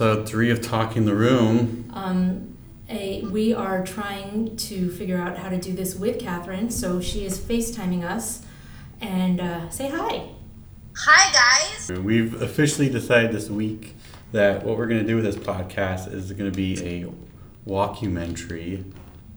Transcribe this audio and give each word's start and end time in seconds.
episode 0.00 0.28
three. 0.28 0.48
Of 0.48 0.62
Talking 0.62 1.06
the 1.06 1.14
Room. 1.14 1.90
Um, 1.92 2.56
a, 2.88 3.22
we 3.22 3.52
are 3.52 3.84
trying 3.84 4.56
to 4.56 4.92
figure 4.92 5.18
out 5.18 5.36
how 5.36 5.48
to 5.48 5.58
do 5.58 5.72
this 5.72 5.96
with 5.96 6.20
Catherine, 6.20 6.70
so 6.70 7.00
she 7.00 7.24
is 7.24 7.36
FaceTiming 7.36 8.04
us. 8.04 8.42
And 9.00 9.40
uh, 9.40 9.68
say 9.70 9.88
hi. 9.88 10.28
Hi, 10.98 11.32
guys. 11.32 11.98
We've 11.98 12.40
officially 12.40 12.88
decided 12.88 13.32
this 13.32 13.50
week 13.50 13.96
that 14.30 14.64
what 14.64 14.78
we're 14.78 14.86
going 14.86 15.00
to 15.00 15.06
do 15.06 15.16
with 15.16 15.24
this 15.24 15.34
podcast 15.34 16.14
is 16.14 16.30
going 16.30 16.50
to 16.50 16.56
be 16.56 16.78
a 16.78 17.68
walkumentary, 17.68 18.84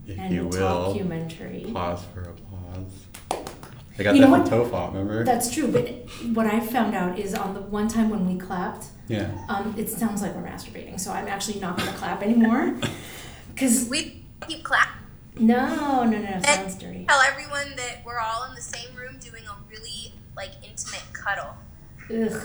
if 0.05 0.19
and 0.19 0.31
you 0.31 0.43
a 0.43 0.47
will. 0.47 0.93
documentary. 0.93 1.65
Pause 1.73 2.03
for 2.13 2.21
applause. 2.21 3.07
I 4.01 4.03
got 4.03 4.15
You 4.15 4.21
that 4.21 4.29
know 4.29 4.43
from 4.43 4.59
what? 4.59 4.71
Tofop, 4.71 4.87
remember? 4.93 5.23
That's 5.23 5.53
true, 5.53 5.67
but 5.67 5.87
what 6.33 6.47
I 6.47 6.59
found 6.59 6.95
out 6.95 7.17
is 7.19 7.33
on 7.35 7.53
the 7.53 7.61
one 7.61 7.87
time 7.87 8.09
when 8.09 8.27
we 8.27 8.37
clapped, 8.39 8.85
yeah. 9.07 9.29
um, 9.47 9.75
it 9.77 9.89
sounds 9.89 10.21
like 10.21 10.35
we're 10.35 10.41
masturbating, 10.41 10.99
so 10.99 11.11
I'm 11.11 11.27
actually 11.27 11.59
not 11.59 11.77
going 11.77 11.89
to 11.89 11.95
clap 11.95 12.21
anymore. 12.23 12.75
Because, 13.53 13.87
We 13.89 14.23
keep 14.47 14.63
clapping. 14.63 15.01
no, 15.35 16.03
no, 16.03 16.17
no, 16.17 16.17
it 16.37 16.45
sounds 16.45 16.75
dirty. 16.75 17.05
Tell 17.07 17.19
everyone 17.21 17.75
that 17.75 17.97
we're 18.03 18.17
all 18.17 18.45
in 18.49 18.55
the 18.55 18.61
same 18.61 18.95
room 18.95 19.17
doing 19.19 19.43
a 19.45 19.55
really 19.69 20.13
like 20.35 20.51
intimate 20.67 21.03
cuddle, 21.13 21.55
Ugh. 22.09 22.41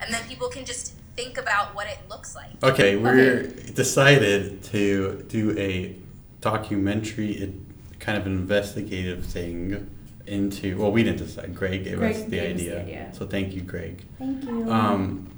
and 0.00 0.14
then 0.14 0.22
people 0.28 0.48
can 0.50 0.64
just 0.64 0.92
think 1.16 1.36
about 1.36 1.74
what 1.74 1.88
it 1.88 1.98
looks 2.08 2.36
like. 2.36 2.50
Okay, 2.62 2.94
we're 2.96 3.44
decided 3.74 4.62
to 4.64 5.24
do 5.28 5.58
a 5.58 5.96
documentary, 6.40 7.52
kind 7.98 8.16
of 8.18 8.26
investigative 8.26 9.24
thing 9.24 9.90
into. 10.28 10.76
Well, 10.78 10.92
we 10.92 11.02
didn't 11.02 11.18
decide. 11.18 11.54
Greg 11.54 11.84
gave 11.84 11.98
Greg 11.98 12.14
us 12.16 12.22
the 12.24 12.30
gave 12.30 12.56
us 12.56 12.62
the 12.62 12.70
idea. 12.70 12.80
idea. 12.82 13.10
So 13.14 13.26
thank 13.26 13.54
you, 13.54 13.62
Greg. 13.62 14.02
Thank 14.18 14.44
you. 14.44 14.70
Um, 14.70 15.30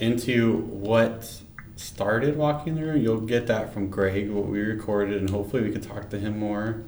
into 0.00 0.56
what 0.58 1.40
started 1.76 2.36
walking 2.36 2.74
the 2.76 2.82
room. 2.84 3.00
You'll 3.02 3.20
get 3.20 3.46
that 3.46 3.72
from 3.72 3.88
Greg, 3.88 4.30
what 4.30 4.46
we 4.46 4.60
recorded, 4.60 5.18
and 5.20 5.30
hopefully 5.30 5.62
we 5.62 5.70
can 5.72 5.80
talk 5.80 6.10
to 6.10 6.18
him 6.18 6.38
more 6.38 6.82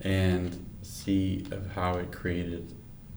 and 0.00 0.66
see 0.82 1.46
of 1.50 1.72
how 1.72 1.94
it 1.94 2.12
created 2.12 2.72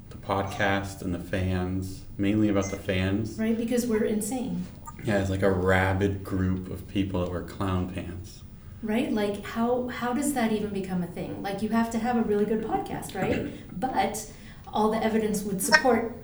the 0.10 0.18
podcast 0.18 1.02
and 1.02 1.14
the 1.14 1.20
fans, 1.20 2.02
mainly 2.18 2.50
about 2.50 2.66
the 2.66 2.78
fans. 2.78 3.38
right? 3.40 3.58
Because 3.58 3.86
we're 3.88 4.04
insane. 4.06 4.66
Yeah, 5.04 5.20
it's 5.20 5.30
like 5.30 5.42
a 5.44 5.52
rabid 5.52 6.24
group 6.24 6.70
of 6.72 6.88
people 6.88 7.22
that 7.22 7.30
wear 7.32 7.42
clown 7.42 7.90
pants. 7.90 8.42
Right 8.84 9.12
like 9.14 9.44
how 9.46 9.88
how 9.88 10.14
does 10.14 10.34
that 10.34 10.52
even 10.52 10.70
become 10.70 11.02
a 11.02 11.08
thing 11.08 11.42
like 11.42 11.62
you 11.62 11.70
have 11.70 11.90
to 11.90 11.98
have 11.98 12.18
a 12.18 12.22
really 12.24 12.46
good 12.46 12.62
podcast 12.64 13.16
right 13.16 13.52
but 13.80 14.30
all 14.74 14.92
the 14.92 15.02
evidence 15.04 15.42
would 15.44 15.62
support 15.62 16.16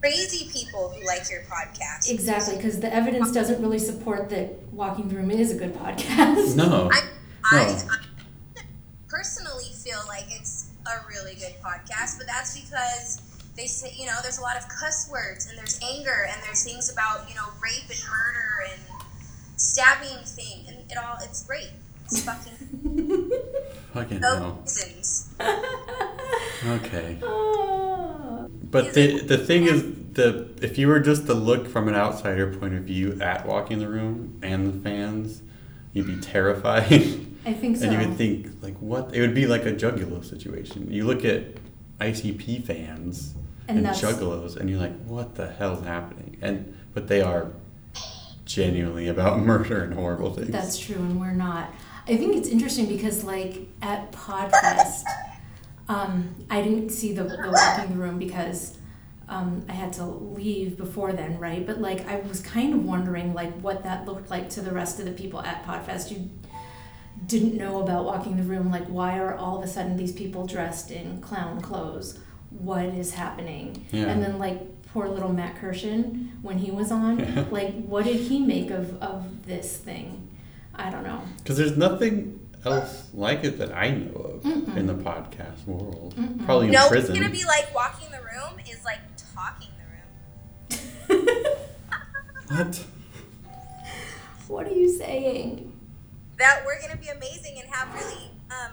crazy 0.00 0.50
people 0.50 0.90
who 0.90 1.06
like 1.06 1.30
your 1.30 1.42
podcast. 1.42 2.10
exactly 2.10 2.56
because 2.56 2.80
the 2.80 2.92
evidence 2.92 3.30
doesn't 3.30 3.62
really 3.62 3.78
support 3.78 4.28
that 4.28 4.60
walking 4.72 5.08
the 5.08 5.14
room 5.14 5.30
is 5.30 5.52
a 5.52 5.54
good 5.54 5.72
podcast 5.74 6.56
No. 6.56 6.90
I, 6.92 7.00
I, 7.44 7.66
No. 7.66 7.72
I 7.90 8.62
personally 9.08 9.70
feel 9.84 10.00
like 10.08 10.24
it's 10.30 10.70
a 10.86 11.06
really 11.08 11.34
good 11.34 11.54
podcast, 11.62 12.18
but 12.18 12.26
that's 12.26 12.58
because 12.58 13.20
they 13.56 13.66
say 13.66 13.94
you 13.96 14.06
know 14.06 14.16
there's 14.22 14.38
a 14.38 14.42
lot 14.42 14.56
of 14.56 14.66
cuss 14.68 15.08
words 15.12 15.46
and 15.46 15.56
there's 15.58 15.78
anger 15.82 16.26
and 16.28 16.42
there's 16.42 16.64
things 16.64 16.90
about 16.90 17.28
you 17.28 17.34
know 17.36 17.46
rape 17.62 17.88
and 17.88 18.02
murder 18.10 18.72
and 18.72 18.80
stabbing 19.56 20.24
thing 20.24 20.64
and 20.66 20.90
it 20.90 20.96
all 20.96 21.16
it's 21.22 21.44
great. 21.44 21.70
Fucking 22.10 23.30
Fucking 23.92 24.20
hell. 24.20 24.62
Okay. 26.64 27.18
Oh. 27.22 28.48
But 28.70 28.94
the 28.94 29.20
the 29.20 29.36
thing 29.36 29.64
is 29.64 29.82
the 30.12 30.48
if 30.62 30.78
you 30.78 30.86
were 30.86 31.00
just 31.00 31.26
to 31.26 31.34
look 31.34 31.68
from 31.68 31.88
an 31.88 31.94
outsider 31.96 32.54
point 32.54 32.74
of 32.74 32.84
view 32.84 33.18
at 33.20 33.44
walking 33.46 33.80
the 33.80 33.88
room 33.88 34.38
and 34.42 34.72
the 34.72 34.78
fans, 34.78 35.42
you'd 35.92 36.06
be 36.06 36.16
terrified. 36.20 36.84
i 37.44 37.52
think 37.60 37.76
so 37.76 37.84
And 37.84 37.92
you 37.92 38.08
would 38.08 38.16
think, 38.16 38.62
like, 38.62 38.76
what? 38.78 39.12
It 39.12 39.20
would 39.20 39.34
be 39.34 39.46
like 39.46 39.66
a 39.66 39.72
Juggalo 39.72 40.24
situation. 40.24 40.90
You 40.90 41.04
look 41.04 41.24
at 41.24 41.42
ICP 42.00 42.64
fans 42.64 43.34
And 43.66 43.78
and, 43.78 43.86
Juggalos, 43.88 44.56
and 44.56 44.70
you're 44.70 44.78
like, 44.80 44.96
what 45.04 45.34
the 45.34 45.48
hell's 45.50 45.84
happening? 45.84 46.36
And 46.40 46.78
but 46.94 47.08
they 47.08 47.22
are 47.22 47.50
genuinely 48.44 49.08
about 49.08 49.40
murder 49.50 49.82
and 49.82 49.94
horrible 49.94 50.32
things. 50.32 50.50
That's 50.50 50.78
true, 50.78 50.96
and 50.96 51.20
we're 51.20 51.32
not. 51.32 51.74
I 52.06 52.16
think 52.16 52.36
it's 52.36 52.48
interesting 52.48 52.86
because, 52.86 53.22
like, 53.22 53.68
at 53.80 54.10
Podfest, 54.12 55.04
um, 55.88 56.34
I 56.50 56.60
didn't 56.62 56.90
see 56.90 57.12
the, 57.12 57.24
the 57.24 57.50
walking 57.50 57.96
the 57.96 58.02
room 58.02 58.18
because 58.18 58.76
um, 59.28 59.64
I 59.68 59.72
had 59.72 59.92
to 59.94 60.04
leave 60.04 60.76
before 60.76 61.12
then, 61.12 61.38
right? 61.38 61.64
But, 61.64 61.80
like, 61.80 62.08
I 62.08 62.16
was 62.20 62.40
kind 62.40 62.74
of 62.74 62.84
wondering, 62.84 63.34
like, 63.34 63.52
what 63.60 63.84
that 63.84 64.06
looked 64.06 64.30
like 64.30 64.50
to 64.50 64.60
the 64.60 64.72
rest 64.72 64.98
of 64.98 65.04
the 65.04 65.12
people 65.12 65.40
at 65.42 65.64
Podfest. 65.64 66.10
You 66.10 66.28
didn't 67.26 67.56
know 67.56 67.80
about 67.80 68.04
walking 68.04 68.36
the 68.36 68.42
room. 68.42 68.70
Like, 68.70 68.86
why 68.86 69.18
are 69.18 69.36
all 69.36 69.58
of 69.58 69.64
a 69.64 69.68
sudden 69.68 69.96
these 69.96 70.12
people 70.12 70.44
dressed 70.44 70.90
in 70.90 71.20
clown 71.20 71.60
clothes? 71.60 72.18
What 72.50 72.86
is 72.86 73.14
happening? 73.14 73.86
Yeah. 73.92 74.06
And 74.06 74.20
then, 74.20 74.40
like, 74.40 74.82
poor 74.92 75.08
little 75.08 75.32
Matt 75.32 75.56
Kirshen, 75.60 76.42
when 76.42 76.58
he 76.58 76.72
was 76.72 76.90
on, 76.90 77.48
like, 77.52 77.74
what 77.84 78.04
did 78.04 78.16
he 78.16 78.40
make 78.40 78.70
of, 78.70 79.00
of 79.00 79.46
this 79.46 79.76
thing? 79.76 80.28
I 80.74 80.90
don't 80.90 81.04
know. 81.04 81.20
Because 81.38 81.56
there's 81.56 81.76
nothing 81.76 82.38
else 82.64 83.08
like 83.12 83.44
it 83.44 83.58
that 83.58 83.72
I 83.74 83.90
know 83.90 84.12
of 84.14 84.42
Mm-mm. 84.42 84.76
in 84.76 84.86
the 84.86 84.94
podcast 84.94 85.66
world. 85.66 86.14
Mm-mm. 86.16 86.44
Probably 86.44 86.66
in 86.66 86.72
No, 86.72 86.88
it's 86.90 87.08
gonna 87.08 87.28
be 87.30 87.44
like 87.44 87.74
walking 87.74 88.08
the 88.10 88.18
room 88.18 88.58
is 88.70 88.84
like 88.84 89.00
talking 89.34 89.68
the 91.08 91.14
room. 91.14 91.26
what? 92.48 92.84
what 94.48 94.66
are 94.66 94.74
you 94.74 94.88
saying? 94.96 95.72
That 96.38 96.62
we're 96.64 96.80
gonna 96.80 97.00
be 97.00 97.08
amazing 97.08 97.60
and 97.62 97.72
have 97.72 97.92
really 97.94 98.30
um 98.50 98.72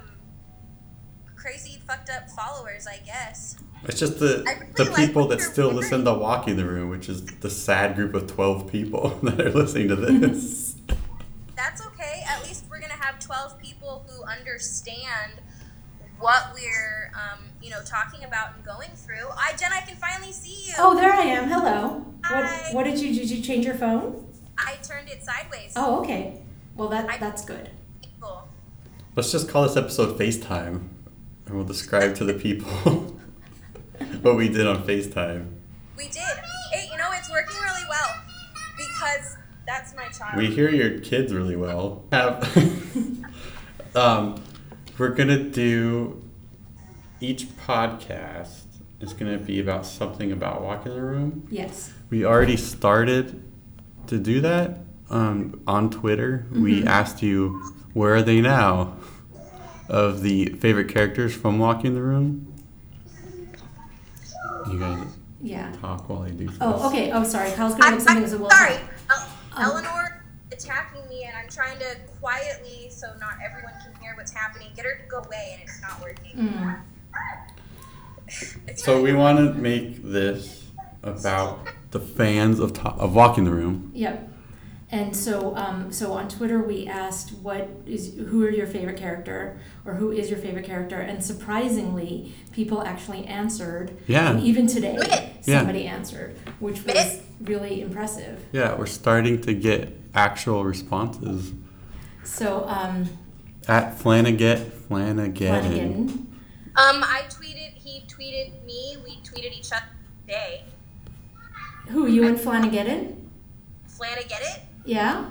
crazy 1.36 1.82
fucked 1.88 2.10
up 2.10 2.30
followers, 2.30 2.88
I 2.88 2.98
guess. 3.06 3.58
It's 3.86 4.00
just 4.00 4.20
the 4.20 4.44
really 4.46 4.90
the 4.90 4.94
people 4.96 5.24
what 5.24 5.30
that 5.30 5.40
you're 5.40 5.52
still 5.52 5.72
listen 5.72 6.04
to 6.06 6.14
Walking 6.14 6.58
the 6.58 6.66
Room, 6.66 6.90
which 6.90 7.08
is 7.10 7.26
the 7.26 7.50
sad 7.50 7.96
group 7.96 8.14
of 8.14 8.28
twelve 8.28 8.72
people 8.72 9.10
that 9.24 9.40
are 9.40 9.52
listening 9.52 9.88
to 9.90 9.96
this. 9.96 10.69
That's 11.60 11.86
okay. 11.88 12.24
At 12.26 12.42
least 12.48 12.64
we're 12.70 12.80
gonna 12.80 12.94
have 12.94 13.20
twelve 13.20 13.60
people 13.60 14.06
who 14.08 14.24
understand 14.24 15.34
what 16.18 16.54
we're 16.54 17.12
um, 17.14 17.40
you 17.62 17.70
know, 17.70 17.82
talking 17.86 18.24
about 18.24 18.56
and 18.56 18.64
going 18.64 18.90
through. 18.96 19.28
I 19.36 19.54
Jen, 19.58 19.72
I 19.74 19.82
can 19.82 19.98
finally 19.98 20.32
see 20.32 20.68
you. 20.68 20.74
Oh, 20.78 20.96
there 20.96 21.12
I 21.12 21.24
am. 21.24 21.50
Hello. 21.50 22.06
Hi. 22.24 22.72
What, 22.72 22.76
what 22.76 22.84
did 22.86 22.98
you 23.00 23.14
did 23.14 23.30
you 23.30 23.42
change 23.42 23.66
your 23.66 23.76
phone? 23.76 24.26
I 24.58 24.76
turned 24.84 25.10
it 25.10 25.22
sideways. 25.22 25.74
Oh, 25.76 26.00
okay. 26.00 26.42
Well, 26.78 26.88
that 26.90 27.10
I- 27.10 27.18
that's 27.18 27.44
good. 27.44 27.70
Cool. 28.22 28.48
Let's 29.18 29.32
just 29.34 29.50
call 29.50 29.64
this 29.64 29.76
episode 29.76 30.18
FaceTime, 30.18 30.88
and 31.46 31.56
we'll 31.56 31.66
describe 31.66 32.16
to 32.16 32.24
the 32.24 32.36
people 32.36 32.72
what 34.22 34.38
we 34.38 34.48
did 34.48 34.66
on 34.66 34.84
FaceTime. 34.88 35.46
We 35.98 36.06
did. 36.06 36.24
Hey, 36.72 36.88
you 36.90 36.98
know, 36.98 37.10
it's 37.12 37.30
working 37.30 37.58
really 37.62 37.84
well 37.90 38.16
because 38.78 39.36
that's 39.70 39.96
my 39.96 40.08
child. 40.08 40.38
We 40.38 40.48
hear 40.48 40.70
your 40.72 41.00
kids 41.00 41.32
really 41.32 41.56
well. 41.56 42.04
Have 42.12 42.44
um, 43.96 44.42
we're 44.98 45.10
gonna 45.10 45.44
do 45.44 46.22
each 47.22 47.46
podcast 47.68 48.64
is 49.00 49.14
gonna 49.14 49.38
be 49.38 49.60
about 49.60 49.86
something 49.86 50.32
about 50.32 50.64
walking 50.64 50.94
the 50.94 51.02
room. 51.02 51.48
Yes. 51.52 51.94
We 52.10 52.26
already 52.26 52.58
started 52.58 53.44
to 54.08 54.18
do 54.18 54.42
that 54.42 54.80
um, 55.12 55.62
on 55.68 55.92
Twitter. 55.92 56.48
We 56.52 56.84
asked 56.86 57.22
you 57.22 57.62
where 57.94 58.16
are 58.16 58.22
they 58.24 58.42
now 58.42 58.98
of 59.88 60.22
the 60.22 60.46
favorite 60.46 60.88
characters 60.90 61.36
from 61.36 61.60
Walking 61.60 61.94
the 61.94 62.02
Room. 62.02 62.54
You 64.72 64.80
guys 64.80 65.08
Yeah. 65.42 65.72
talk 65.82 66.10
while 66.10 66.24
I 66.24 66.30
do 66.30 66.48
this. 66.48 66.58
Oh, 66.62 66.88
okay. 66.90 67.12
Oh, 67.12 67.24
sorry. 67.24 67.52
Kyle's 67.52 67.74
gonna 67.76 67.96
I'm, 67.96 68.00
something 68.00 68.18
I'm 68.18 68.24
as 68.24 68.34
a 68.34 68.38
will. 68.38 68.50
sorry. 68.52 68.76
El- 69.10 69.28
Um, 69.56 69.64
Eleanor 69.64 70.24
attacking 70.52 71.08
me, 71.10 71.24
and 71.26 71.36
I'm 71.38 71.48
trying 71.50 71.78
to 71.80 71.96
quietly, 72.20 72.90
so 72.90 73.08
not 73.20 73.34
everyone 73.44 73.74
can 73.84 73.94
hear 74.02 74.14
what's 74.16 74.32
happening, 74.32 74.68
get 74.76 74.86
her 74.86 74.96
to 74.98 75.08
go 75.08 75.18
away, 75.20 75.52
and 75.54 75.62
it's 75.64 75.82
not 75.82 76.02
working. 76.02 76.76
Mm. 78.30 78.78
So 78.78 79.02
we 79.02 79.14
want 79.14 79.40
to 79.40 79.54
make 79.60 80.04
this 80.04 80.68
about 81.02 81.68
the 81.90 82.00
fans 82.00 82.60
of 82.60 82.74
to- 82.74 82.90
of 82.90 83.16
Walking 83.16 83.44
the 83.46 83.52
Room. 83.52 83.92
Yep. 83.96 84.28
And 84.92 85.16
so, 85.16 85.56
um, 85.56 85.92
so 85.92 86.14
on 86.14 86.28
Twitter, 86.30 86.60
we 86.62 86.88
asked 86.88 87.32
what 87.42 87.70
is 87.88 88.14
who 88.16 88.44
are 88.46 88.50
your 88.52 88.68
favorite 88.68 88.98
character 88.98 89.60
or 89.86 89.96
who 89.96 90.12
is 90.12 90.30
your 90.30 90.38
favorite 90.40 90.66
character, 90.66 90.98
and 91.00 91.24
surprisingly, 91.24 92.34
people 92.52 92.84
actually 92.84 93.26
answered. 93.26 93.98
Yeah. 94.08 94.30
And 94.32 94.44
even 94.44 94.68
today, 94.68 95.34
Yeah. 95.46 95.58
somebody 95.60 95.86
answered, 95.88 96.36
which 96.60 96.84
was 96.86 97.22
really 97.42 97.82
impressive. 97.82 98.46
Yeah, 98.52 98.76
we're 98.76 98.86
starting 98.86 99.42
to 99.42 99.54
get 99.54 99.98
actual 100.14 100.64
responses 100.64 101.54
So, 102.24 102.66
um, 102.68 103.10
at 103.68 103.98
Flanagan 104.00 104.72
Flanagan. 104.88 105.34
Flanagan, 105.36 106.28
Um, 106.76 107.04
I 107.04 107.24
tweeted, 107.30 107.74
he 107.76 108.04
tweeted 108.08 108.64
me, 108.66 108.98
we 109.06 109.18
tweeted 109.24 109.52
each 109.58 109.72
other 109.72 109.86
today. 110.26 110.64
Who, 111.90 112.08
you 112.08 112.28
and 112.28 112.40
Flanagan? 112.40 113.30
Flanagan 113.88 114.38
it? 114.42 114.62
Yeah? 114.86 115.26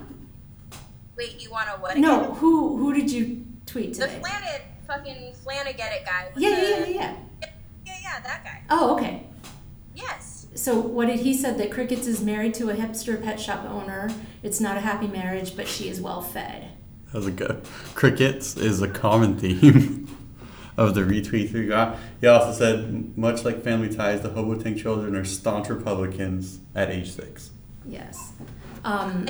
Wait, 1.17 1.41
you 1.41 1.51
want 1.51 1.69
to 1.69 1.81
what? 1.81 1.97
No, 1.97 2.21
again? 2.21 2.35
who 2.37 2.77
who 2.77 2.95
did 2.95 3.11
you 3.11 3.45
tweet 3.67 3.95
today? 3.95 4.07
The 4.07 4.21
Flanagan, 4.21 4.61
Flanet, 4.87 4.87
fucking 4.87 5.33
Flanagan 5.43 5.87
it 5.93 6.05
guy. 6.05 6.31
Yeah, 6.37 6.49
yeah, 6.51 6.57
yeah, 6.61 6.79
yeah, 6.79 6.87
yeah. 6.87 7.15
Yeah, 7.87 7.97
yeah, 8.03 8.21
that 8.21 8.45
guy. 8.45 8.63
Oh, 8.71 8.95
okay. 8.95 9.25
Yes. 9.95 10.38
So 10.55 10.79
what 10.79 11.07
did 11.07 11.21
he 11.21 11.35
said 11.35 11.59
that 11.59 11.71
Crickets 11.71 12.07
is 12.07 12.23
married 12.23 12.55
to 12.55 12.71
a 12.71 12.75
hipster 12.75 13.23
pet 13.23 13.41
shop 13.41 13.65
owner. 13.65 14.11
It's 14.43 14.61
not 14.61 14.77
a 14.77 14.81
happy 14.81 15.07
marriage, 15.07 15.57
but 15.57 15.69
she 15.69 15.89
is 15.89 16.01
well 16.01 16.23
fed. 16.23 16.71
That 17.07 17.19
was 17.19 17.27
a 17.27 17.31
good. 17.31 17.63
Crickets 17.95 18.57
is 18.57 18.83
a 18.83 18.89
common 18.89 19.39
theme 19.39 20.09
of 20.77 20.95
the 20.95 21.03
retweets 21.03 21.53
we 21.53 21.67
got. 21.67 21.97
He 22.21 22.27
also 22.27 22.53
said, 22.53 23.17
much 23.17 23.45
like 23.45 23.63
Family 23.63 23.95
Ties, 23.95 24.21
the 24.23 24.31
Hobotank 24.31 24.79
children 24.79 25.17
are 25.17 25.25
staunch 25.25 25.69
Republicans 25.69 26.61
at 26.75 26.91
age 26.91 27.11
six. 27.11 27.51
Yes. 27.87 28.33
Um, 28.85 29.27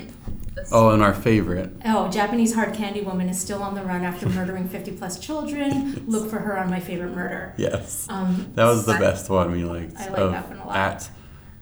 This- 0.59 0.71
Oh, 0.73 0.91
and 0.91 1.03
our 1.03 1.15
favorite. 1.15 1.71
oh, 1.85 2.09
Japanese 2.11 2.55
hard 2.55 2.75
candy 2.75 3.01
woman 3.03 3.29
is 3.29 3.39
still 3.41 3.63
on 3.63 3.75
the 3.75 3.83
run 3.83 4.03
after 4.05 4.29
murdering 4.39 4.69
50 4.69 4.93
plus 4.93 5.19
children. 5.19 6.05
Look 6.07 6.29
for 6.31 6.39
her 6.39 6.59
on 6.59 6.71
my 6.71 6.81
favorite 6.81 7.15
murder. 7.15 7.55
Yes. 7.57 8.07
Um, 8.11 8.51
That 8.55 8.65
was 8.67 8.87
the 8.87 8.95
best 8.95 9.29
one 9.31 9.51
we 9.53 9.65
liked. 9.65 9.97
I 9.97 10.09
like 10.09 10.19
of- 10.19 10.33
that 10.33 10.49
one 10.49 10.59
a 10.59 10.67
lot. 10.67 10.77
At 10.77 11.11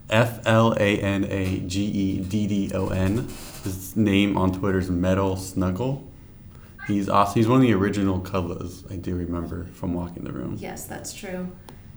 F 0.09 0.47
L 0.47 0.73
A 0.79 0.99
N 1.01 1.25
A 1.25 1.59
G 1.61 1.83
E 1.85 2.21
D 2.21 2.47
D 2.47 2.71
O 2.75 2.89
N. 2.89 3.29
His 3.65 3.97
name 3.97 4.37
on 4.37 4.53
Twitter 4.53 4.79
is 4.79 4.89
Metal 4.91 5.37
Snuggle. 5.37 6.05
He's 6.87 7.09
awesome. 7.09 7.35
He's 7.35 7.49
one 7.49 7.57
of 7.61 7.67
the 7.67 7.73
original 7.75 8.21
Cuddlers, 8.21 8.85
I 8.89 8.95
do 8.95 9.17
remember, 9.17 9.65
from 9.75 9.93
Walking 9.95 10.23
the 10.23 10.31
Room. 10.31 10.57
yes, 10.61 10.85
that's 10.85 11.13
true. 11.13 11.51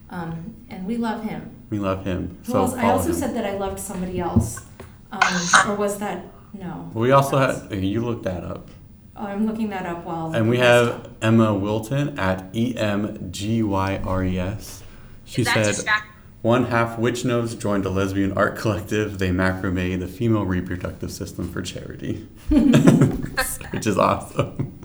Um, 0.09 0.55
and 0.71 0.87
we 0.87 0.97
love 0.97 1.23
him. 1.23 1.51
We 1.69 1.77
love 1.77 2.03
him. 2.05 2.39
Who 2.47 2.53
so 2.53 2.57
else? 2.61 2.73
I 2.73 2.89
also 2.89 3.09
him. 3.09 3.13
said 3.15 3.35
that 3.35 3.45
I 3.45 3.55
loved 3.57 3.79
somebody 3.79 4.19
else. 4.19 4.65
Um, 5.11 5.21
or 5.67 5.75
was 5.75 5.99
that 5.99 6.25
no? 6.53 6.89
We 6.93 7.11
also 7.11 7.37
That's- 7.39 7.69
had, 7.69 7.83
you 7.83 8.03
looked 8.05 8.23
that 8.23 8.43
up. 8.43 8.69
Oh, 9.15 9.25
I'm 9.25 9.45
looking 9.45 9.69
that 9.71 9.85
up 9.85 10.05
while. 10.05 10.33
And 10.33 10.49
we 10.49 10.59
have 10.59 11.09
Emma 11.21 11.53
Wilton 11.53 12.17
at 12.17 12.45
E 12.55 12.75
M 12.77 13.29
G 13.31 13.61
Y 13.63 13.97
R 13.97 14.23
E 14.23 14.39
S. 14.39 14.81
She 15.25 15.43
that 15.43 15.53
said, 15.53 15.65
distract- 15.65 16.05
one 16.41 16.65
half 16.67 16.97
witch 16.97 17.25
nose 17.25 17.53
joined 17.53 17.85
a 17.85 17.89
lesbian 17.89 18.31
art 18.37 18.57
collective. 18.57 19.19
They 19.19 19.29
macrame 19.29 19.99
the 19.99 20.07
female 20.07 20.45
reproductive 20.45 21.11
system 21.11 21.51
for 21.51 21.61
charity, 21.61 22.27
which 22.49 23.85
is 23.85 23.97
awesome. 23.97 24.79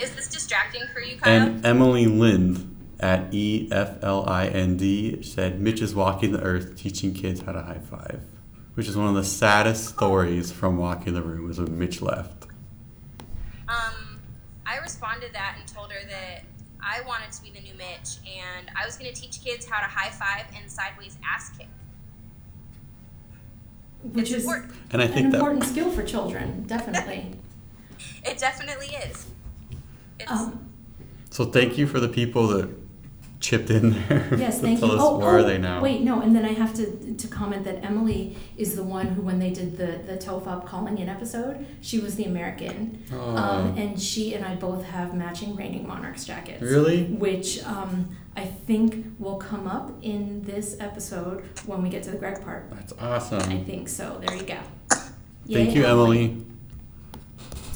Is 0.00 0.14
this 0.14 0.28
distracting 0.28 0.82
for 0.92 1.00
you, 1.00 1.18
Kyle? 1.18 1.32
And 1.48 1.66
Emily 1.66 2.06
Lind 2.06 2.70
at 3.00 3.34
E 3.34 3.68
F 3.72 3.98
L 4.04 4.24
I 4.28 4.46
N 4.46 4.76
D 4.76 5.20
said, 5.22 5.60
Mitch 5.60 5.80
is 5.82 5.96
walking 5.96 6.30
the 6.30 6.40
earth 6.42 6.76
teaching 6.76 7.12
kids 7.12 7.40
how 7.42 7.50
to 7.52 7.62
high 7.62 7.80
five, 7.80 8.20
which 8.74 8.88
is 8.88 8.96
one 8.96 9.06
of 9.08 9.14
the 9.14 9.24
saddest 9.24 9.88
stories 9.88 10.50
from 10.52 10.76
Walking 10.76 11.14
the 11.14 11.22
Room 11.22 11.50
is 11.50 11.58
when 11.58 11.78
Mitch 11.78 12.02
left. 12.02 12.46
Um, 13.68 14.20
I 14.66 14.78
responded 14.78 15.32
that 15.32 15.56
and 15.58 15.66
told 15.66 15.92
her 15.92 16.06
that 16.08 16.42
I 16.80 17.00
wanted 17.06 17.32
to 17.32 17.42
be 17.42 17.50
the 17.50 17.60
new 17.60 17.74
Mitch, 17.74 18.18
and 18.26 18.70
I 18.76 18.84
was 18.84 18.96
going 18.96 19.12
to 19.12 19.18
teach 19.20 19.42
kids 19.42 19.64
how 19.66 19.80
to 19.80 19.86
high 19.86 20.10
five 20.10 20.44
and 20.60 20.70
sideways 20.70 21.16
ass 21.24 21.50
kick. 21.56 21.68
which 24.02 24.30
it's 24.30 24.38
is 24.38 24.44
important. 24.44 24.72
And 24.90 25.00
I 25.00 25.06
an 25.06 25.12
think 25.12 25.30
that 25.32 25.38
important 25.38 25.64
skill 25.64 25.90
for 25.90 26.02
children, 26.02 26.64
definitely. 26.66 27.32
It 28.26 28.38
definitely 28.38 28.86
is. 28.88 29.26
It's, 30.18 30.30
Um, 30.30 30.68
So 31.30 31.44
thank 31.46 31.78
you 31.78 31.86
for 31.86 32.00
the 32.00 32.08
people 32.08 32.46
that 32.48 32.68
chipped 33.44 33.70
in 33.70 33.90
there. 34.08 34.28
Yes, 34.44 34.60
thank 34.60 34.80
tell 34.80 34.88
you. 34.88 34.94
us 34.96 35.00
Oh, 35.02 35.18
where 35.18 35.28
oh, 35.28 35.34
are 35.38 35.42
they 35.42 35.58
now. 35.58 35.82
Wait, 35.82 36.00
no, 36.00 36.20
and 36.22 36.34
then 36.34 36.44
I 36.44 36.52
have 36.62 36.72
to 36.74 37.14
to 37.14 37.28
comment 37.28 37.64
that 37.64 37.84
Emily 37.84 38.36
is 38.56 38.74
the 38.74 38.82
one 38.82 39.06
who, 39.08 39.20
when 39.22 39.38
they 39.38 39.50
did 39.50 39.76
the 39.76 39.90
the 40.10 40.16
Tofop 40.16 40.66
calling 40.66 40.96
in 40.98 41.08
episode, 41.08 41.66
she 41.80 41.98
was 42.00 42.14
the 42.16 42.24
American, 42.24 43.04
Oh. 43.12 43.36
um, 43.36 43.76
and 43.76 44.00
she 44.00 44.34
and 44.34 44.44
I 44.44 44.54
both 44.54 44.82
have 44.84 45.14
matching 45.14 45.54
Reigning 45.56 45.86
Monarchs 45.86 46.24
jackets. 46.24 46.62
Really? 46.62 47.04
Which 47.04 47.62
um, 47.64 48.16
I 48.36 48.44
think 48.66 49.06
will 49.18 49.36
come 49.36 49.66
up 49.66 49.92
in 50.02 50.42
this 50.42 50.76
episode 50.80 51.44
when 51.66 51.82
we 51.82 51.88
get 51.90 52.02
to 52.04 52.10
the 52.10 52.16
Greg 52.16 52.42
part. 52.42 52.70
That's 52.70 52.94
awesome. 52.98 53.50
I 53.52 53.58
think 53.62 53.88
so. 53.88 54.20
There 54.24 54.36
you 54.36 54.44
go. 54.44 54.58
Thank 54.90 55.74
Yay, 55.74 55.80
you, 55.80 55.84
Emily. 55.84 56.24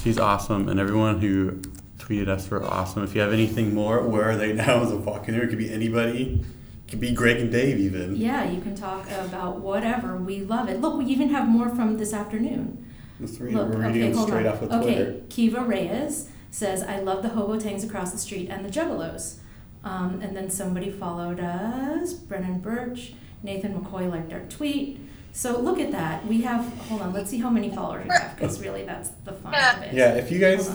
She's 0.03 0.19
awesome, 0.19 0.69
and 0.71 0.81
everyone 0.81 1.21
who 1.21 1.61
tweeted 2.09 2.29
us 2.29 2.49
were 2.51 2.65
awesome. 2.65 3.05
If 3.05 3.15
you 3.15 3.21
have 3.21 3.33
anything 3.33 3.75
more, 3.75 4.07
where 4.07 4.31
are 4.31 4.37
they 4.37 4.53
now? 4.53 4.83
As 4.83 4.93
a 4.93 4.99
there, 4.99 5.45
it 5.45 5.49
could 5.49 5.59
be 5.59 5.71
anybody. 5.73 6.45
It 6.87 6.91
could 6.91 7.01
be 7.01 7.13
Greg 7.13 7.39
and 7.39 7.53
Dave 7.53 7.79
even. 7.79 8.17
Yeah, 8.17 8.51
you 8.51 8.61
can 8.61 8.75
talk 8.75 9.07
about 9.11 9.59
whatever. 9.59 10.17
We 10.17 10.41
love 10.41 10.69
it. 10.69 10.81
Look, 10.81 10.97
we 10.97 11.05
even 11.07 11.29
have 11.31 11.49
more 11.49 11.69
from 11.69 11.99
this 11.99 12.13
afternoon. 12.13 12.87
Let's 13.21 13.39
read, 13.41 13.55
Look, 13.55 13.69
we're 13.69 13.87
reading 13.87 13.91
okay, 13.91 14.01
them 14.09 14.17
hold 14.17 14.29
straight 14.29 14.47
on. 14.47 14.53
off 14.53 14.63
of 14.63 14.73
okay, 14.73 15.23
Kiva 15.29 15.61
Reyes 15.61 16.31
says, 16.51 16.83
I 16.83 17.01
love 17.01 17.23
the 17.23 17.31
hobo 17.31 17.59
tangs 17.59 17.85
across 17.85 18.13
the 18.13 18.19
street 18.19 18.49
and 18.49 18.65
the 18.65 18.71
juggalos. 18.71 19.39
Um, 19.85 20.21
and 20.23 20.37
then 20.37 20.51
somebody 20.51 20.91
followed 20.91 21.41
us, 21.41 22.13
Brennan 22.13 22.61
Birch, 22.61 23.15
Nathan 23.43 23.79
McCoy 23.79 24.11
liked 24.11 24.33
our 24.33 24.41
tweet. 24.49 24.99
So 25.33 25.61
look 25.61 25.79
at 25.79 25.93
that. 25.93 26.27
We 26.27 26.43
have, 26.43 26.65
hold 26.89 27.03
on, 27.03 27.13
let's 27.13 27.31
see 27.31 27.39
how 27.39 27.51
many 27.51 27.71
followers 27.71 28.05
we 28.05 28.15
have, 28.15 28.35
because 28.35 28.61
really 28.61 28.85
that's 28.85 29.11
the 29.25 29.33
fun 29.33 29.55
of 29.55 29.83
it. 29.83 29.95
Yeah, 29.95 30.15
if 30.15 30.33
you 30.33 30.39
guys 30.39 30.69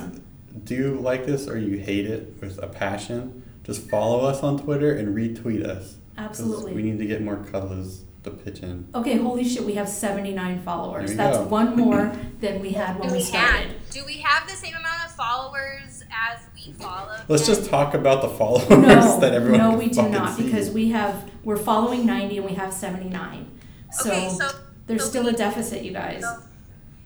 Hold 0.53 0.61
on. 0.61 0.65
do 0.65 0.99
like 0.99 1.25
this 1.25 1.47
or 1.47 1.57
you 1.57 1.77
hate 1.77 2.05
it 2.05 2.35
with 2.41 2.61
a 2.61 2.67
passion, 2.67 3.43
just 3.63 3.89
follow 3.89 4.21
us 4.25 4.41
on 4.43 4.59
Twitter 4.59 4.93
and 4.95 5.15
retweet 5.15 5.63
us. 5.65 5.95
'Cause 6.15 6.25
Absolutely. 6.25 6.73
We 6.73 6.83
need 6.83 6.99
to 6.99 7.05
get 7.05 7.21
more 7.23 7.37
cuddlers 7.37 8.03
to 8.23 8.29
pitch 8.31 8.59
in. 8.61 8.87
Okay, 8.95 9.17
holy 9.17 9.43
shit, 9.43 9.65
we 9.65 9.73
have 9.73 9.89
79 9.89 10.61
followers. 10.63 11.15
That's 11.15 11.37
go. 11.39 11.43
one 11.45 11.75
more 11.83 12.11
than 12.39 12.61
we 12.61 12.71
had 12.71 12.97
when 12.99 13.07
do 13.09 13.13
we 13.13 13.19
we 13.19 13.23
started. 13.23 13.67
have 13.71 13.89
do 13.89 14.03
we 14.05 14.13
have 14.19 14.47
the 14.47 14.55
same 14.55 14.73
amount 14.75 15.05
of 15.05 15.11
followers 15.11 16.03
as 16.11 16.39
we 16.55 16.71
follow? 16.73 17.15
Let's 17.27 17.45
them? 17.47 17.55
just 17.55 17.69
talk 17.69 17.93
about 17.95 18.21
the 18.21 18.29
followers 18.29 18.69
No, 18.69 19.19
that 19.21 19.33
everyone 19.33 19.59
no, 19.59 19.69
can 19.71 19.79
we 19.79 19.89
do 19.89 20.07
not 20.09 20.35
see. 20.37 20.43
because 20.43 20.69
we 20.71 20.89
have 20.91 21.29
we're 21.43 21.57
following 21.57 22.05
90 22.05 22.37
and 22.37 22.45
we 22.45 22.53
have 22.53 22.71
79. 22.73 23.47
So, 23.91 24.09
okay, 24.09 24.29
so 24.29 24.49
there's 24.87 25.03
so 25.03 25.09
still 25.09 25.23
we- 25.23 25.29
a 25.31 25.33
deficit, 25.33 25.83
you 25.83 25.91
guys. 25.93 26.21
So 26.21 26.37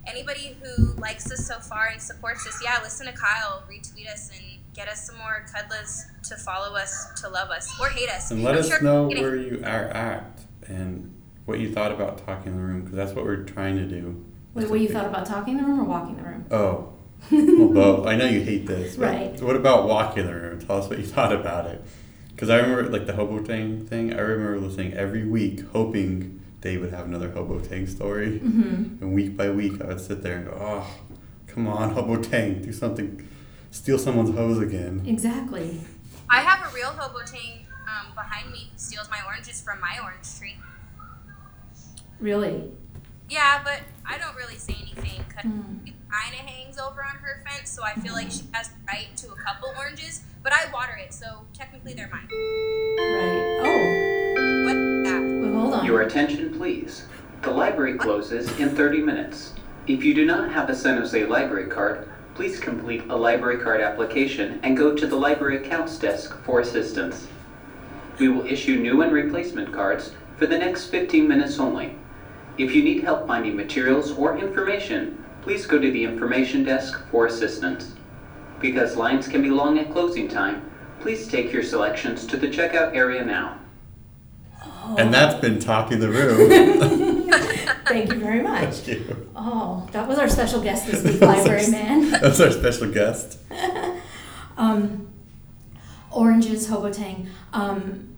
anybody 0.08 0.56
who 0.62 0.94
likes 0.94 1.32
us 1.32 1.46
so 1.46 1.60
far 1.60 1.88
and 1.88 2.02
supports 2.02 2.48
us, 2.48 2.60
yeah, 2.64 2.80
listen 2.82 3.06
to 3.08 3.14
Kyle, 3.14 3.64
retweet 3.70 4.12
us, 4.12 4.30
and 4.34 4.42
get 4.74 4.88
us 4.88 5.06
some 5.08 5.18
more 5.18 5.46
cuddlers 5.54 6.06
to 6.24 6.36
follow 6.38 6.76
us, 6.76 7.20
to 7.22 7.30
love 7.30 7.50
us, 7.50 7.72
or 7.80 7.90
hate 7.90 8.10
us. 8.10 8.32
And 8.32 8.44
let 8.44 8.56
I'm 8.56 8.60
us 8.62 8.70
sure 8.70 8.82
know 8.82 9.08
where 9.08 9.36
you 9.36 9.62
are 9.64 9.86
at 9.90 10.42
and 10.68 11.14
what 11.46 11.60
you 11.60 11.72
thought 11.72 11.92
about 11.92 12.26
talking 12.26 12.54
in 12.54 12.58
the 12.58 12.64
room 12.64 12.82
because 12.82 12.96
that's 12.96 13.14
what 13.14 13.26
we're 13.26 13.44
trying 13.44 13.78
to 13.78 13.86
do. 13.86 14.24
Wait, 14.54 14.70
what 14.70 14.80
you 14.80 14.90
thought 14.90 15.06
about 15.06 15.26
talking 15.26 15.58
in 15.58 15.64
the 15.64 15.68
room 15.68 15.80
or 15.82 15.84
walking 15.84 16.16
the 16.18 16.24
room? 16.24 16.46
Oh, 16.52 16.94
well, 17.32 17.68
both. 17.70 18.08
I 18.08 18.16
know 18.16 18.26
you 18.26 18.42
hate 18.42 18.68
this. 18.68 18.96
But 18.96 19.06
Right. 19.06 19.42
What 19.42 19.56
about 19.56 19.88
walking 19.88 20.24
in 20.24 20.28
the 20.28 20.36
room? 20.36 20.60
Tell 20.60 20.78
us 20.78 20.90
what 20.90 21.00
you 21.00 21.06
thought 21.06 21.34
about 21.34 21.68
it. 21.68 21.84
Because 22.30 22.50
I 22.50 22.58
remember, 22.58 22.90
like 22.92 23.08
the 23.08 23.14
hobo 23.14 23.40
tang 23.40 23.86
thing. 23.88 24.14
I 24.14 24.20
remember 24.20 24.60
listening 24.60 24.94
every 24.94 25.26
week, 25.26 25.62
hoping 25.72 26.40
Dave 26.68 26.82
would 26.82 26.92
have 26.92 27.06
another 27.06 27.30
hobo 27.32 27.60
tang 27.60 27.88
story. 27.88 28.42
Mm-hmm. 28.42 29.02
And 29.02 29.14
week 29.14 29.38
by 29.38 29.50
week, 29.50 29.80
I 29.82 29.86
would 29.88 30.02
sit 30.02 30.22
there 30.22 30.36
and 30.40 30.46
go, 30.48 30.58
"Oh, 30.60 30.86
come 31.48 31.66
on, 31.66 31.92
hobo 31.92 32.22
tang, 32.22 32.62
do 32.62 32.74
something, 32.74 33.26
steal 33.72 33.98
someone's 33.98 34.36
hose 34.36 34.60
again." 34.60 35.02
Exactly. 35.06 35.80
I 36.30 36.42
have 36.42 36.70
a 36.70 36.76
real 36.76 36.90
hobo 36.90 37.20
tang 37.26 37.66
um, 37.88 38.08
behind 38.16 38.52
me 38.52 38.68
who 38.74 38.78
steals 38.78 39.10
my 39.10 39.20
oranges 39.26 39.62
from 39.62 39.80
my 39.80 39.98
orange 40.04 40.28
tree. 40.38 40.58
Really. 42.20 42.70
Yeah, 43.30 43.62
but 43.64 43.80
I 44.06 44.18
don't 44.18 44.36
really 44.36 44.58
say 44.58 44.76
anything 44.82 45.24
because 45.28 45.46
it 45.86 45.94
kind 46.12 46.34
of 46.34 46.46
hangs 46.52 46.78
over 46.78 47.02
on 47.02 47.16
her 47.16 47.44
fence, 47.48 47.70
so 47.70 47.82
I 47.84 47.94
feel 47.94 48.12
like 48.14 48.30
she 48.30 48.44
has 48.52 48.68
the 48.68 48.76
right 48.88 49.08
to 49.18 49.28
a 49.32 49.36
couple 49.36 49.70
oranges. 49.78 50.24
But 50.44 50.52
I 50.52 50.70
water 50.74 50.98
it, 51.02 51.14
so 51.14 51.46
technically 51.54 51.94
they're 51.94 52.10
mine. 52.10 52.28
Right. 52.30 53.60
Oh, 53.62 53.64
What 53.64 53.72
that? 53.72 53.80
wait, 53.80 53.97
hold 55.70 55.82
on. 55.82 55.86
Your 55.86 56.02
attention, 56.02 56.58
please. 56.58 57.06
The 57.42 57.52
library 57.52 57.98
closes 57.98 58.58
in 58.60 58.76
30 58.76 59.02
minutes. 59.02 59.54
If 59.86 60.04
you 60.04 60.14
do 60.14 60.26
not 60.26 60.52
have 60.52 60.70
a 60.70 60.76
San 60.76 60.98
Jose 60.98 61.26
library 61.26 61.68
card, 61.68 62.10
please 62.36 62.60
complete 62.60 63.04
a 63.10 63.16
library 63.16 63.58
card 63.58 63.82
application 63.82 64.60
and 64.64 64.78
go 64.78 64.96
to 64.96 65.08
the 65.08 65.16
library 65.16 65.58
accounts 65.58 65.98
desk 65.98 66.38
for 66.44 66.60
assistance. 66.60 67.28
We 68.20 68.30
will 68.30 68.46
issue 68.46 68.78
new 68.78 69.02
and 69.02 69.12
replacement 69.12 69.74
cards 69.74 70.14
for 70.38 70.48
the 70.48 70.58
next 70.58 70.86
15 70.88 71.28
minutes 71.28 71.60
only. 71.60 71.96
If 72.58 72.74
you 72.74 72.84
need 72.84 73.04
help 73.04 73.28
finding 73.28 73.56
materials 73.56 74.12
or 74.12 74.38
information, 74.38 75.24
please 75.42 75.66
go 75.66 75.80
to 75.80 75.92
the 75.92 76.04
information 76.04 76.64
desk 76.64 77.00
for 77.12 77.28
assistance. 77.28 77.94
Because 78.60 78.98
lines 78.98 79.28
can 79.28 79.44
be 79.44 79.50
long 79.50 79.78
at 79.78 79.92
closing 79.92 80.28
time, 80.28 80.70
please 81.00 81.28
take 81.28 81.54
your 81.54 81.64
selections 81.64 82.26
to 82.26 82.38
the 82.38 82.48
checkout 82.48 82.96
area 82.96 83.24
now. 83.24 83.57
Oh. 84.90 84.96
And 84.98 85.14
that's 85.14 85.40
been 85.42 85.60
talking 85.60 86.00
the 86.00 86.10
room. 86.10 87.30
Thank 87.88 88.14
you 88.14 88.20
very 88.20 88.42
much. 88.42 88.76
Thank 88.76 88.88
you. 89.08 89.30
Oh, 89.36 89.88
that 89.92 90.08
was 90.08 90.18
our 90.20 90.30
special 90.30 90.62
guest 90.62 90.88
this 90.88 91.04
week, 91.04 91.22
library 91.22 91.68
man. 91.70 92.10
That's 92.22 92.40
our 92.40 92.52
special 92.52 92.92
guest. 92.92 93.40
Um, 94.58 95.10
oranges, 96.12 96.68
Hobotang. 96.68 97.28
Um, 97.54 98.16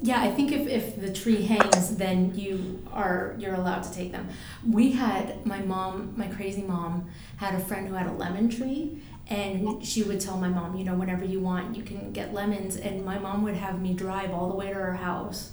Yeah, 0.00 0.20
I 0.22 0.30
think 0.32 0.50
if, 0.50 0.66
if 0.66 1.00
the 1.00 1.12
tree 1.12 1.42
hangs, 1.42 1.96
then 1.96 2.32
you 2.34 2.82
are 2.90 3.36
you're 3.38 3.54
allowed 3.54 3.82
to 3.84 3.92
take 3.92 4.10
them. 4.12 4.28
We 4.68 4.92
had 4.92 5.44
my 5.46 5.60
mom, 5.60 6.14
my 6.16 6.26
crazy 6.26 6.62
mom, 6.62 7.10
had 7.36 7.54
a 7.54 7.60
friend 7.60 7.86
who 7.86 7.94
had 7.94 8.06
a 8.06 8.12
lemon 8.12 8.48
tree, 8.48 8.98
and 9.28 9.84
she 9.86 10.02
would 10.02 10.20
tell 10.20 10.38
my 10.38 10.48
mom, 10.48 10.74
you 10.76 10.84
know, 10.84 10.94
whenever 10.94 11.24
you 11.24 11.38
want, 11.38 11.76
you 11.76 11.82
can 11.84 12.12
get 12.12 12.32
lemons, 12.34 12.76
and 12.76 13.04
my 13.04 13.18
mom 13.18 13.42
would 13.44 13.54
have 13.56 13.80
me 13.80 13.92
drive 13.94 14.30
all 14.32 14.48
the 14.48 14.56
way 14.56 14.68
to 14.68 14.74
her 14.74 14.94
house, 14.96 15.50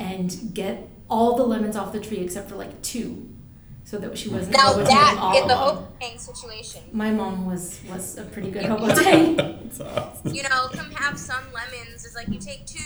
and 0.00 0.52
get 0.54 0.88
all 1.08 1.36
the 1.36 1.44
lemons 1.44 1.76
off 1.76 1.92
the 1.92 2.00
tree 2.00 2.18
except 2.18 2.48
for 2.48 2.56
like 2.56 2.80
two, 2.82 3.28
so 3.84 3.98
that 3.98 4.16
she 4.18 4.28
wasn't 4.28 4.56
Now 4.56 4.72
able 4.72 4.84
that 4.84 5.16
all 5.20 5.36
is 5.36 5.42
of 5.42 5.48
the 5.48 5.54
them. 5.54 5.58
hope 5.58 5.86
situation. 6.20 6.82
My 6.92 7.10
mom 7.10 7.46
was 7.46 7.80
was 7.88 8.16
a 8.18 8.22
pretty 8.24 8.50
good 8.50 8.64
hobo 8.64 8.94
tank. 8.94 9.36
That's 9.36 9.80
awesome. 9.80 10.34
You 10.34 10.42
know, 10.44 10.68
come 10.72 10.90
have 10.92 11.18
some 11.18 11.42
lemons. 11.52 12.04
It's 12.04 12.14
like 12.14 12.28
you 12.28 12.38
take 12.38 12.66
two, 12.66 12.78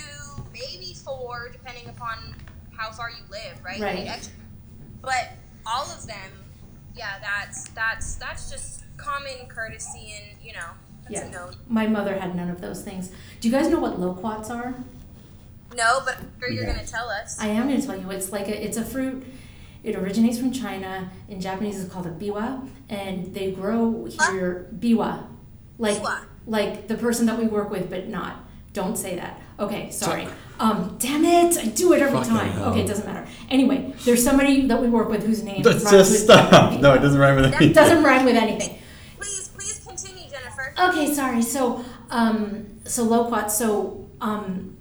maybe 0.52 0.94
four, 0.94 1.50
depending 1.52 1.88
upon 1.88 2.34
how 2.76 2.90
far 2.90 3.10
you 3.10 3.22
live, 3.30 3.62
right? 3.64 3.80
Right. 3.80 4.04
need 4.04 4.28
But 5.02 5.32
all 5.66 5.84
of 5.90 6.06
them, 6.06 6.30
yeah, 6.96 7.18
that's 7.20 7.68
that's 7.70 8.14
that's 8.16 8.50
just 8.50 8.84
common 8.96 9.46
courtesy 9.48 10.14
and 10.16 10.38
you 10.42 10.52
know, 10.52 10.70
that's 11.08 11.30
Yeah. 11.30 11.50
My 11.68 11.86
mother 11.86 12.18
had 12.18 12.34
none 12.34 12.48
of 12.50 12.60
those 12.60 12.82
things. 12.82 13.10
Do 13.40 13.48
you 13.48 13.54
guys 13.54 13.68
know 13.68 13.80
what 13.80 13.98
loquats 14.00 14.50
are? 14.50 14.74
No, 15.76 16.00
but 16.04 16.16
sure 16.40 16.50
you're 16.50 16.64
Yeah. 16.64 16.74
gonna 16.74 16.86
tell 16.86 17.08
us. 17.08 17.36
I 17.40 17.48
am 17.48 17.68
going 17.68 17.80
to 17.80 17.86
tell 17.86 17.96
you. 17.98 18.10
It's 18.10 18.30
like 18.32 18.48
a, 18.48 18.64
it's 18.64 18.76
a 18.76 18.84
fruit. 18.84 19.24
It 19.82 19.96
originates 19.96 20.38
from 20.38 20.50
China. 20.52 21.10
In 21.28 21.40
Japanese, 21.40 21.82
it's 21.82 21.92
called 21.92 22.06
a 22.06 22.10
biwa, 22.10 22.66
and 22.88 23.34
they 23.34 23.52
grow 23.52 24.06
here. 24.06 24.68
Biwa, 24.78 25.24
like 25.78 25.98
Biwa. 25.98 26.20
like 26.46 26.88
the 26.88 26.94
person 26.96 27.26
that 27.26 27.38
we 27.38 27.46
work 27.46 27.70
with, 27.70 27.90
but 27.90 28.08
not. 28.08 28.36
Don't 28.72 28.96
say 28.96 29.16
that. 29.16 29.40
Okay, 29.60 29.90
sorry. 29.90 30.26
Um, 30.58 30.96
damn 30.98 31.24
it! 31.24 31.56
I 31.58 31.66
do 31.66 31.92
it 31.92 32.00
every 32.02 32.16
Fucking 32.18 32.30
time. 32.32 32.52
hell. 32.52 32.70
Okay, 32.70 32.80
it 32.80 32.88
doesn't 32.88 33.06
matter. 33.06 33.26
Anyway, 33.50 33.92
there's 34.04 34.22
somebody 34.24 34.66
that 34.66 34.80
we 34.80 34.88
work 34.88 35.08
with 35.08 35.24
whose 35.24 35.42
name 35.44 35.62
Let's 35.62 35.82
just 35.90 36.10
with 36.12 36.20
stop. 36.20 36.80
No, 36.80 36.94
it 36.94 36.98
doesn't 37.00 37.20
rhyme 37.20 37.36
with 37.36 37.44
anything. 37.46 37.70
It 37.70 37.74
doesn't 37.74 38.02
rhyme 38.02 38.24
with 38.24 38.36
anything. 38.36 38.78
Please, 39.18 39.48
please 39.48 39.80
continue, 39.86 40.28
Jennifer. 40.30 40.74
Okay, 40.78 41.12
sorry. 41.14 41.42
So, 41.42 41.84
um, 42.10 42.80
so 42.84 43.04
loquat. 43.04 43.52
So, 43.52 44.08
um, 44.20 44.73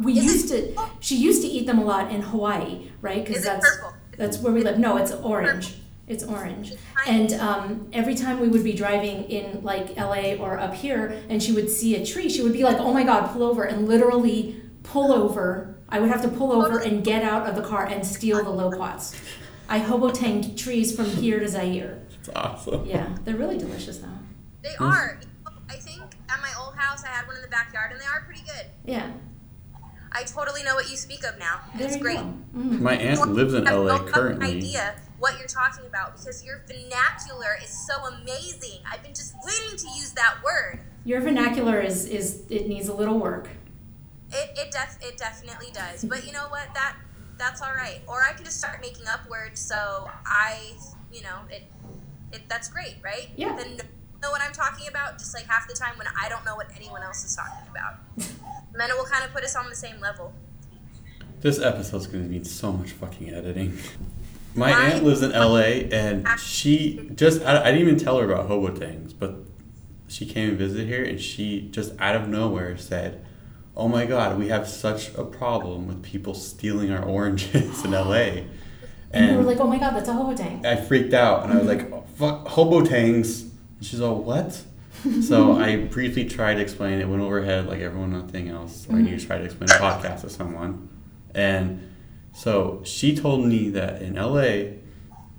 we 0.00 0.18
Is 0.18 0.24
it 0.24 0.32
used 0.32 0.48
to. 0.76 0.88
She 1.00 1.16
used 1.16 1.42
to 1.42 1.48
eat 1.48 1.66
them 1.66 1.78
a 1.78 1.84
lot 1.84 2.10
in 2.10 2.22
Hawaii, 2.22 2.90
right? 3.00 3.28
Is 3.28 3.38
it 3.38 3.44
that's 3.44 3.76
purple? 3.76 3.94
that's 4.16 4.38
where 4.38 4.52
we 4.52 4.62
live. 4.62 4.78
No, 4.78 4.96
it's 4.96 5.12
orange. 5.12 5.76
It's 6.06 6.24
orange. 6.24 6.72
And 7.06 7.34
um, 7.34 7.88
every 7.92 8.14
time 8.14 8.40
we 8.40 8.48
would 8.48 8.64
be 8.64 8.72
driving 8.72 9.24
in 9.24 9.62
like 9.62 9.96
LA 9.96 10.34
or 10.34 10.58
up 10.58 10.74
here, 10.74 11.22
and 11.28 11.42
she 11.42 11.52
would 11.52 11.70
see 11.70 11.96
a 11.96 12.04
tree, 12.04 12.28
she 12.30 12.42
would 12.42 12.54
be 12.54 12.64
like, 12.64 12.78
"Oh 12.78 12.92
my 12.92 13.04
God, 13.04 13.30
pull 13.32 13.42
over!" 13.42 13.64
and 13.64 13.86
literally 13.86 14.60
pull 14.82 15.12
over. 15.12 15.76
I 15.90 16.00
would 16.00 16.10
have 16.10 16.22
to 16.22 16.28
pull 16.28 16.52
over 16.52 16.78
and 16.78 17.04
get 17.04 17.22
out 17.22 17.46
of 17.46 17.56
the 17.56 17.62
car 17.62 17.86
and 17.86 18.04
steal 18.04 18.42
the 18.42 18.50
loquats. 18.50 19.14
I 19.68 19.78
hobo 19.78 20.10
tanked 20.10 20.58
trees 20.58 20.94
from 20.94 21.06
here 21.06 21.40
to 21.40 21.48
Zaire. 21.48 22.02
It's 22.18 22.28
awesome. 22.34 22.86
Yeah, 22.86 23.16
they're 23.24 23.36
really 23.36 23.58
delicious 23.58 23.98
though. 23.98 24.08
They 24.62 24.74
are. 24.80 25.20
I 25.68 25.74
think 25.74 26.02
at 26.28 26.40
my 26.40 26.50
old 26.58 26.74
house 26.74 27.04
I 27.04 27.08
had 27.08 27.26
one 27.26 27.36
in 27.36 27.42
the 27.42 27.48
backyard 27.48 27.92
and 27.92 28.00
they 28.00 28.06
are 28.06 28.22
pretty 28.22 28.42
good. 28.42 28.66
Yeah, 28.84 29.10
I 30.18 30.24
totally 30.24 30.64
know 30.64 30.74
what 30.74 30.90
you 30.90 30.96
speak 30.96 31.24
of 31.24 31.38
now. 31.38 31.60
there 31.76 31.86
It's 31.86 31.96
great. 31.96 32.16
go. 32.16 32.34
Mm. 32.56 32.80
My 32.80 32.94
aunt 32.96 33.32
lives 33.32 33.54
in 33.54 33.66
I 33.66 33.70
have 33.70 33.78
LA 33.80 33.98
no 33.98 34.04
currently. 34.04 34.56
idea 34.56 34.96
what 35.20 35.38
you're 35.38 35.46
talking 35.46 35.86
about 35.86 36.16
because 36.16 36.44
your 36.44 36.62
vernacular 36.66 37.56
is 37.62 37.70
so 37.86 37.94
amazing. 38.06 38.80
I've 38.90 39.02
been 39.02 39.14
just 39.14 39.34
waiting 39.44 39.76
to 39.78 39.86
use 39.96 40.12
that 40.12 40.36
word. 40.44 40.80
Your 41.04 41.20
vernacular 41.20 41.80
is 41.80 42.06
is 42.06 42.42
it 42.50 42.66
needs 42.66 42.88
a 42.88 42.94
little 42.94 43.18
work. 43.18 43.48
It 44.32 44.58
it 44.58 44.72
def 44.72 44.98
it 45.00 45.16
definitely 45.18 45.70
does. 45.72 46.04
But 46.04 46.26
you 46.26 46.32
know 46.32 46.46
what? 46.48 46.74
That 46.74 46.96
that's 47.38 47.62
all 47.62 47.72
right. 47.72 48.00
Or 48.08 48.24
I 48.24 48.32
could 48.32 48.44
just 48.44 48.58
start 48.58 48.80
making 48.80 49.06
up 49.06 49.28
words 49.30 49.60
so 49.60 50.10
I, 50.26 50.72
you 51.12 51.22
know, 51.22 51.38
it 51.48 51.62
it 52.32 52.42
that's 52.48 52.68
great, 52.68 52.96
right? 53.04 53.28
Yeah. 53.36 53.54
Then 53.56 53.78
know- 54.20 54.28
know 54.28 54.32
what 54.32 54.42
I'm 54.42 54.52
talking 54.52 54.88
about 54.88 55.18
just 55.18 55.34
like 55.34 55.46
half 55.46 55.68
the 55.68 55.74
time 55.74 55.96
when 55.96 56.06
I 56.20 56.28
don't 56.28 56.44
know 56.44 56.56
what 56.56 56.68
anyone 56.76 57.02
else 57.02 57.24
is 57.24 57.36
talking 57.36 57.68
about. 57.70 57.94
and 58.16 58.80
then 58.80 58.90
it 58.90 58.96
will 58.96 59.04
kind 59.04 59.24
of 59.24 59.32
put 59.32 59.44
us 59.44 59.56
on 59.56 59.68
the 59.68 59.76
same 59.76 60.00
level. 60.00 60.32
This 61.40 61.60
episode's 61.60 62.06
gonna 62.06 62.24
need 62.24 62.46
so 62.46 62.72
much 62.72 62.90
fucking 62.92 63.30
editing. 63.30 63.78
My 64.54 64.70
Why? 64.72 64.90
aunt 64.90 65.04
lives 65.04 65.22
in 65.22 65.30
LA, 65.30 65.86
and 65.96 66.26
she 66.40 67.10
just, 67.14 67.42
I, 67.42 67.62
I 67.62 67.64
didn't 67.66 67.80
even 67.80 67.98
tell 67.98 68.18
her 68.18 68.30
about 68.30 68.46
hobo 68.48 68.74
things, 68.74 69.12
but 69.12 69.36
she 70.08 70.26
came 70.26 70.48
and 70.50 70.58
visited 70.58 70.88
here, 70.88 71.04
and 71.04 71.20
she 71.20 71.68
just 71.70 71.92
out 72.00 72.16
of 72.16 72.28
nowhere 72.28 72.76
said, 72.76 73.24
Oh 73.76 73.86
my 73.86 74.06
god, 74.06 74.36
we 74.36 74.48
have 74.48 74.66
such 74.66 75.14
a 75.14 75.22
problem 75.22 75.86
with 75.86 76.02
people 76.02 76.34
stealing 76.34 76.90
our 76.90 77.04
oranges 77.04 77.84
in 77.84 77.92
LA. 77.92 78.42
And, 79.12 79.30
we 79.30 79.36
were 79.38 79.42
like, 79.44 79.60
oh 79.60 79.66
my 79.66 79.78
god, 79.78 79.94
that's 79.94 80.08
a 80.08 80.12
hobo 80.12 80.36
tank. 80.36 80.66
I 80.66 80.76
freaked 80.76 81.14
out 81.14 81.44
and 81.44 81.52
I 81.52 81.56
was 81.58 81.66
like, 81.66 81.90
oh, 81.92 82.04
fuck, 82.16 82.46
hobo 82.48 82.84
tangs. 82.84 83.47
And 83.78 83.86
she's 83.86 84.00
all, 84.00 84.16
what? 84.22 84.62
so 85.22 85.52
I 85.60 85.76
briefly 85.76 86.24
tried 86.24 86.54
to 86.54 86.60
explain 86.60 87.00
it, 87.00 87.08
went 87.08 87.22
over 87.22 87.40
her 87.40 87.46
head 87.46 87.66
like 87.66 87.80
everyone, 87.80 88.12
nothing 88.12 88.48
else. 88.48 88.86
Or 88.90 88.98
you 88.98 89.18
try 89.18 89.38
to 89.38 89.44
explain 89.44 89.70
a 89.70 89.74
podcast 89.74 90.22
to 90.22 90.30
someone. 90.30 90.88
And 91.34 91.88
so 92.32 92.82
she 92.84 93.14
told 93.16 93.44
me 93.46 93.70
that 93.70 94.02
in 94.02 94.14
LA, 94.14 94.74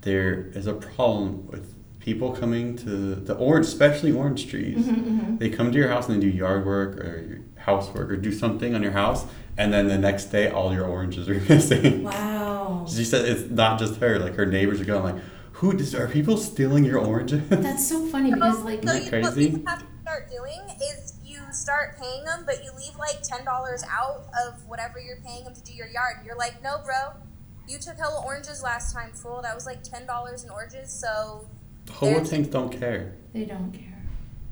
there 0.02 0.48
is 0.54 0.68
a 0.68 0.74
problem 0.74 1.48
with 1.48 1.76
people 2.00 2.32
coming 2.32 2.78
to 2.78 3.16
the 3.16 3.36
orange, 3.36 3.66
especially 3.68 4.12
orange 4.12 4.48
trees. 4.50 4.86
Mm-hmm, 4.86 5.38
They 5.38 5.50
come 5.50 5.72
to 5.72 5.78
your 5.78 5.90
house 5.90 6.08
and 6.08 6.16
they 6.22 6.26
do 6.26 6.30
yard 6.36 6.66
work 6.66 6.98
or 6.98 7.42
housework 7.58 8.10
or 8.10 8.16
do 8.16 8.32
something 8.32 8.74
on 8.74 8.82
your 8.82 8.94
house. 8.94 9.26
And 9.58 9.74
then 9.74 9.90
the 9.90 9.98
next 9.98 10.26
day, 10.26 10.50
all 10.50 10.74
your 10.74 10.86
oranges 10.86 11.28
are 11.28 11.34
missing. 11.50 12.04
Wow. 12.06 12.86
She 12.90 13.04
said 13.04 13.26
it's 13.26 13.52
not 13.52 13.78
just 13.78 14.00
her; 14.00 14.18
like 14.20 14.36
her 14.36 14.46
neighbors 14.46 14.80
are 14.80 14.86
going 14.86 15.04
like, 15.16 15.24
"Who 15.60 15.74
does, 15.74 15.94
are 15.96 16.08
people 16.08 16.38
stealing 16.38 16.84
your 16.86 17.00
oranges?" 17.00 17.42
That's 17.50 17.88
so 17.88 18.06
funny 18.08 18.34
because 18.34 18.62
like 18.64 18.84
so 18.84 18.92
Isn't 18.92 19.06
you, 19.06 19.12
that 19.12 19.22
what 19.24 19.34
crazy? 19.34 19.50
you 19.52 19.64
have 19.68 19.80
to 19.80 19.86
start 20.02 20.30
doing 20.30 20.62
is 20.92 21.14
you 21.26 21.40
start 21.52 21.98
paying 22.00 22.24
them, 22.26 22.44
but 22.46 22.64
you 22.64 22.72
leave 22.78 22.96
like 22.98 23.22
ten 23.24 23.44
dollars 23.46 23.84
out 23.90 24.26
of 24.46 24.68
whatever 24.68 25.00
you're 25.00 25.22
paying 25.26 25.44
them 25.44 25.54
to 25.54 25.62
do 25.62 25.74
your 25.74 25.88
yard. 25.88 26.18
You're 26.26 26.38
like, 26.38 26.62
no, 26.64 26.78
bro, 26.84 27.14
you 27.68 27.78
took 27.78 27.98
hella 27.98 28.24
oranges 28.26 28.64
last 28.64 28.94
time, 28.94 29.12
fool. 29.14 29.42
That 29.42 29.56
was 29.56 29.66
like 29.66 29.84
ten 29.84 30.06
dollars 30.06 30.44
in 30.44 30.50
oranges. 30.50 30.92
So, 30.92 31.46
Hobo 31.92 32.24
tanks 32.24 32.50
don't 32.50 32.70
care. 32.72 33.14
they 33.34 33.46
don't 33.46 33.72
care. 33.72 33.86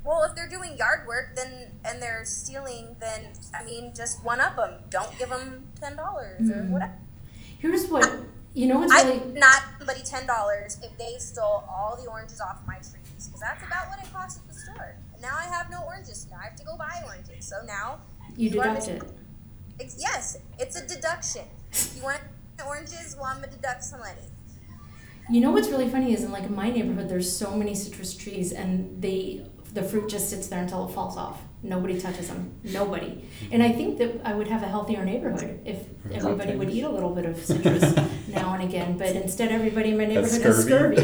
well, 0.04 0.24
if 0.24 0.36
they're 0.36 0.50
doing 0.50 0.78
yard 0.78 1.08
work, 1.08 1.36
then 1.36 1.72
and 1.86 2.02
they're 2.02 2.26
stealing, 2.26 2.96
then 3.00 3.28
I 3.54 3.64
mean, 3.64 3.94
just 3.96 4.24
one 4.24 4.40
up 4.42 4.56
them. 4.58 4.74
Don't 4.90 5.18
give 5.18 5.30
them 5.30 5.66
ten 5.80 5.96
dollars 5.96 6.50
or 6.50 6.56
Mm. 6.64 6.70
whatever. 6.70 6.94
Here's 7.60 7.88
what 7.88 8.08
you 8.58 8.66
know 8.66 8.80
what's 8.80 8.92
I 8.92 9.04
really 9.04 9.40
not 9.40 9.62
somebody 9.78 10.02
ten 10.02 10.26
dollars 10.26 10.80
if 10.82 10.98
they 10.98 11.20
stole 11.20 11.64
all 11.70 11.96
the 12.02 12.10
oranges 12.10 12.42
off 12.42 12.58
my 12.66 12.78
trees 12.78 13.28
because 13.28 13.40
that's 13.40 13.64
about 13.64 13.88
what 13.90 14.00
it 14.00 14.12
costs 14.12 14.40
at 14.40 14.48
the 14.48 14.60
store. 14.60 14.96
And 15.14 15.22
now 15.22 15.36
I 15.38 15.44
have 15.44 15.70
no 15.70 15.84
oranges. 15.86 16.26
Now 16.32 16.38
I 16.42 16.46
have 16.46 16.56
to 16.56 16.66
go 16.66 16.76
buy 16.76 17.04
oranges. 17.06 17.46
So 17.46 17.58
now 17.68 18.00
you 18.36 18.50
you 18.50 18.50
deduct 18.50 18.88
it. 18.88 19.04
It's, 19.80 20.02
yes, 20.02 20.40
it's 20.58 20.76
a 20.76 20.88
deduction. 20.88 21.44
You 21.96 22.02
want 22.02 22.22
oranges? 22.66 23.16
Well, 23.16 23.26
I'm 23.26 23.42
gonna 23.42 23.52
deduct 23.52 23.84
some 23.84 24.00
money. 24.00 24.28
You 25.30 25.42
know 25.42 25.52
what's 25.52 25.68
really 25.70 25.88
funny 25.88 26.14
is 26.14 26.24
in 26.24 26.32
like 26.32 26.50
my 26.50 26.72
neighborhood 26.72 27.10
there's 27.10 27.32
so 27.32 27.56
many 27.56 27.76
citrus 27.76 28.16
trees 28.16 28.54
and 28.54 29.00
they 29.00 29.46
the 29.76 29.84
fruit 29.84 30.10
just 30.10 30.32
sits 30.32 30.48
there 30.48 30.64
until 30.64 30.90
it 30.90 30.94
falls 30.94 31.16
off. 31.16 31.44
Nobody 31.64 32.00
touches 32.00 32.28
them. 32.28 32.52
Nobody. 32.64 33.26
And 33.52 33.64
I 33.64 33.72
think 33.72 33.98
that 33.98 34.22
I 34.24 34.34
would 34.36 34.48
have 34.48 34.62
a 34.64 34.68
healthier 34.68 35.04
neighborhood 35.04 35.60
if 35.66 35.86
everybody 36.14 36.56
would 36.56 36.70
eat 36.70 36.84
a 36.84 36.90
little 36.90 37.14
bit 37.16 37.26
of 37.26 37.44
citrus 37.44 37.96
now 38.28 38.54
and 38.54 38.64
again. 38.64 38.96
But 38.98 39.16
instead 39.16 39.52
everybody 39.52 39.90
in 39.92 39.98
my 39.98 40.06
That's 40.06 40.34
neighborhood 40.38 40.56
has 40.56 40.66
scurvy. 40.66 40.98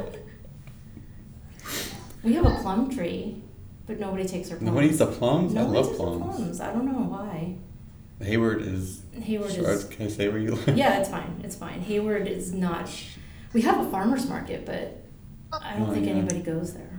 we 2.22 2.34
have 2.34 2.46
a 2.46 2.54
plum 2.62 2.90
tree, 2.90 3.42
but 3.86 3.98
nobody 4.00 4.26
takes 4.26 4.50
our 4.50 4.56
plums. 4.56 4.70
Nobody 4.70 4.88
eats 4.88 4.98
the 4.98 5.06
plums. 5.06 5.54
I 5.54 5.60
Nobody 5.62 5.78
love 5.78 5.88
the 5.90 5.94
plums. 5.96 6.36
plums. 6.36 6.60
I 6.60 6.72
don't 6.72 6.86
know 6.86 7.04
why. 7.06 7.56
Hayward 8.20 8.62
is. 8.62 9.02
Hayward 9.22 9.52
Sure, 9.52 9.70
is 9.72 9.84
Can 9.84 10.06
I 10.06 10.08
say 10.08 10.28
where 10.28 10.38
you 10.38 10.54
live? 10.54 10.76
Yeah, 10.76 10.98
it's 11.00 11.08
fine. 11.08 11.40
It's 11.44 11.56
fine. 11.56 11.80
Hayward 11.80 12.26
is 12.28 12.52
not. 12.52 12.90
We 13.52 13.62
have 13.62 13.84
a 13.86 13.90
farmers 13.90 14.28
market, 14.28 14.64
but 14.66 15.02
I 15.52 15.76
don't 15.78 15.90
Oh, 15.90 15.94
think 15.94 16.06
yeah. 16.06 16.12
anybody 16.12 16.40
goes 16.40 16.74
there. 16.74 16.89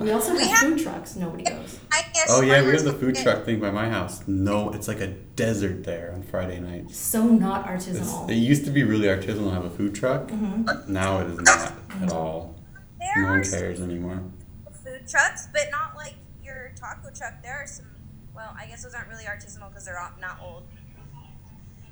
We 0.00 0.10
also 0.10 0.32
We 0.34 0.40
have 0.40 0.48
have- 0.58 0.58
food 0.60 0.78
trucks. 0.80 1.14
Nobody 1.16 1.44
goes. 1.44 1.78
I 1.92 2.02
guess. 2.12 2.26
Oh 2.28 2.40
yeah, 2.42 2.62
we 2.62 2.70
have 2.72 2.84
the 2.84 2.92
food 2.92 3.14
truck 3.14 3.44
thing 3.44 3.60
by 3.60 3.70
my 3.70 3.88
house. 3.88 4.26
No, 4.26 4.70
it's 4.72 4.88
like 4.88 5.00
a 5.00 5.08
desert 5.08 5.84
there 5.84 6.12
on 6.12 6.22
Friday 6.24 6.58
nights. 6.60 6.96
So 6.96 7.24
not 7.24 7.70
It's, 7.70 7.86
artisanal. 7.86 8.28
it 8.30 8.34
used 8.34 8.64
to 8.64 8.70
be 8.70 8.82
really 8.82 9.06
artisanal 9.06 9.48
to 9.48 9.50
have 9.50 9.64
a 9.64 9.70
food 9.70 9.94
truck. 9.94 10.28
Mhm. 10.28 10.88
Now 10.88 11.20
it 11.20 11.28
is 11.28 11.38
not 11.40 11.72
at 12.02 12.12
all. 12.12 12.54
There 12.98 13.22
No 13.22 13.28
one 13.30 13.44
cares 13.44 13.80
anymore. 13.80 14.20
food 14.84 15.06
trucks, 15.08 15.48
but 15.52 15.68
not 15.70 15.96
like 15.96 16.14
your 16.42 16.72
taco 16.76 17.10
truck. 17.14 17.42
There 17.42 17.54
are 17.54 17.66
some. 17.66 17.86
Well, 18.34 18.52
I 18.58 18.66
guess 18.66 18.82
those 18.82 18.94
aren't 18.94 19.08
really 19.08 19.24
artisanal 19.24 19.68
because 19.70 19.84
they're 19.84 19.94
not- 19.94 20.20
not 20.20 20.38
old. 20.42 20.64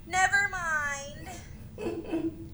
Never 0.06 0.48
mind. 0.50 2.32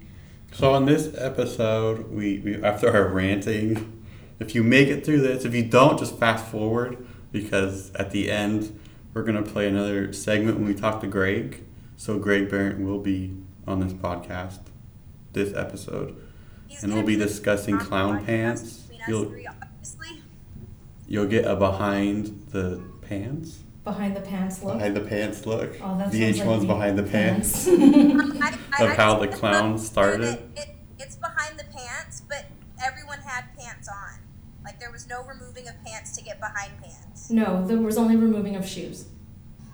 So 0.51 0.73
on 0.73 0.87
this 0.87 1.11
episode, 1.17 2.11
we, 2.11 2.39
we 2.39 2.63
after 2.65 2.91
our 2.91 3.09
ranting, 3.09 3.98
if 4.41 4.55
you 4.55 4.63
make 4.63 4.89
it 4.89 5.05
through 5.05 5.21
this, 5.21 5.45
if 5.45 5.55
you 5.55 5.65
don't, 5.65 5.99
just 5.99 6.17
fast 6.19 6.47
forward 6.47 7.07
because 7.33 7.91
at 7.95 8.11
the 8.11 8.31
end 8.31 8.79
we're 9.15 9.23
gonna 9.23 9.43
play 9.43 9.67
another 9.69 10.13
segment 10.13 10.59
when 10.59 10.67
we 10.67 10.75
talk 10.75 11.01
to 11.01 11.07
Greg. 11.07 11.65
So 11.97 12.19
Greg 12.19 12.49
Behrendt 12.49 12.79
will 12.85 13.01
be 13.01 13.35
on 13.67 13.81
this 13.81 13.93
podcast, 13.93 14.61
this 15.33 15.53
episode, 15.55 16.17
He's 16.69 16.83
and 16.85 16.95
we'll 16.95 17.03
be 17.03 17.17
the 17.17 17.27
discussing 17.27 17.79
clown 17.79 18.25
pants. 18.25 18.89
You'll 19.09 19.25
three, 19.31 19.47
you'll 21.07 21.27
get 21.27 21.45
a 21.47 21.57
behind 21.57 22.47
the 22.51 22.81
pants, 23.03 23.59
Behind 23.85 24.15
the 24.15 24.21
pants 24.21 24.63
look. 24.63 24.75
behind 24.75 24.95
the 24.97 25.01
pants 25.01 25.47
look. 25.47 25.77
Oh, 25.83 25.97
that 25.99 26.13
the 26.13 26.23
H 26.25 26.39
like 26.39 26.47
one's 26.47 26.63
me. 26.63 26.69
behind 26.69 26.99
the 26.99 27.03
pants. 27.03 27.67
I, 27.67 27.73
I, 28.79 28.85
Of 28.85 28.91
I 28.91 28.95
how 28.95 29.19
the 29.19 29.29
clown 29.29 29.79
started? 29.79 30.25
It, 30.35 30.43
it, 30.57 30.69
it's 30.99 31.17
behind 31.17 31.59
the 31.59 31.65
pants, 31.65 32.23
but 32.29 32.47
everyone 32.85 33.19
had 33.21 33.45
pants 33.59 33.89
on. 33.89 34.21
Like 34.69 34.81
there 34.81 34.93
was 34.93 35.09
no 35.09 35.25
removing 35.25 35.67
of 35.67 35.83
pants 35.83 36.15
to 36.19 36.23
get 36.23 36.39
behind 36.41 36.73
pants. 36.83 37.31
no, 37.31 37.67
there 37.67 37.79
was 37.79 37.97
only 37.97 38.17
removing 38.17 38.55
of 38.55 38.67
shoes. 38.69 39.07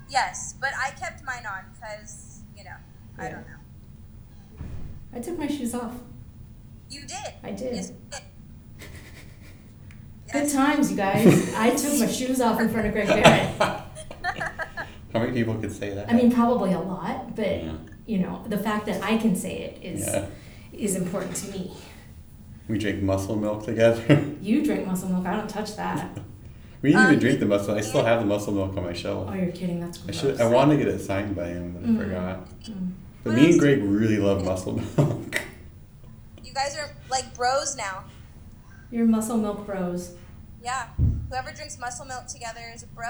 Yes, 0.08 0.54
but 0.60 0.70
I 0.80 0.90
kept 0.90 1.24
mine 1.24 1.44
on 1.44 1.64
because 1.74 2.42
you 2.56 2.62
know 2.62 2.76
I 3.18 3.24
don't 3.28 3.44
know. 3.48 4.64
I 5.12 5.18
took 5.18 5.36
my 5.36 5.48
shoes 5.48 5.74
off. 5.74 5.94
You 6.88 7.00
did. 7.00 7.32
I 7.42 7.50
did. 7.50 7.74
Yes, 7.74 7.90
did. 8.12 8.20
Good 10.32 10.52
times, 10.52 10.92
you 10.92 10.96
guys. 10.96 11.52
I 11.56 11.70
took 11.70 11.98
my 11.98 12.06
shoes 12.06 12.40
off 12.40 12.60
in 12.60 12.68
front 12.68 12.86
of 12.86 12.92
Greg 12.92 13.08
Behrendt. 13.08 13.58
How 15.12 15.18
many 15.20 15.32
people 15.32 15.56
could 15.56 15.72
say 15.72 15.92
that? 15.92 16.08
I 16.08 16.12
mean, 16.12 16.30
probably 16.30 16.72
a 16.72 16.78
lot, 16.78 17.34
but 17.34 17.64
Yeah. 17.64 17.72
you 18.06 18.18
know, 18.20 18.44
the 18.46 18.58
fact 18.58 18.86
that 18.86 19.02
I 19.02 19.16
can 19.16 19.34
say 19.34 19.56
it 19.58 19.82
is 19.82 20.06
Yeah. 20.06 20.26
is 20.72 20.94
important 20.94 21.34
to 21.34 21.50
me. 21.50 21.72
We 22.68 22.78
drink 22.78 23.02
muscle 23.02 23.36
milk 23.36 23.64
together. 23.64 24.22
You 24.40 24.62
drink 24.64 24.86
muscle 24.86 25.08
milk. 25.08 25.26
I 25.26 25.36
don't 25.36 25.48
touch 25.48 25.74
that. 25.76 26.18
we 26.82 26.90
didn't 26.90 27.02
even 27.04 27.14
Um, 27.14 27.20
drink 27.20 27.40
the 27.40 27.46
muscle. 27.46 27.74
I 27.74 27.80
still 27.80 28.04
have 28.04 28.20
the 28.20 28.26
muscle 28.26 28.52
milk 28.52 28.76
on 28.76 28.84
my 28.84 28.92
shelf. 28.92 29.28
Oh, 29.30 29.34
you're 29.34 29.52
kidding. 29.52 29.80
That's 29.80 29.98
I 30.02 30.04
gross. 30.06 30.20
should. 30.20 30.40
I 30.40 30.46
wanted 30.48 30.76
to 30.78 30.84
get 30.84 30.94
it 30.94 30.98
signed 31.00 31.34
by 31.34 31.46
him, 31.48 31.72
but 31.72 31.82
I 31.82 31.86
Mm. 31.86 31.96
forgot. 31.98 32.48
Mm. 32.64 32.92
But 33.22 33.30
What 33.32 33.38
me 33.42 33.50
and? 33.52 33.58
Greg 33.60 33.82
really 33.82 34.18
love 34.18 34.44
muscle 34.44 34.74
milk. 34.96 35.40
You 36.44 36.52
guys 36.52 36.76
are 36.76 36.90
like 37.10 37.34
bros 37.34 37.74
now. 37.76 38.04
You're 38.90 39.06
muscle 39.06 39.38
milk 39.38 39.64
bros. 39.66 40.14
Yeah. 40.62 40.88
Whoever 41.30 41.52
drinks 41.52 41.78
muscle 41.78 42.04
milk 42.04 42.26
together 42.26 42.60
is 42.74 42.82
a 42.82 42.86
bro. 42.86 43.08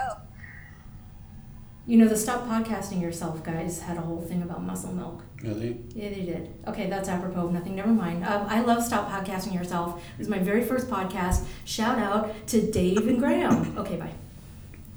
You 1.87 1.99
know, 1.99 2.09
the 2.09 2.17
Stop 2.17 2.47
Podcasting 2.49 3.03
Yourself 3.03 3.45
guys 3.45 3.81
had 3.83 3.99
a 3.99 4.00
whole 4.00 4.23
thing 4.23 4.41
about 4.43 4.62
muscle 4.62 4.93
milk. 4.93 5.23
really? 5.43 5.76
Yeah, 5.95 6.09
they 6.09 6.23
did. 6.23 6.55
Okay, 6.67 6.88
that's 6.88 7.11
apropos 7.11 7.47
of 7.47 7.53
nothing. 7.53 7.76
Never 7.76 7.91
mind. 7.91 8.25
Um, 8.25 8.47
I 8.49 8.62
love 8.62 8.83
Stop 8.83 9.11
Podcasting 9.11 9.53
Yourself. 9.53 10.03
It 10.14 10.19
was 10.19 10.29
my 10.29 10.38
very 10.38 10.64
first 10.64 10.88
podcast. 10.88 11.45
Shout 11.67 11.99
out 11.99 12.33
to 12.49 12.71
Dave 12.71 13.07
and 13.07 13.19
Graham. 13.19 13.76
Okay, 13.79 13.97
bye. 13.97 14.12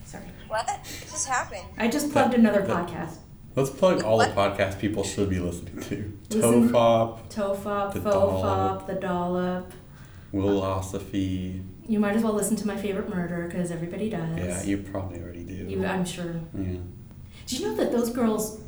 Sorry. 0.06 0.24
What 0.48 0.65
just 0.86 1.27
happened? 1.27 1.65
I 1.77 1.89
just 1.89 2.10
plugged 2.12 2.34
another 2.36 2.62
that- 2.62 2.88
podcast. 2.88 3.17
Let's 3.56 3.72
plug 3.72 4.03
all 4.03 4.20
the 4.20 4.25
podcasts 4.27 4.79
people 4.79 5.03
should 5.03 5.29
be 5.32 5.39
listening 5.39 5.82
to. 5.82 6.17
Listen- 6.29 6.70
Tofop, 6.70 7.29
Tofop, 7.34 7.94
The 7.94 8.00
Fofop, 8.00 8.12
Dollop. 8.13 8.88
The 8.88 8.94
Dollop. 8.94 9.72
Willosophy. 10.34 11.63
You 11.88 12.00
might 12.00 12.15
as 12.15 12.24
well 12.24 12.34
listen 12.34 12.56
to 12.58 12.67
my 12.67 12.75
favorite 12.75 13.10
murder 13.13 13.48
because 13.48 13.72
everybody 13.72 14.10
does. 14.10 14.38
Yeah, 14.38 14.63
you 14.63 14.77
probably 14.79 15.22
already 15.22 15.44
do. 15.44 15.53
You, 15.53 15.86
I'm 15.86 16.06
sure. 16.06 16.36
yeah. 16.53 16.79
Do 17.46 17.56
you 17.56 17.65
know 17.65 17.75
that 17.75 17.91
those 17.94 18.10
girls, 18.10 18.60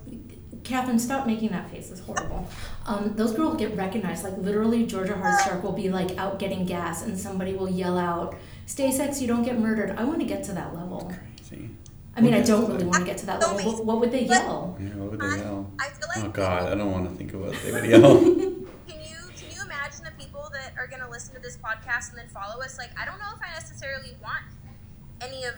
Catherine, 0.63 0.99
stop 0.99 1.27
making 1.27 1.49
that 1.49 1.69
face. 1.69 1.91
It's 1.91 1.99
horrible. 1.99 2.47
Um, 2.85 3.13
those 3.15 3.33
girls 3.33 3.57
get 3.57 3.75
recognized. 3.75 4.23
Like 4.23 4.37
literally, 4.37 4.85
Georgia 4.85 5.13
Hardstark 5.13 5.63
will 5.63 5.73
be 5.73 5.89
like 5.89 6.17
out 6.17 6.39
getting 6.39 6.65
gas, 6.65 7.03
and 7.03 7.19
somebody 7.19 7.53
will 7.55 7.69
yell 7.69 7.97
out, 7.97 8.35
"Stay 8.65 8.89
sexy, 8.91 9.21
you 9.23 9.27
don't 9.27 9.43
get 9.43 9.59
murdered." 9.59 9.91
I 9.97 10.05
want 10.05 10.19
to 10.19 10.25
get 10.25 10.43
to 10.45 10.53
that 10.53 10.73
level. 10.73 11.11
Crazy. 11.47 11.69
I 12.15 12.21
mean, 12.21 12.33
I 12.33 12.41
don't 12.41 12.69
really 12.69 12.85
want 12.85 12.99
to 12.99 13.05
get 13.05 13.17
to 13.19 13.25
that 13.27 13.39
level. 13.41 13.57
But 13.73 13.85
what 13.85 13.99
would 13.99 14.11
they 14.11 14.25
yell? 14.25 14.77
Yeah, 14.79 14.87
what 14.95 15.11
would 15.11 15.19
they 15.21 15.37
yell? 15.43 15.71
I 15.79 15.89
feel 15.89 16.07
like 16.15 16.25
Oh 16.25 16.29
God, 16.29 16.71
I 16.71 16.75
don't 16.75 16.91
want 16.91 17.09
to 17.09 17.15
think 17.15 17.33
of 17.33 17.41
what 17.41 17.53
they 17.63 17.71
would 17.73 17.85
yell. 17.89 18.17
Can 18.19 18.35
you 18.37 18.55
can 18.87 19.49
you 19.55 19.61
imagine 19.63 20.03
the 20.05 20.11
people 20.17 20.49
that 20.53 20.73
are 20.77 20.87
gonna 20.87 21.08
listen 21.19 21.35
to 21.35 21.41
this 21.41 21.57
podcast 21.57 22.11
and 22.11 22.17
then 22.17 22.29
follow 22.29 22.61
us? 22.63 22.77
Like, 22.77 22.91
I 22.97 23.03
don't 23.03 23.19
know 23.19 23.25
if 23.35 23.41
I 23.43 23.53
necessarily 23.53 24.15
want 24.23 24.45
any 25.19 25.43
of 25.43 25.55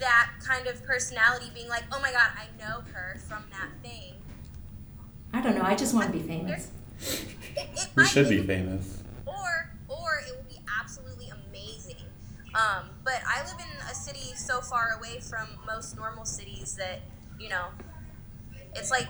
that 0.00 0.30
kind 0.44 0.66
of 0.66 0.84
personality 0.84 1.46
being 1.54 1.68
like, 1.68 1.84
oh 1.92 2.00
my 2.00 2.10
god, 2.10 2.32
I 2.34 2.46
know 2.58 2.80
her 2.92 3.20
from 3.28 3.44
that 3.52 3.68
thing. 3.88 4.14
I 5.32 5.40
don't 5.42 5.54
know. 5.54 5.62
I 5.62 5.76
just 5.76 5.94
want 5.94 6.12
to 6.12 6.12
be 6.12 6.24
famous. 6.26 6.72
It, 7.00 7.68
it 7.72 7.88
we 7.94 8.04
should 8.04 8.28
be 8.28 8.42
famous. 8.42 9.04
or 9.26 9.70
or 9.88 10.22
it 10.26 10.34
will 10.36 10.48
be 10.48 10.58
absolutely 10.80 11.30
amazing. 11.48 12.02
Um, 12.52 12.90
but 13.04 13.20
I 13.24 13.44
live 13.44 13.60
in 13.60 13.90
a 13.90 13.94
city 13.94 14.34
so 14.34 14.60
far 14.60 14.98
away 14.98 15.20
from 15.20 15.46
most 15.66 15.96
normal 15.96 16.24
cities 16.24 16.74
that 16.76 17.00
you 17.38 17.48
know, 17.48 17.66
it's 18.74 18.90
like 18.90 19.08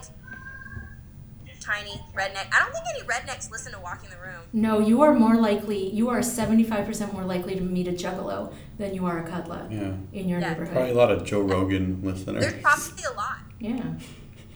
tiny 1.63 2.01
redneck. 2.15 2.49
I 2.53 2.59
don't 2.61 2.73
think 2.73 2.85
any 2.97 3.07
rednecks 3.07 3.51
listen 3.51 3.73
to 3.73 3.79
Walking 3.81 4.11
the 4.11 4.17
Room. 4.17 4.43
No, 4.53 4.79
you 4.81 5.03
are 5.03 5.15
more 5.15 5.37
likely. 5.37 5.89
You 5.91 6.09
are 6.11 6.23
seventy-five 6.23 6.85
percent 6.87 7.13
more 7.13 7.25
likely 7.25 7.55
to 7.55 7.61
meet 7.61 7.87
a 7.89 7.93
juggalo 7.93 8.53
than 8.79 8.95
you 8.95 9.07
are 9.07 9.25
a 9.25 9.29
cuddler 9.29 9.67
Yeah. 9.71 9.93
in 10.13 10.29
your 10.29 10.41
Yeah. 10.41 10.49
neighborhood. 10.51 10.73
Probably 10.75 10.91
a 10.91 10.95
lot 10.95 11.13
of 11.13 11.25
Joe 11.25 11.41
Rogan 11.43 12.01
listeners. 12.03 12.43
There's 12.43 12.61
probably 12.63 13.05
a 13.05 13.15
lot 13.15 13.39
Yeah. 13.61 13.83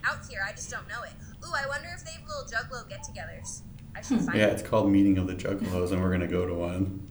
out 0.04 0.18
here. 0.28 0.44
I 0.46 0.52
just 0.52 0.70
don't 0.70 0.88
know 0.88 1.02
it. 1.04 1.12
Ooh, 1.44 1.52
I 1.54 1.66
wonder 1.68 1.88
if 1.96 2.04
they 2.04 2.12
have 2.12 2.22
little 2.28 2.44
juggalo 2.44 2.88
get-togethers. 2.88 3.60
I 3.94 4.02
should 4.02 4.18
hmm. 4.18 4.26
find 4.26 4.38
Yeah, 4.38 4.46
it. 4.46 4.54
it's 4.54 4.62
called 4.62 4.90
Meeting 4.90 5.16
of 5.18 5.26
the 5.26 5.34
Juggalos, 5.34 5.92
and 5.92 6.02
we're 6.02 6.10
gonna 6.10 6.26
go 6.26 6.46
to 6.46 6.54
one. 6.54 7.08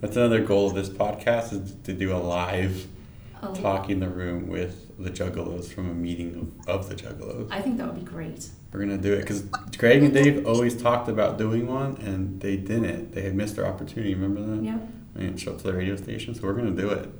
That's 0.00 0.16
another 0.16 0.40
goal 0.40 0.68
of 0.68 0.74
this 0.74 0.88
podcast 0.88 1.52
is 1.52 1.74
to 1.84 1.92
do 1.92 2.12
a 2.12 2.18
live 2.18 2.86
Oh, 3.44 3.52
talk 3.54 3.90
in 3.90 3.98
the 3.98 4.08
room 4.08 4.48
with 4.48 4.96
the 5.02 5.10
Juggalos 5.10 5.72
from 5.72 5.90
a 5.90 5.94
meeting 5.94 6.52
of, 6.66 6.68
of 6.68 6.88
the 6.88 6.94
Juggalos. 6.94 7.48
I 7.50 7.60
think 7.60 7.76
that 7.78 7.86
would 7.88 8.04
be 8.04 8.08
great. 8.08 8.48
We're 8.72 8.80
gonna 8.80 8.96
do 8.98 9.12
it 9.12 9.20
because 9.20 9.42
Greg 9.76 10.02
and 10.02 10.14
Dave 10.14 10.46
always 10.46 10.80
talked 10.80 11.08
about 11.08 11.36
doing 11.36 11.66
one, 11.66 11.96
and 11.98 12.40
they 12.40 12.56
didn't. 12.56 13.12
They 13.12 13.22
had 13.22 13.34
missed 13.34 13.56
their 13.56 13.66
opportunity. 13.66 14.14
Remember 14.14 14.40
that? 14.56 14.64
Yep. 14.64 14.88
They 15.14 15.20
didn't 15.24 15.36
show 15.40 15.52
up 15.52 15.58
to 15.58 15.64
the 15.64 15.74
radio 15.74 15.94
station, 15.96 16.34
so 16.34 16.42
we're 16.44 16.54
gonna 16.54 16.70
do 16.70 16.88
it. 16.88 17.10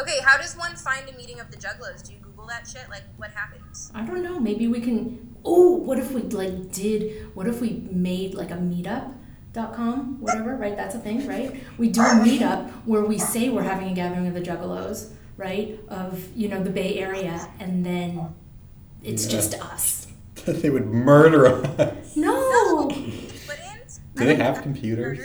Okay, 0.00 0.20
how 0.24 0.38
does 0.38 0.56
one 0.56 0.74
find 0.74 1.08
a 1.08 1.16
meeting 1.16 1.38
of 1.38 1.50
the 1.50 1.56
juggalos? 1.58 2.02
Do 2.06 2.14
you 2.14 2.18
Google 2.20 2.46
that 2.46 2.66
shit? 2.66 2.88
Like, 2.88 3.02
what 3.18 3.30
happens? 3.30 3.92
I 3.94 4.04
don't 4.06 4.22
know. 4.22 4.40
Maybe 4.40 4.66
we 4.66 4.80
can. 4.80 5.36
Oh, 5.44 5.74
what 5.76 5.98
if 5.98 6.12
we 6.12 6.22
like 6.22 6.72
did? 6.72 7.28
What 7.34 7.46
if 7.46 7.60
we 7.60 7.86
made 7.90 8.32
like 8.34 8.50
a 8.50 8.54
meetup.com, 8.54 10.20
whatever, 10.22 10.56
right? 10.56 10.76
That's 10.76 10.94
a 10.94 10.98
thing, 10.98 11.26
right? 11.26 11.62
We 11.76 11.90
do 11.90 12.00
a 12.00 12.04
meetup 12.24 12.70
where 12.86 13.04
we 13.04 13.18
say 13.18 13.50
we're 13.50 13.62
having 13.62 13.90
a 13.90 13.94
gathering 13.94 14.26
of 14.26 14.34
the 14.34 14.40
Juggalos, 14.40 15.10
right? 15.36 15.78
Of 15.88 16.34
you 16.34 16.48
know 16.48 16.62
the 16.64 16.70
Bay 16.70 16.98
Area, 16.98 17.50
and 17.60 17.84
then 17.84 18.34
it's 19.02 19.26
Yeah. 19.26 19.30
just 19.32 19.54
us. 19.60 20.03
They 20.46 20.70
would 20.70 20.86
murder 20.86 21.46
us. 21.46 22.16
No, 22.16 22.88
Put 22.88 22.98
in. 22.98 23.78
Do 24.16 24.24
they 24.24 24.34
have 24.36 24.62
computers? 24.62 25.20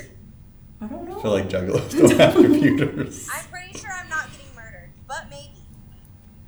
I 0.81 0.85
don't 0.87 1.07
know. 1.09 1.19
I 1.19 1.21
feel 1.21 1.31
like 1.31 1.49
Juggalos 1.49 1.91
don't 1.97 2.17
have 2.17 2.33
computers. 2.35 3.27
I'm 3.33 3.45
pretty 3.51 3.77
sure 3.77 3.89
I'm 3.91 4.09
not 4.09 4.29
getting 4.31 4.55
murdered, 4.55 4.89
but 5.07 5.29
maybe. 5.29 5.49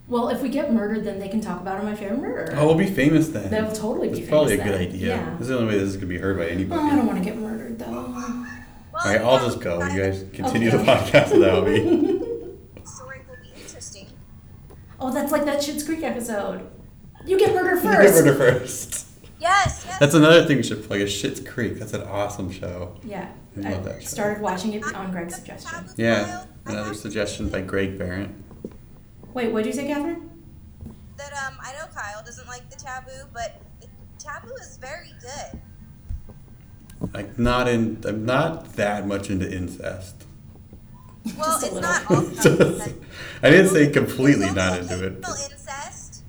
Well, 0.08 0.30
if 0.30 0.42
we 0.42 0.50
get 0.50 0.74
murdered, 0.74 1.04
then 1.04 1.20
they 1.20 1.28
can 1.30 1.42
talk 1.42 1.62
about 1.62 1.78
it 1.78 1.80
on 1.82 1.86
my 1.86 1.96
favorite 1.96 2.20
murder. 2.20 2.54
Oh, 2.58 2.66
we'll 2.68 2.76
be 2.78 2.86
famous 2.90 3.30
then. 3.30 3.50
They'll 3.52 3.72
totally 3.72 4.08
be 4.10 4.16
That's 4.20 4.30
probably 4.30 4.56
a 4.56 4.58
famous 4.58 4.72
good 4.80 4.82
idea. 4.90 5.16
Yeah. 5.18 5.32
This 5.34 5.42
is 5.42 5.48
the 5.50 5.58
only 5.60 5.74
way 5.74 5.80
this 5.80 5.90
is 5.90 5.96
gonna 5.98 6.08
be 6.08 6.18
heard 6.18 6.38
by 6.38 6.46
Oh, 6.46 6.48
anybody. 6.48 6.82
I 6.82 6.96
don't 6.96 7.08
want 7.08 7.20
to 7.20 7.24
get 7.26 7.38
murdered 7.38 7.78
though. 7.80 7.92
Well, 7.92 9.06
All 9.06 9.12
right, 9.12 9.22
I'll 9.22 9.40
just 9.46 9.62
go. 9.62 9.82
You 9.86 10.02
guys 10.02 10.26
continue 10.34 10.68
Okay. 10.70 10.78
the 10.78 10.84
podcast 10.84 11.32
without 11.34 11.66
me. 11.66 11.80
The 11.80 12.86
story 12.88 13.22
will 13.30 13.38
be 13.42 13.62
interesting. 13.62 14.08
Oh, 15.00 15.14
that's 15.14 15.32
like 15.32 15.46
that 15.46 15.60
Schitt's 15.60 15.84
Creek 15.84 16.04
episode. 16.04 16.70
You 17.26 17.38
get 17.40 17.54
murdered 17.54 17.84
You 17.84 17.92
get 17.92 18.14
murder 18.14 18.36
first. 18.36 19.08
Yes, 19.40 19.84
yes. 19.88 19.98
That's 19.98 20.14
another 20.14 20.46
thing 20.46 20.58
we 20.58 20.64
should 20.64 20.84
play. 20.84 21.02
Is 21.02 21.10
Schitt's 21.10 21.40
Creek. 21.40 21.80
That's 21.80 21.94
an 21.94 22.04
awesome 22.04 22.52
show. 22.52 22.96
Yeah, 23.04 23.28
I 23.58 23.72
love 23.72 23.86
that 23.86 24.04
show. 24.04 24.08
started 24.08 24.40
watching 24.40 24.74
it 24.74 24.84
on 24.94 25.12
Greg's 25.12 25.34
suggestion. 25.34 25.90
Yeah, 25.98 26.46
another 26.68 26.94
suggestion 26.94 27.50
by 27.50 27.62
Greg 27.62 27.98
Behrendt. 27.98 28.34
Wait, 29.34 29.52
what 29.52 29.64
did 29.64 29.74
you 29.74 29.82
say, 29.82 29.88
Catherine? 29.88 30.30
That 31.18 31.32
um, 31.34 31.58
I 31.60 31.72
know 31.74 31.88
Kyle 31.92 32.24
doesn't 32.24 32.48
like 32.48 32.70
the 32.70 32.76
taboo, 32.76 33.28
but 33.34 33.60
the 33.80 33.88
taboo 34.20 34.54
is 34.62 34.78
very 34.78 35.12
good. 35.20 35.60
Like 37.12 37.40
not 37.40 37.68
in. 37.68 38.00
I'm 38.08 38.24
not 38.28 38.74
that 38.74 39.08
much 39.08 39.32
into 39.32 39.52
incest. 39.52 40.24
Well, 41.36 41.56
it's 41.56 41.64
little. 41.64 41.82
not 41.82 42.12
all 42.12 42.18
I 43.44 43.50
didn't 43.50 43.70
say 43.70 43.90
completely 43.90 44.52
not 44.52 44.80
into 44.80 45.04
it. 45.04 45.14
occasional 45.14 45.52
incest. 45.52 46.24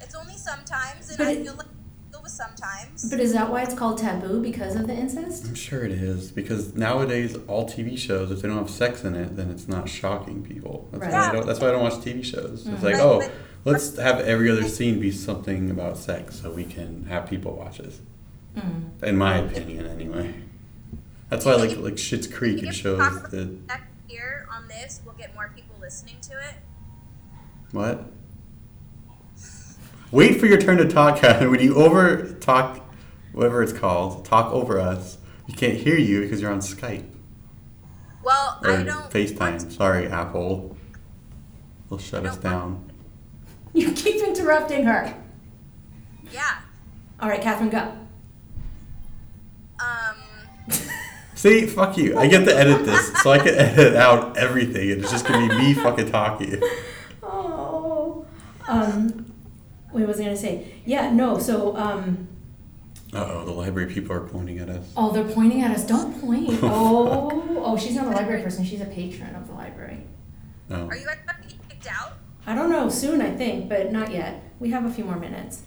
It's 0.00 0.14
only 0.14 0.36
sometimes, 0.36 1.09
and 1.09 1.09
But 1.20 1.28
I 1.28 1.32
it- 1.32 1.44
feel 1.44 1.54
like 1.56 1.66
it 2.12 2.22
was 2.22 2.32
sometimes. 2.32 3.08
But 3.10 3.20
is 3.20 3.32
that 3.32 3.50
why 3.50 3.62
it's 3.62 3.74
called 3.74 3.98
taboo 3.98 4.42
because 4.42 4.74
of 4.76 4.86
the 4.86 4.94
incest? 4.94 5.46
I'm 5.46 5.54
sure 5.54 5.84
it 5.84 5.92
is 5.92 6.30
because 6.30 6.74
nowadays 6.74 7.36
all 7.46 7.68
TV 7.68 7.96
shows, 7.98 8.30
if 8.30 8.42
they 8.42 8.48
don't 8.48 8.58
have 8.58 8.70
sex 8.70 9.04
in 9.04 9.14
it, 9.14 9.36
then 9.36 9.50
it's 9.50 9.68
not 9.68 9.88
shocking 9.88 10.42
people. 10.42 10.88
That's 10.92 11.02
Right. 11.04 11.12
why 11.12 11.28
I 11.28 11.32
don't. 11.32 11.46
That's 11.46 11.60
why 11.60 11.68
I 11.68 11.72
don't 11.72 11.82
watch 11.82 12.00
TV 12.02 12.22
shows. 12.22 12.66
It's 12.66 12.80
Mhm. 12.80 12.82
like, 12.82 12.94
But- 12.94 13.02
oh, 13.02 13.18
but- 13.20 13.32
let's 13.72 13.96
have 13.96 14.20
every 14.20 14.50
other 14.50 14.64
scene 14.68 14.98
be 15.00 15.10
something 15.12 15.70
about 15.70 15.96
sex, 15.98 16.36
so 16.40 16.50
we 16.52 16.64
can 16.64 17.04
have 17.08 17.26
people 17.28 17.54
watch 17.56 17.78
this. 17.78 18.00
Mm. 18.56 19.02
In 19.04 19.16
my 19.16 19.36
opinion, 19.36 19.86
anyway. 19.86 20.34
That's 21.28 21.44
why 21.44 21.52
I 21.52 21.56
like 21.56 21.76
like 21.78 21.94
Schitt's 21.94 22.26
Creek. 22.26 22.56
If 22.58 22.62
It 22.64 22.66
we 22.68 22.72
shows 22.74 22.98
talk 22.98 23.18
about 23.18 23.30
that. 23.30 23.80
here 24.08 24.48
on 24.52 24.66
this, 24.66 25.00
we'll 25.04 25.14
get 25.14 25.32
more 25.34 25.52
people 25.54 25.76
listening 25.80 26.16
to 26.22 26.32
it. 26.32 26.56
What? 27.70 28.10
Wait 30.10 30.40
for 30.40 30.46
your 30.46 30.60
turn 30.60 30.78
to 30.78 30.88
talk, 30.88 31.18
Catherine. 31.20 31.50
When 31.50 31.60
you 31.60 31.76
over 31.76 32.32
talk, 32.40 32.80
whatever 33.32 33.62
it's 33.62 33.72
called, 33.72 34.24
talk 34.24 34.52
over 34.52 34.80
us, 34.80 35.18
we 35.46 35.54
can't 35.54 35.74
hear 35.76 35.96
you 35.96 36.22
because 36.22 36.40
you're 36.40 36.52
on 36.52 36.58
Skype 36.60 37.04
Well, 38.24 38.58
or 38.64 38.70
I 38.72 38.82
don't. 38.82 39.10
FaceTime. 39.10 39.70
Sorry, 39.72 40.06
Apple. 40.08 40.76
They'll 41.88 41.98
shut 41.98 42.26
us 42.26 42.36
down. 42.36 42.90
You 43.72 43.92
keep 43.92 44.16
interrupting 44.26 44.84
her. 44.84 45.14
Yeah. 46.32 46.58
All 47.20 47.28
right, 47.28 47.40
Catherine, 47.40 47.70
go. 47.70 47.92
Um. 49.78 50.16
See, 51.34 51.66
fuck 51.66 51.96
you. 51.96 52.18
I 52.18 52.26
get 52.26 52.44
to 52.46 52.54
edit 52.54 52.84
this, 52.84 53.12
so 53.22 53.30
I 53.30 53.38
can 53.38 53.54
edit 53.54 53.94
out 53.96 54.36
everything. 54.36 54.90
and 54.90 55.00
It's 55.02 55.10
just 55.10 55.24
gonna 55.26 55.48
be 55.48 55.56
me 55.56 55.74
fucking 55.82 56.10
talking. 56.10 56.60
Oh. 57.22 58.26
Um, 58.68 59.29
what 59.92 60.06
was 60.06 60.20
I 60.20 60.24
gonna 60.24 60.36
say? 60.36 60.72
Yeah, 60.84 61.10
no. 61.12 61.38
So, 61.38 61.76
um, 61.76 62.28
Uh 63.12 63.24
oh, 63.28 63.44
the 63.44 63.52
library 63.52 63.92
people 63.92 64.12
are 64.16 64.20
pointing 64.20 64.58
at 64.58 64.68
us. 64.68 64.92
oh, 64.96 65.10
they're 65.12 65.24
pointing 65.34 65.62
at 65.62 65.70
us. 65.70 65.84
Don't 65.86 66.20
point. 66.20 66.48
Oh, 66.62 67.62
oh, 67.64 67.76
she's 67.76 67.94
not 67.96 68.06
a 68.06 68.10
library 68.10 68.42
person. 68.42 68.64
She's 68.64 68.80
a 68.80 68.86
patron 68.86 69.34
of 69.34 69.46
the 69.48 69.54
library. 69.54 70.04
No. 70.68 70.86
Are 70.86 70.96
you 70.96 71.04
guys 71.06 71.18
about 71.24 71.42
to 71.42 71.48
get 71.48 71.68
kicked 71.68 71.86
out? 71.88 72.12
I 72.46 72.54
don't 72.54 72.70
know. 72.70 72.88
Soon, 72.88 73.20
I 73.20 73.30
think, 73.34 73.68
but 73.68 73.92
not 73.92 74.10
yet. 74.12 74.42
We 74.60 74.70
have 74.70 74.84
a 74.84 74.90
few 74.90 75.04
more 75.04 75.16
minutes. 75.16 75.62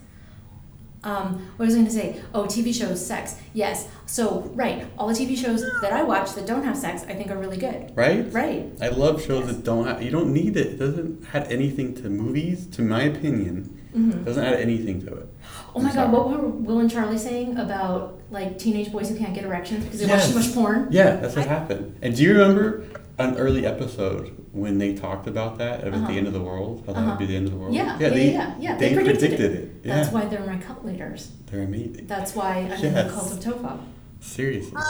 Um, 1.03 1.51
what 1.57 1.65
was 1.65 1.75
I 1.75 1.79
going 1.79 1.87
to 1.87 1.91
say? 1.93 2.21
Oh, 2.33 2.43
TV 2.45 2.73
shows, 2.73 3.05
sex. 3.05 3.35
Yes. 3.53 3.89
So, 4.05 4.49
right, 4.55 4.87
all 4.97 5.07
the 5.09 5.13
TV 5.13 5.35
shows 5.37 5.61
that 5.81 5.91
I 5.91 6.01
watch 6.03 6.31
that 6.35 6.45
don't 6.47 6.63
have 6.63 6.77
sex, 6.77 7.03
I 7.03 7.13
think 7.13 7.29
are 7.29 7.37
really 7.37 7.57
good. 7.57 7.91
Right? 7.95 8.31
Right. 8.31 8.71
I 8.81 8.87
love 8.87 9.21
shows 9.21 9.47
that 9.47 9.65
don't 9.65 9.85
have. 9.85 10.01
You 10.01 10.11
don't 10.11 10.31
need 10.33 10.55
it. 10.55 10.67
It 10.67 10.79
doesn't 10.79 11.25
add 11.33 11.51
anything 11.51 11.93
to 11.95 12.09
movies, 12.09 12.65
to 12.67 12.81
my 12.81 13.01
opinion. 13.03 13.81
It 13.95 14.25
doesn't 14.25 14.43
add 14.43 14.55
anything 14.59 15.01
to 15.05 15.13
it. 15.13 15.27
Oh 15.75 15.79
my 15.79 15.89
I'm 15.89 15.95
God, 15.95 16.01
sorry. 16.05 16.09
what 16.11 16.29
were 16.29 16.47
Will 16.47 16.79
and 16.79 16.89
Charlie 16.89 17.17
saying 17.17 17.57
about 17.57 18.19
like 18.31 18.57
teenage 18.57 18.91
boys 18.91 19.09
who 19.09 19.17
can't 19.17 19.33
get 19.33 19.43
erections 19.43 19.83
because 19.85 19.99
they 19.99 20.07
watch 20.07 20.27
too 20.27 20.35
much 20.35 20.53
porn? 20.53 20.87
Yeah, 20.91 21.17
that's 21.17 21.35
what 21.35 21.45
I- 21.45 21.49
happened. 21.49 21.97
And 22.01 22.15
do 22.15 22.23
you 22.23 22.31
remember 22.33 22.85
an 23.19 23.35
early 23.37 23.65
episode 23.65 24.35
when 24.51 24.79
they 24.79 24.95
talked 24.95 25.27
about 25.27 25.57
that 25.59 25.81
at 25.81 25.93
Uh-huh. 25.93 26.07
the 26.07 26.13
end 26.13 26.25
of 26.27 26.33
the 26.33 26.41
world? 26.41 26.83
How 26.87 26.93
that 26.93 26.99
Uh-huh. 26.99 27.09
would 27.11 27.19
be 27.19 27.25
the 27.27 27.35
end 27.35 27.45
of 27.47 27.51
the 27.53 27.59
world? 27.59 27.73
Yeah, 27.75 27.97
yeah, 27.99 28.09
they, 28.09 28.31
yeah, 28.33 28.55
yeah. 28.59 28.77
They, 28.77 28.89
They 28.89 28.95
predicted 28.95 29.29
predicted, 29.29 29.51
it. 29.51 29.59
it. 29.63 29.71
Yeah. 29.83 29.95
That's 29.97 30.11
why 30.11 30.25
they're 30.25 30.45
my 30.45 30.57
cult 30.57 30.83
leaders. 30.83 31.31
They're 31.51 31.61
amazing. 31.63 32.07
That's 32.07 32.35
why 32.35 32.57
I'm 32.57 32.71
in 32.71 32.81
Yes. 32.81 33.05
the 33.07 33.13
cult 33.13 33.31
of 33.33 33.39
Tofop. 33.39 33.79
Seriously. 34.21 34.75
Um. 34.75 34.83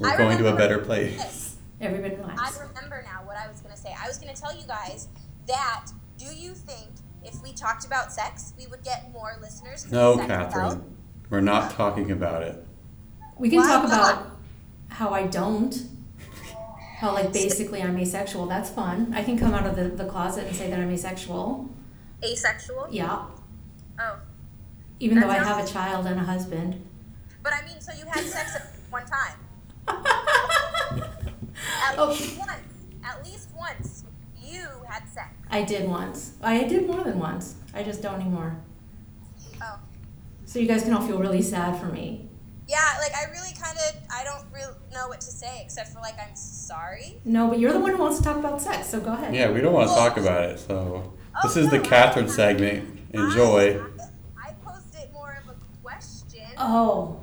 We're 0.00 0.08
I 0.10 0.16
going 0.16 0.38
to 0.38 0.48
a 0.48 0.56
better 0.56 0.78
place. 0.78 1.56
Everybody 1.80 2.14
I 2.16 2.50
remember 2.66 3.04
now 3.04 3.20
what 3.24 3.36
I 3.36 3.46
was 3.48 3.60
gonna 3.60 3.76
say. 3.76 3.94
I 4.02 4.08
was 4.08 4.18
gonna 4.18 4.34
tell 4.34 4.54
you 4.56 4.66
guys 4.66 5.08
that. 5.46 5.86
Do 6.18 6.26
you 6.36 6.54
think 6.54 6.88
if 7.24 7.42
we 7.42 7.52
talked 7.52 7.84
about 7.84 8.12
sex, 8.12 8.52
we 8.58 8.66
would 8.66 8.82
get 8.82 9.12
more 9.12 9.32
listeners. 9.40 9.90
No, 9.90 10.16
sex 10.16 10.26
sells? 10.28 10.52
Catherine. 10.52 10.96
We're 11.30 11.40
not 11.40 11.70
talking 11.72 12.10
about 12.10 12.42
it. 12.42 12.64
We 13.38 13.48
can 13.50 13.60
Why 13.60 13.66
talk 13.68 13.88
not? 13.88 13.92
about 14.12 14.26
how 14.88 15.10
I 15.10 15.26
don't. 15.26 15.74
How 16.98 17.12
like 17.14 17.32
basically 17.32 17.82
I'm 17.82 17.98
asexual. 17.98 18.46
That's 18.46 18.70
fun. 18.70 19.12
I 19.14 19.24
can 19.24 19.36
come 19.38 19.54
out 19.54 19.66
of 19.66 19.74
the, 19.74 19.84
the 19.88 20.04
closet 20.08 20.46
and 20.46 20.54
say 20.54 20.70
that 20.70 20.78
I'm 20.78 20.90
asexual. 20.90 21.68
Asexual. 22.22 22.88
Yeah. 22.90 23.24
Oh. 23.98 24.18
Even 25.00 25.18
though 25.18 25.28
I 25.28 25.38
have 25.38 25.64
a 25.64 25.68
child 25.68 26.06
and 26.06 26.20
a 26.20 26.22
husband. 26.22 26.84
But 27.42 27.52
I 27.54 27.64
mean, 27.66 27.80
so 27.80 27.92
you 27.92 28.04
had 28.06 28.24
sex 28.24 28.54
at 28.54 28.68
one 28.90 29.04
time. 29.06 29.36
At 31.84 31.98
Oh. 31.98 32.10
least 32.10 32.38
once. 32.38 32.60
At 33.04 33.24
least 33.24 33.48
once. 33.56 34.01
You 34.52 34.66
had 34.88 35.08
sex. 35.08 35.28
I 35.50 35.62
did 35.62 35.88
once. 35.88 36.32
I 36.42 36.64
did 36.64 36.86
more 36.86 37.02
than 37.04 37.18
once. 37.18 37.54
I 37.74 37.82
just 37.82 38.02
don't 38.02 38.20
anymore. 38.20 38.56
Oh. 39.62 39.78
So 40.44 40.58
you 40.58 40.66
guys 40.68 40.82
can 40.82 40.92
all 40.92 41.00
feel 41.06 41.18
really 41.18 41.40
sad 41.42 41.80
for 41.80 41.86
me. 41.86 42.28
Yeah, 42.68 42.78
like 43.00 43.12
I 43.14 43.30
really 43.30 43.54
kind 43.60 43.76
of, 43.88 44.02
I 44.14 44.24
don't 44.24 44.44
really 44.52 44.74
know 44.92 45.08
what 45.08 45.20
to 45.20 45.26
say 45.30 45.60
except 45.64 45.88
for 45.92 46.00
like 46.00 46.14
I'm 46.18 46.34
sorry. 46.36 47.20
No, 47.24 47.48
but 47.48 47.58
you're 47.58 47.72
the 47.72 47.80
one 47.80 47.92
who 47.92 47.98
wants 47.98 48.18
to 48.18 48.24
talk 48.24 48.36
about 48.36 48.60
sex, 48.62 48.88
so 48.88 49.00
go 49.00 49.12
ahead. 49.12 49.34
Yeah, 49.34 49.50
we 49.50 49.60
don't 49.60 49.72
want 49.72 49.88
to 49.88 49.94
talk 49.94 50.16
about 50.16 50.44
it. 50.50 50.58
So 50.58 51.12
oh, 51.36 51.42
this 51.42 51.56
Oh, 51.56 51.60
is 51.60 51.70
the 51.70 51.80
Catherine 51.80 52.26
I- 52.26 52.28
segment. 52.28 52.98
Enjoy. 53.14 53.78
I, 54.38 54.48
I 54.48 54.52
posed 54.64 54.94
it 54.94 55.10
more 55.12 55.38
of 55.42 55.48
a 55.54 55.56
question. 55.82 56.44
Oh. 56.56 57.20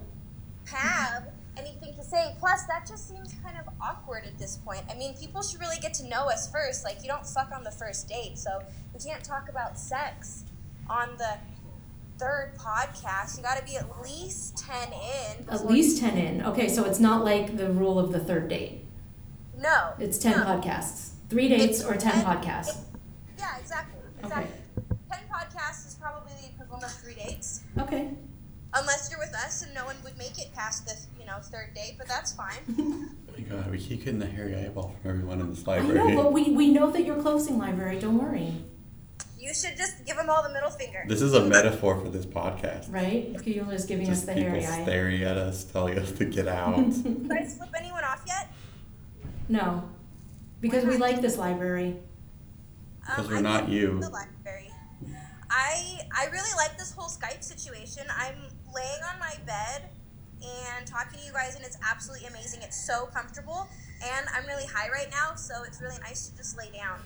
Have 0.66 1.30
anything 1.58 1.96
to 1.96 2.04
say? 2.04 2.36
Plus, 2.40 2.64
that 2.68 2.86
just 2.88 3.08
seems 3.10 3.34
kind 3.34 3.38
of 3.38 3.39
awkward 3.82 4.26
at 4.26 4.38
this 4.38 4.58
point. 4.58 4.82
I 4.90 4.96
mean, 4.96 5.14
people 5.16 5.42
should 5.42 5.60
really 5.60 5.78
get 5.82 5.94
to 5.96 6.08
know 6.08 6.30
us 6.30 6.52
first. 6.52 6.84
Like, 6.84 7.02
you 7.02 7.08
don't 7.08 7.26
fuck 7.26 7.52
on 7.56 7.64
the 7.64 7.72
first 7.72 8.08
date, 8.08 8.38
so 8.38 8.62
we 8.94 9.00
can't 9.00 9.24
talk 9.24 9.50
about 9.50 9.78
sex 9.80 10.44
on 10.90 11.10
the 11.18 11.38
third 12.18 12.54
podcast. 12.58 13.38
You 13.38 13.44
got 13.44 13.58
to 13.58 13.64
be 13.64 13.78
at 13.78 14.02
least 14.02 14.58
ten 14.58 14.92
in. 14.92 15.50
At 15.50 15.66
least 15.68 16.02
10 16.02 16.18
in. 16.18 16.46
Okay, 16.46 16.68
so 16.68 16.84
it's 16.86 17.00
not 17.00 17.24
like 17.24 17.58
the 17.58 17.70
rule 17.72 17.98
of 17.98 18.12
the 18.12 18.20
third 18.20 18.50
date. 18.50 18.84
No. 19.58 19.94
It's 20.00 20.18
10 20.18 20.38
no. 20.40 20.46
podcasts. 20.46 21.12
Three 21.30 21.48
dates 21.48 21.80
It's 21.80 21.84
or 21.84 21.96
10 21.96 22.12
ten- 22.12 22.26
podcasts. 22.26 22.78
Yeah, 23.38 23.58
exactly. 23.58 24.02
Okay. 24.24 24.28
Exactly. 24.28 24.56
Ten 25.12 25.20
podcasts 25.32 25.88
is 25.88 25.96
probably 26.02 26.32
the 26.42 26.48
equivalent 26.50 26.84
of 26.84 26.92
three 26.92 27.14
dates. 27.16 27.62
Okay. 27.78 28.10
Unless 28.74 29.10
you're 29.10 29.20
with 29.20 29.34
us 29.34 29.64
and 29.64 29.74
no 29.74 29.86
one 29.86 29.96
would 30.04 30.18
make 30.18 30.38
it 30.40 30.54
past 30.54 30.86
the, 30.86 30.96
you 31.20 31.26
know, 31.26 31.38
third 31.42 31.74
date, 31.74 31.96
but 31.98 32.08
that's 32.08 32.34
fine. 32.34 32.60
My 33.50 33.56
god, 33.56 33.72
we 33.72 33.78
keep 33.78 34.04
getting 34.06 34.20
the 34.20 34.26
hairy 34.26 34.56
eyeball 34.56 34.96
from 35.02 35.12
everyone 35.12 35.40
in 35.40 35.50
this 35.50 35.66
library. 35.66 36.00
I 36.00 36.04
library. 36.04 36.16
know, 36.16 36.24
but 36.24 36.34
we, 36.34 36.52
we 36.52 36.72
know 36.72 36.92
that 36.92 37.06
you're 37.06 37.22
closing 37.22 37.58
library. 37.58 38.00
Don't 38.00 38.18
worry. 38.18 38.54
You 39.38 39.54
should 39.54 39.78
just 39.78 40.06
give 40.06 40.18
them 40.18 40.30
all 40.30 40.44
the 40.44 40.52
middle 40.54 40.70
finger. 40.70 41.04
This 41.08 41.22
is 41.22 41.34
a 41.34 41.46
metaphor 41.46 42.00
for 42.02 42.10
this 42.10 42.26
podcast. 42.26 42.92
Right? 42.92 43.36
You're 43.46 43.66
just 43.66 43.88
giving 43.88 44.10
us 44.10 44.24
the 44.26 44.34
people 44.34 44.50
hairy 44.52 44.66
eye. 44.66 44.84
staring 44.84 45.24
at 45.24 45.38
us, 45.38 45.64
telling 45.64 45.98
us 45.98 46.12
to 46.14 46.26
get 46.26 46.48
out. 46.48 46.76
Did 46.76 47.32
I 47.32 47.46
flip 47.46 47.70
anyone 47.78 48.04
off 48.04 48.24
yet? 48.28 48.52
No. 49.48 49.84
Because 50.60 50.84
we 50.86 50.98
like 50.98 51.22
this 51.22 51.38
library. 51.38 51.96
Because 53.00 53.26
Um, 53.26 53.32
we're 53.32 53.38
I 53.38 53.42
not 53.42 53.70
you. 53.70 54.00
The 54.02 54.10
library. 54.10 54.72
I 55.50 56.00
I 56.16 56.26
really 56.26 56.54
like 56.58 56.78
this 56.78 56.92
whole 56.92 57.10
Skype 57.10 57.44
situation. 57.44 58.04
I'm 58.16 58.36
laying 58.76 59.02
on 59.12 59.20
my 59.20 59.34
bed 59.48 59.90
and 60.44 60.88
talking 60.88 61.20
to 61.20 61.26
you 61.26 61.34
guys, 61.34 61.56
and 61.56 61.64
it's 61.64 61.78
absolutely 61.90 62.28
amazing. 62.28 62.62
It's 62.62 62.80
so 62.86 63.08
comfortable, 63.08 63.68
and 64.04 64.28
I'm 64.36 64.46
really 64.46 64.66
high 64.66 64.90
right 64.90 65.10
now, 65.12 65.36
so 65.36 65.64
it's 65.64 65.82
really 65.82 65.98
nice 66.00 66.28
to 66.28 66.38
just 66.38 66.58
lay 66.58 66.70
down. 66.72 67.00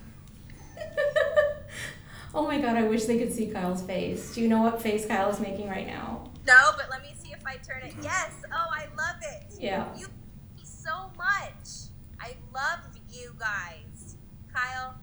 oh 2.35 2.45
my 2.47 2.59
god, 2.59 2.75
I 2.75 2.83
wish 2.83 3.05
they 3.05 3.17
could 3.17 3.33
see 3.33 3.47
Kyle's 3.47 3.81
face. 3.81 4.33
Do 4.33 4.41
you 4.41 4.47
know 4.47 4.61
what 4.61 4.81
face 4.81 5.05
Kyle 5.05 5.29
is 5.29 5.39
making 5.39 5.69
right 5.69 5.87
now? 5.87 6.29
No, 6.45 6.71
but 6.75 6.89
let 6.89 7.01
me 7.01 7.13
see 7.17 7.31
if 7.31 7.45
I 7.45 7.55
turn 7.57 7.83
it. 7.83 7.93
Yes. 8.01 8.33
Oh, 8.51 8.69
I 8.71 8.85
love 8.97 9.15
it. 9.21 9.53
Yeah. 9.59 9.87
You 9.97 10.07
me 10.55 10.63
so 10.63 11.11
much. 11.17 11.89
I 12.19 12.35
love 12.53 12.79
you 13.09 13.33
guys. 13.39 14.17
Kyle, 14.53 14.95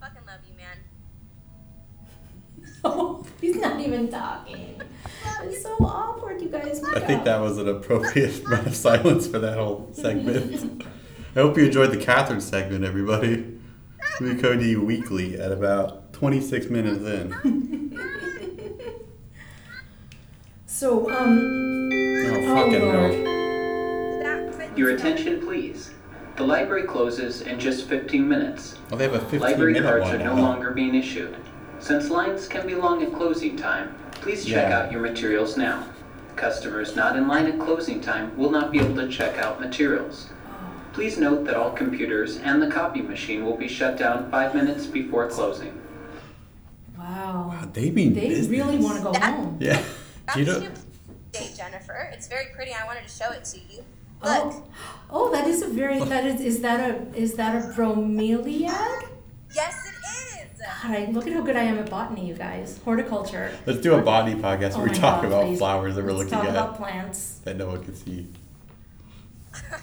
fucking 0.00 0.22
love 0.26 0.40
you, 0.48 0.56
man. 0.56 0.78
Oh, 2.84 3.24
he's 3.40 3.56
not 3.56 3.80
even 3.80 4.08
talking. 4.08 4.75
It's 5.42 5.62
so 5.62 5.76
awkward, 5.80 6.40
you 6.40 6.48
guys. 6.48 6.82
I 6.84 7.00
think 7.00 7.24
that 7.24 7.40
was 7.40 7.58
an 7.58 7.68
appropriate 7.68 8.44
amount 8.46 8.66
of 8.66 8.74
silence 8.74 9.26
for 9.26 9.38
that 9.38 9.56
whole 9.58 9.88
segment. 9.92 10.84
I 11.34 11.40
hope 11.40 11.56
you 11.58 11.66
enjoyed 11.66 11.90
the 11.92 11.96
Catherine 11.98 12.40
segment, 12.40 12.84
everybody. 12.84 13.58
We 14.20 14.34
come 14.36 14.58
to 14.58 14.64
you 14.64 14.82
weekly 14.82 15.38
at 15.38 15.52
about 15.52 16.12
26 16.14 16.70
minutes 16.70 17.04
in. 17.04 17.98
So, 20.66 21.10
um, 21.10 21.88
Oh, 21.92 22.54
fucking 22.54 22.82
Lord. 22.82 23.12
no. 23.24 24.72
Your 24.76 24.90
attention, 24.90 25.40
please. 25.40 25.90
The 26.36 26.44
library 26.44 26.84
closes 26.84 27.42
in 27.42 27.58
just 27.58 27.88
15 27.88 28.26
minutes. 28.28 28.76
Oh, 28.92 28.96
they 28.96 29.04
have 29.04 29.14
a 29.14 29.20
15 29.20 29.40
Library 29.40 29.72
minute 29.74 29.88
cards 29.88 30.04
one 30.04 30.20
are 30.20 30.24
no 30.24 30.34
longer 30.34 30.70
being 30.72 30.94
issued. 30.94 31.34
Since 31.78 32.10
lines 32.10 32.46
can 32.48 32.66
be 32.66 32.74
long 32.74 33.02
at 33.02 33.12
closing 33.14 33.56
time, 33.56 33.94
please 34.26 34.44
check 34.44 34.70
Yeah. 34.70 34.78
out 34.80 34.90
your 34.92 35.00
materials 35.00 35.56
now. 35.56 35.84
Customers 36.34 36.96
not 36.96 37.14
in 37.16 37.28
line 37.28 37.46
at 37.46 37.60
closing 37.60 38.00
time 38.00 38.36
will 38.36 38.50
not 38.50 38.72
be 38.72 38.80
able 38.80 38.96
to 38.96 39.08
check 39.08 39.38
out 39.38 39.60
materials. 39.60 40.26
Please 40.92 41.16
note 41.16 41.44
that 41.44 41.54
all 41.54 41.70
computers 41.70 42.38
and 42.38 42.60
the 42.60 42.66
copy 42.66 43.02
machine 43.02 43.44
will 43.44 43.56
be 43.56 43.68
shut 43.68 43.96
down 43.96 44.28
five 44.30 44.52
minutes 44.52 44.84
before 44.86 45.28
closing. 45.28 45.80
wow. 46.98 47.50
Wow, 47.52 47.68
they 47.72 47.90
mean 47.90 48.14
They 48.14 48.28
business. 48.30 48.48
really 48.48 48.78
want 48.78 48.96
to 48.98 49.04
go 49.04 49.12
That- 49.12 49.34
home. 49.34 49.58
Yeah. 49.60 49.80
That's 50.26 50.38
You 50.38 50.44
know, 50.46 50.58
your 50.58 50.72
day, 51.30 51.50
Jennifer. 51.56 52.10
It's 52.12 52.26
very 52.26 52.46
pretty. 52.54 52.72
I 52.72 52.84
wanted 52.84 53.04
to 53.04 53.08
show 53.08 53.30
it 53.30 53.44
to 53.44 53.58
you. 53.58 53.84
Oh. 54.22 54.26
Look. 54.44 54.54
Oh, 55.10 55.28
oh, 55.28 55.30
that 55.32 55.46
is 55.46 55.62
a 55.62 55.68
very 55.68 56.00
that 56.02 56.24
is 56.26 56.40
is 56.40 56.60
that 56.62 56.80
a 56.90 56.94
is 57.14 57.34
that 57.34 57.54
a 57.54 57.60
bromeliad? 57.68 59.04
Yes, 59.54 59.74
it 59.86 59.90
is. 59.90 59.95
God, 60.82 60.90
I, 60.92 61.04
look 61.10 61.26
at 61.26 61.32
how 61.32 61.42
good 61.42 61.56
I 61.56 61.62
am 61.62 61.78
at 61.78 61.88
botany, 61.90 62.26
you 62.26 62.34
guys. 62.34 62.78
Horticulture. 62.84 63.52
let's 63.66 63.80
do 63.80 63.94
a 63.94 64.02
botany 64.02 64.40
podcast 64.40 64.72
Oh 64.74 64.78
where 64.78 64.86
we 64.86 64.92
my 64.92 64.98
talk 64.98 65.22
God, 65.22 65.28
about 65.28 65.44
please. 65.46 65.58
flowers 65.58 65.94
that 65.94 66.04
we're 66.04 66.12
Let's 66.12 66.30
looking 66.30 66.38
talk 66.38 66.44
at 66.44 66.50
about 66.50 66.76
plants. 66.76 67.40
that 67.44 67.56
no 67.56 67.68
one 67.68 67.84
can 67.84 67.94
see. 67.94 68.26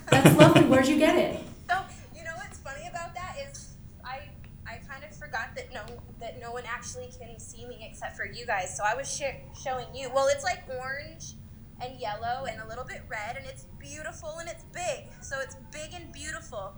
That's 0.10 0.38
lovely. 0.38 0.63
Where'd 0.65 0.88
you 0.88 0.98
get 0.98 1.15
it? 1.17 1.39
So 1.69 1.80
you 2.15 2.24
know 2.24 2.32
what's 2.36 2.60
funny 2.60 2.88
about 2.89 3.15
that 3.15 3.36
is 3.50 3.69
I 4.06 4.19
I 4.67 4.76
kind 4.88 5.04
of 5.04 5.15
forgot 5.17 5.50
forgot 5.50 5.56
that 5.56 5.74
no 5.74 5.82
that 6.19 6.39
no 6.39 6.52
one 6.52 6.63
actually 6.67 7.10
can 7.19 7.39
see 7.39 7.65
me 7.65 7.88
except 7.89 8.15
for 8.15 8.26
you 8.26 8.46
guys. 8.46 8.76
So 8.78 8.84
I 8.86 8.93
was 8.96 9.12
sh- 9.12 9.39
showing 9.63 9.88
you. 9.96 10.10
Well, 10.13 10.28
it's 10.28 10.43
like 10.43 10.63
orange 10.80 11.34
and 11.82 12.00
yellow 12.00 12.46
and 12.46 12.62
a 12.62 12.67
little 12.67 12.84
bit 12.84 13.02
red, 13.10 13.38
and 13.38 13.46
it's 13.48 13.65
beautiful 13.80 14.38
and 14.39 14.48
it's 14.50 14.63
big. 14.65 15.06
So 15.22 15.39
it's 15.39 15.56
big 15.72 15.93
and 16.00 16.12
beautiful. 16.13 16.74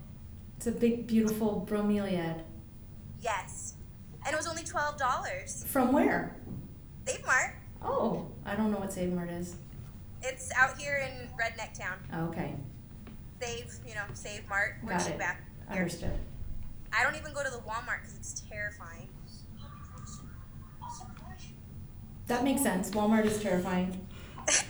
It's 0.57 0.67
a 0.67 0.71
big, 0.71 1.05
beautiful 1.07 1.65
bromeliad. 1.69 2.41
Yes, 3.19 3.73
and 4.25 4.33
it 4.33 4.37
was 4.37 4.47
only 4.47 4.63
twelve 4.63 4.97
dollars. 4.97 5.63
From 5.67 5.91
where? 5.91 6.35
Save 7.07 7.25
Mart. 7.25 7.55
Oh, 7.83 8.27
I 8.45 8.55
don't 8.55 8.71
know 8.71 8.77
what 8.79 8.91
Save 8.91 9.13
Mart 9.13 9.29
is. 9.29 9.55
It's 10.23 10.51
out 10.53 10.77
here 10.77 10.97
in 11.05 11.27
Redneck 11.37 11.77
Town. 11.77 11.97
Oh, 12.13 12.25
okay, 12.29 12.55
Save, 13.41 13.71
you 13.87 13.93
know, 13.95 14.03
Save 14.13 14.47
Mart. 14.49 14.77
We're 14.83 14.89
Got 14.91 15.07
it. 15.09 15.19
back 15.19 15.41
here. 15.71 15.81
understood. 15.81 16.11
I 16.97 17.03
don't 17.03 17.15
even 17.15 17.33
go 17.33 17.43
to 17.43 17.51
the 17.51 17.57
Walmart 17.59 18.01
because 18.01 18.15
it's 18.17 18.41
terrifying. 18.49 19.09
That 22.27 22.43
makes 22.43 22.63
sense. 22.63 22.89
Walmart 22.91 23.25
is 23.25 23.41
terrifying. 23.41 24.01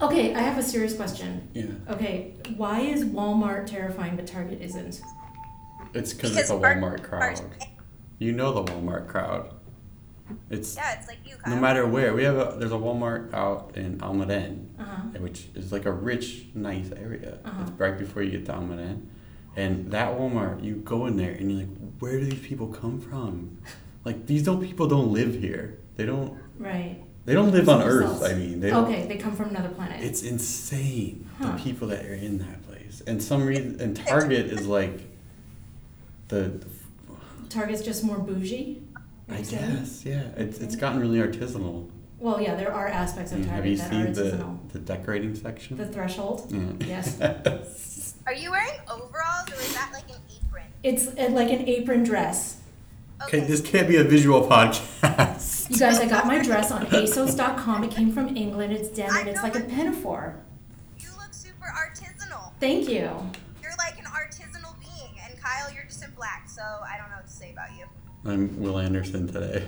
Okay, 0.00 0.34
I 0.34 0.40
have 0.40 0.56
a 0.56 0.62
serious 0.62 0.94
question. 0.96 1.48
Yeah. 1.52 1.64
Okay, 1.90 2.32
why 2.56 2.80
is 2.80 3.04
Walmart 3.04 3.66
terrifying 3.66 4.14
but 4.16 4.26
Target 4.26 4.60
isn't? 4.62 5.00
It's 5.94 6.12
because 6.14 6.36
it's 6.36 6.48
a 6.50 6.54
Walmart 6.54 7.02
crowd. 7.02 7.40
You 8.18 8.32
know 8.32 8.52
the 8.52 8.64
Walmart 8.72 9.08
crowd. 9.08 9.52
It's 10.50 10.74
Yeah, 10.74 10.98
it's 10.98 11.06
like 11.08 11.18
you, 11.24 11.36
Kyle. 11.36 11.54
no 11.54 11.60
matter 11.60 11.86
where. 11.86 12.12
We 12.14 12.24
have 12.24 12.36
a 12.36 12.56
there's 12.58 12.72
a 12.72 12.76
Walmart 12.76 13.32
out 13.32 13.72
in 13.76 13.98
Almaden, 13.98 14.66
Uh 14.78 14.84
huh. 14.84 15.02
which 15.20 15.46
is 15.54 15.70
like 15.72 15.84
a 15.86 15.92
rich, 15.92 16.46
nice 16.54 16.90
area. 16.92 17.38
Uh-huh. 17.44 17.62
It's 17.62 17.70
right 17.72 17.96
before 17.98 18.22
you 18.22 18.30
get 18.32 18.46
to 18.46 18.52
Almaden. 18.52 19.06
And 19.54 19.90
that 19.92 20.18
Walmart, 20.18 20.62
you 20.64 20.76
go 20.76 21.06
in 21.06 21.16
there 21.16 21.30
and 21.32 21.50
you're 21.50 21.60
like, 21.60 21.76
where 22.00 22.18
do 22.18 22.24
these 22.26 22.40
people 22.46 22.66
come 22.68 23.00
from? 23.00 23.58
Like 24.04 24.26
these 24.26 24.42
don't 24.42 24.60
people 24.60 24.86
don't 24.88 25.12
live 25.12 25.34
here. 25.40 25.78
They 25.96 26.06
don't 26.06 26.38
Right. 26.58 27.02
they 27.24 27.34
don't 27.34 27.52
live 27.52 27.68
on 27.68 27.82
Earth. 27.82 28.22
I 28.22 28.34
mean, 28.34 28.60
they 28.60 28.72
Okay, 28.72 29.06
they 29.06 29.16
come 29.18 29.34
from 29.36 29.50
another 29.50 29.68
planet. 29.70 30.02
It's 30.02 30.22
insane 30.22 31.28
Huh. 31.38 31.52
the 31.52 31.62
people 31.62 31.88
that 31.88 32.04
are 32.04 32.14
in 32.14 32.38
that 32.38 32.66
place. 32.66 33.02
And 33.06 33.22
some 33.22 33.44
reason 33.46 33.80
and 33.80 33.94
Target 34.06 34.46
is 34.46 34.66
like 34.66 35.00
the 36.28 36.60
Target's 37.56 37.82
just 37.82 38.04
more 38.04 38.18
bougie. 38.18 38.82
I 39.28 39.40
guess, 39.40 40.04
yeah. 40.04 40.22
It's 40.36 40.58
it's 40.58 40.76
gotten 40.76 41.00
really 41.00 41.18
artisanal. 41.18 41.90
Well, 42.18 42.40
yeah, 42.40 42.54
there 42.54 42.72
are 42.72 42.86
aspects 42.86 43.32
of 43.32 43.40
Yeah, 43.40 43.46
Target 43.46 43.56
have 43.56 43.66
you 43.66 43.76
that 43.76 43.90
seen 43.90 44.24
are 44.26 44.30
the, 44.30 44.36
artisanal. 44.36 44.72
the 44.72 44.78
decorating 44.78 45.34
section? 45.34 45.76
The 45.76 45.86
threshold. 45.86 46.50
yeah. 46.50 46.72
Yes. 46.86 48.14
Are 48.26 48.32
you 48.34 48.50
wearing 48.50 48.78
overalls 48.90 49.48
or 49.50 49.54
is 49.54 49.72
that 49.74 49.90
like 49.92 50.08
an 50.10 50.20
apron? 50.36 50.64
It's 50.82 51.06
uh, 51.08 51.28
like 51.30 51.50
an 51.52 51.68
apron 51.68 52.02
dress. 52.02 52.58
okay, 53.24 53.40
this 53.40 53.60
can't 53.60 53.86
be 53.88 53.96
a 53.96 54.04
visual 54.04 54.46
podcast. 54.48 55.54
You 55.70 55.78
guys, 55.78 55.98
I 55.98 56.06
got 56.08 56.26
my 56.26 56.42
dress 56.48 56.70
on 56.70 56.86
ASOS.com. 56.86 57.84
It 57.84 57.90
came 57.90 58.12
from 58.12 58.36
England. 58.36 58.72
It's 58.72 58.88
denim. 58.88 59.26
It's 59.28 59.42
like 59.42 59.56
a 59.56 59.60
pinafore. 59.60 60.36
You 60.98 61.08
look 61.20 61.32
super 61.32 61.66
artisanal. 61.66 62.52
Thank 62.60 62.88
you. 62.88 63.10
You're 63.62 63.76
like 63.78 63.98
an 63.98 64.04
artisanal 64.06 64.74
being, 64.80 65.12
and 65.24 65.36
Kyle, 65.40 65.72
you're 65.74 65.82
just 65.84 65.85
in 65.85 65.85
black. 66.16 66.48
So 66.48 66.62
I 66.62 66.96
don't 66.98 67.10
know 67.10 67.16
what 67.16 67.26
to 67.26 67.32
say 67.32 67.52
about 67.52 67.70
you. 67.76 67.84
I'm 68.24 68.60
Will 68.60 68.78
Anderson 68.78 69.26
today. 69.28 69.66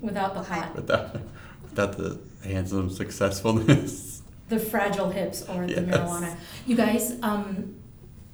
Without 0.00 0.34
the 0.34 0.42
hot, 0.42 0.74
Without 0.76 1.16
without 1.62 1.96
the 1.96 2.18
handsome 2.44 2.90
successfulness. 2.90 4.22
the 4.48 4.58
fragile 4.58 5.10
hips 5.10 5.42
or 5.48 5.66
the 5.66 5.72
Yes. 5.72 5.84
marijuana. 5.84 6.36
You 6.66 6.76
guys, 6.76 7.14
um, 7.22 7.74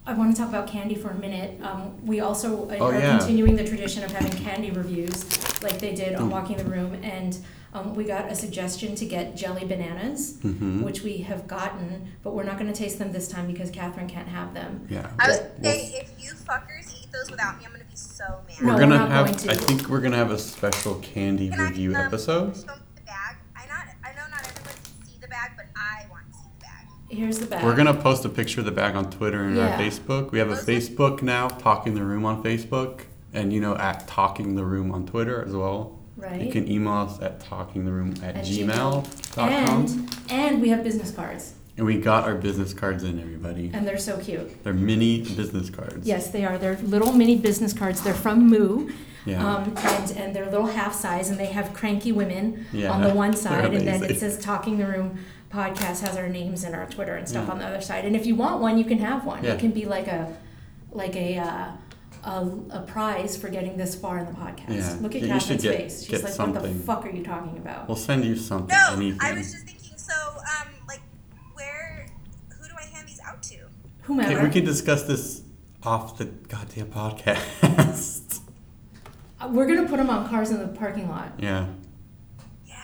I 0.05 0.15
want 0.15 0.35
to 0.35 0.41
talk 0.43 0.51
about 0.51 0.67
candy 0.67 0.97
for 0.97 1.11
a 1.11 1.15
minute. 1.15 1.63
Um, 1.63 2.05
we 2.05 2.21
also 2.21 2.69
uh, 2.69 2.77
Oh, 2.81 2.87
are 2.87 2.99
yeah. 2.99 3.19
continuing 3.19 3.55
the 3.55 3.65
tradition 3.65 4.03
of 4.03 4.11
having 4.11 4.33
candy 4.45 4.71
reviews, 4.73 5.25
like 5.63 5.79
they 5.79 5.95
did 5.95 6.17
on 6.17 6.29
Mm. 6.29 6.33
Walking 6.33 6.57
the 6.57 6.65
Room, 6.65 6.95
and 7.03 7.39
um, 7.73 7.95
we 7.95 8.05
got 8.05 8.31
a 8.31 8.35
suggestion 8.35 8.95
to 8.97 9.05
get 9.07 9.37
jelly 9.37 9.65
bananas, 9.65 10.35
Mm-hmm. 10.43 10.83
which 10.83 11.03
we 11.03 11.19
have 11.19 11.47
gotten, 11.47 12.09
but 12.23 12.35
we're 12.35 12.43
not 12.45 12.59
going 12.59 12.73
to 12.73 12.77
taste 12.79 12.99
them 12.99 13.13
this 13.13 13.29
time 13.29 13.47
because 13.47 13.71
Catherine 13.71 14.09
can't 14.09 14.29
have 14.29 14.55
them. 14.55 14.87
Yeah. 14.91 15.11
I 15.19 15.31
would 15.31 15.41
Well, 15.61 15.73
say 15.73 15.87
if 16.03 16.11
you 16.25 16.33
fuckers 16.33 16.93
eat 17.01 17.11
those 17.13 17.31
without 17.31 17.59
me, 17.59 17.65
I'm 17.67 17.73
gonna 17.73 17.85
be 17.85 17.97
so 17.97 18.25
mad. 18.49 18.57
We're 18.61 18.67
we're 18.75 18.79
gonna 18.81 18.97
not 18.99 19.11
have 19.11 19.27
going 19.27 19.39
to. 19.39 19.51
I 19.53 19.55
think 19.55 19.89
we're 19.89 20.01
gonna 20.01 20.17
have 20.17 20.31
a 20.31 20.39
special 20.39 20.97
candy 20.97 21.49
Can 21.51 21.61
I, 21.61 21.69
review 21.69 21.91
um, 21.91 21.97
episode. 22.07 22.55
The 22.55 22.67
bag. 23.07 23.37
I 23.57 23.67
not 23.67 23.87
I 24.05 24.13
know 24.15 24.29
not 24.31 24.41
everyone 24.49 24.75
can 24.75 25.07
see 25.07 25.19
the 25.21 25.29
bag, 25.29 25.53
but 25.57 25.67
I 25.77 26.07
want 26.11 26.25
to 26.33 26.39
see 26.39 26.45
the 26.59 26.65
bag. 26.65 26.87
Here's 27.19 27.39
the 27.39 27.47
bag. 27.47 27.65
We're 27.65 27.77
gonna 27.77 27.95
post 27.95 28.25
a 28.25 28.29
picture 28.29 28.61
of 28.61 28.67
the 28.67 28.73
bag 28.73 28.95
on 28.97 29.11
Twitter 29.11 29.43
and 29.45 29.57
Yeah. 29.57 29.73
our 29.73 29.79
Facebook. 29.79 30.33
We 30.33 30.39
have 30.41 30.49
a 30.49 30.55
Those 30.57 30.67
look- 30.69 31.19
Facebook 31.19 31.23
now, 31.23 31.49
Talking 31.49 31.95
the 31.95 32.03
Room 32.05 32.25
on 32.25 32.43
Facebook, 32.43 33.03
and 33.33 33.53
you 33.53 33.61
know 33.61 33.77
at 33.77 34.07
Talking 34.09 34.55
the 34.57 34.65
Room 34.65 34.91
on 34.93 35.07
Twitter 35.07 35.45
as 35.45 35.53
well. 35.55 36.00
Right. 36.21 36.41
You 36.41 36.51
can 36.53 36.71
email 36.71 36.93
us 36.95 37.21
at 37.21 37.41
talkingtheroom 37.41 38.23
at, 38.23 38.37
At 38.37 38.45
gmail.com. 38.45 39.49
and 39.49 40.17
and 40.31 40.63
we 40.63 40.69
have 40.71 40.83
business 40.85 41.11
cards, 41.11 41.55
And 41.77 41.87
we 41.87 41.99
got 42.01 42.25
our 42.25 42.35
business 42.35 42.73
cards 42.75 43.03
in, 43.05 43.19
everybody. 43.21 43.71
and 43.73 43.87
they're 43.87 43.99
so 43.99 44.19
cute. 44.19 44.63
They're 44.65 44.73
mini 44.75 45.23
business 45.23 45.71
cards. 45.71 46.07
Yes, 46.07 46.31
they 46.31 46.45
are. 46.45 46.59
They're 46.59 46.77
little 46.79 47.13
mini 47.13 47.37
business 47.37 47.73
cards. 47.73 48.01
They're 48.03 48.15
from 48.15 48.47
Moo. 48.49 48.91
Yeah. 49.27 49.45
Um, 49.47 49.75
and, 49.77 50.11
and 50.13 50.35
they're 50.37 50.47
little 50.47 50.67
half 50.67 50.95
size, 50.95 51.29
and 51.29 51.39
they 51.39 51.47
have 51.47 51.75
cranky 51.75 52.11
women 52.13 52.67
Yeah, 52.73 52.91
on 52.91 53.03
the 53.03 53.13
one 53.15 53.35
side, 53.45 53.75
and 53.75 53.87
then 53.87 54.03
it 54.05 54.19
says 54.19 54.39
Talking 54.39 54.79
the 54.79 54.87
Room 54.87 55.19
podcast 55.53 56.01
has 56.07 56.17
our 56.17 56.29
names 56.29 56.65
and 56.65 56.75
our 56.75 56.87
Twitter 56.87 57.17
and 57.17 57.29
stuff 57.29 57.47
Yeah. 57.47 57.53
on 57.53 57.59
the 57.59 57.67
other 57.67 57.81
side. 57.83 58.05
And 58.05 58.15
if 58.17 58.25
you 58.25 58.35
want 58.35 58.61
one, 58.63 58.79
you 58.79 58.85
can 58.85 58.99
have 58.99 59.25
one. 59.27 59.43
Yeah. 59.45 59.53
It 59.55 59.61
can 59.61 59.73
be 59.73 59.85
like 59.85 60.07
a 60.07 60.35
like 60.93 61.15
a 61.17 61.39
uh, 61.39 61.67
a, 62.25 62.47
a 62.71 62.83
prize 62.83 63.37
for 63.37 63.49
getting 63.49 63.77
this 63.77 63.95
far 63.95 64.19
in 64.19 64.27
the 64.27 64.33
podcast. 64.33 64.69
Yeah. 64.69 64.97
Look 65.01 65.15
at 65.15 65.23
Yeah, 65.23 65.35
you 65.35 65.41
Catherine's 65.41 65.63
get- 65.63 65.77
face. 65.77 66.01
She's 66.01 66.09
get 66.11 66.23
like, 66.39 66.39
"What 66.55 66.63
the 66.63 66.69
fuck 66.75 67.05
are 67.07 67.11
you 67.11 67.25
talking 67.25 67.57
about?" 67.59 67.89
We'll 67.89 67.97
send 67.97 68.25
you 68.25 68.37
something, 68.37 68.69
No, 68.77 68.95
anything. 68.95 69.19
I 69.23 69.33
was 69.33 69.53
just 69.53 69.65
thinking. 69.67 69.97
So, 69.97 70.15
um, 70.39 70.69
like, 70.89 71.01
where? 71.55 72.07
Who 72.59 72.65
do 72.69 72.75
I 72.79 72.85
hand 72.95 73.09
these 73.09 73.21
out 73.27 73.43
to? 73.45 73.57
Whomever. 74.03 74.33
Okay, 74.33 74.45
we 74.45 74.51
can 74.51 74.65
discuss 74.65 75.03
this 75.05 75.43
off 75.83 76.19
the 76.19 76.27
goddamn 76.27 76.87
podcast. 76.89 78.41
Uh, 79.43 79.49
We're 79.51 79.65
gonna 79.67 79.89
put 79.89 79.97
them 79.97 80.11
on 80.11 80.29
cars 80.29 80.51
in 80.51 80.59
the 80.59 80.69
parking 80.69 81.09
lot. 81.09 81.33
yeah. 81.39 81.67
Yeah. 82.67 82.77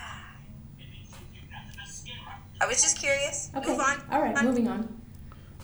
I 2.60 2.66
was 2.66 2.80
just 2.80 2.98
curious. 2.98 3.50
Okay. 3.54 3.68
Move 3.68 3.80
on. 3.80 4.00
All 4.10 4.22
right, 4.22 4.36
On. 4.38 4.44
moving 4.46 4.66
on. 4.68 4.88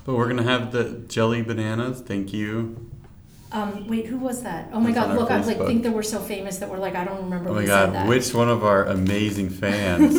But 0.05 0.17
we're 0.17 0.29
gonna 0.29 0.43
have 0.43 0.73
the 0.73 1.03
jelly 1.09 1.41
bananas. 1.43 2.03
Thank 2.03 2.33
you. 2.35 2.91
Um, 3.53 3.87
wait, 3.87 4.07
who 4.07 4.17
was 4.19 4.43
that? 4.45 4.71
Oh 4.73 4.81
my 4.81 4.93
That's 4.93 5.07
on 5.07 5.09
God! 5.09 5.11
our 5.17 5.21
Look, 5.21 5.31
I 5.31 5.41
like 5.43 5.59
Facebook. 5.59 5.67
think 5.67 5.83
that 5.83 5.93
we're 5.93 6.03
so 6.03 6.21
famous 6.21 6.59
that 6.59 6.69
we're 6.71 6.79
like, 6.79 6.95
I 6.95 7.05
don't 7.05 7.23
remember 7.25 7.51
Oh 7.51 7.55
who 7.55 7.61
my 7.61 7.67
said 7.67 7.87
god, 7.87 7.95
that. 7.95 8.09
which 8.09 8.33
one 8.33 8.49
of 8.49 8.65
our 8.65 8.87
amazing 8.87 9.51
fans, 9.51 10.17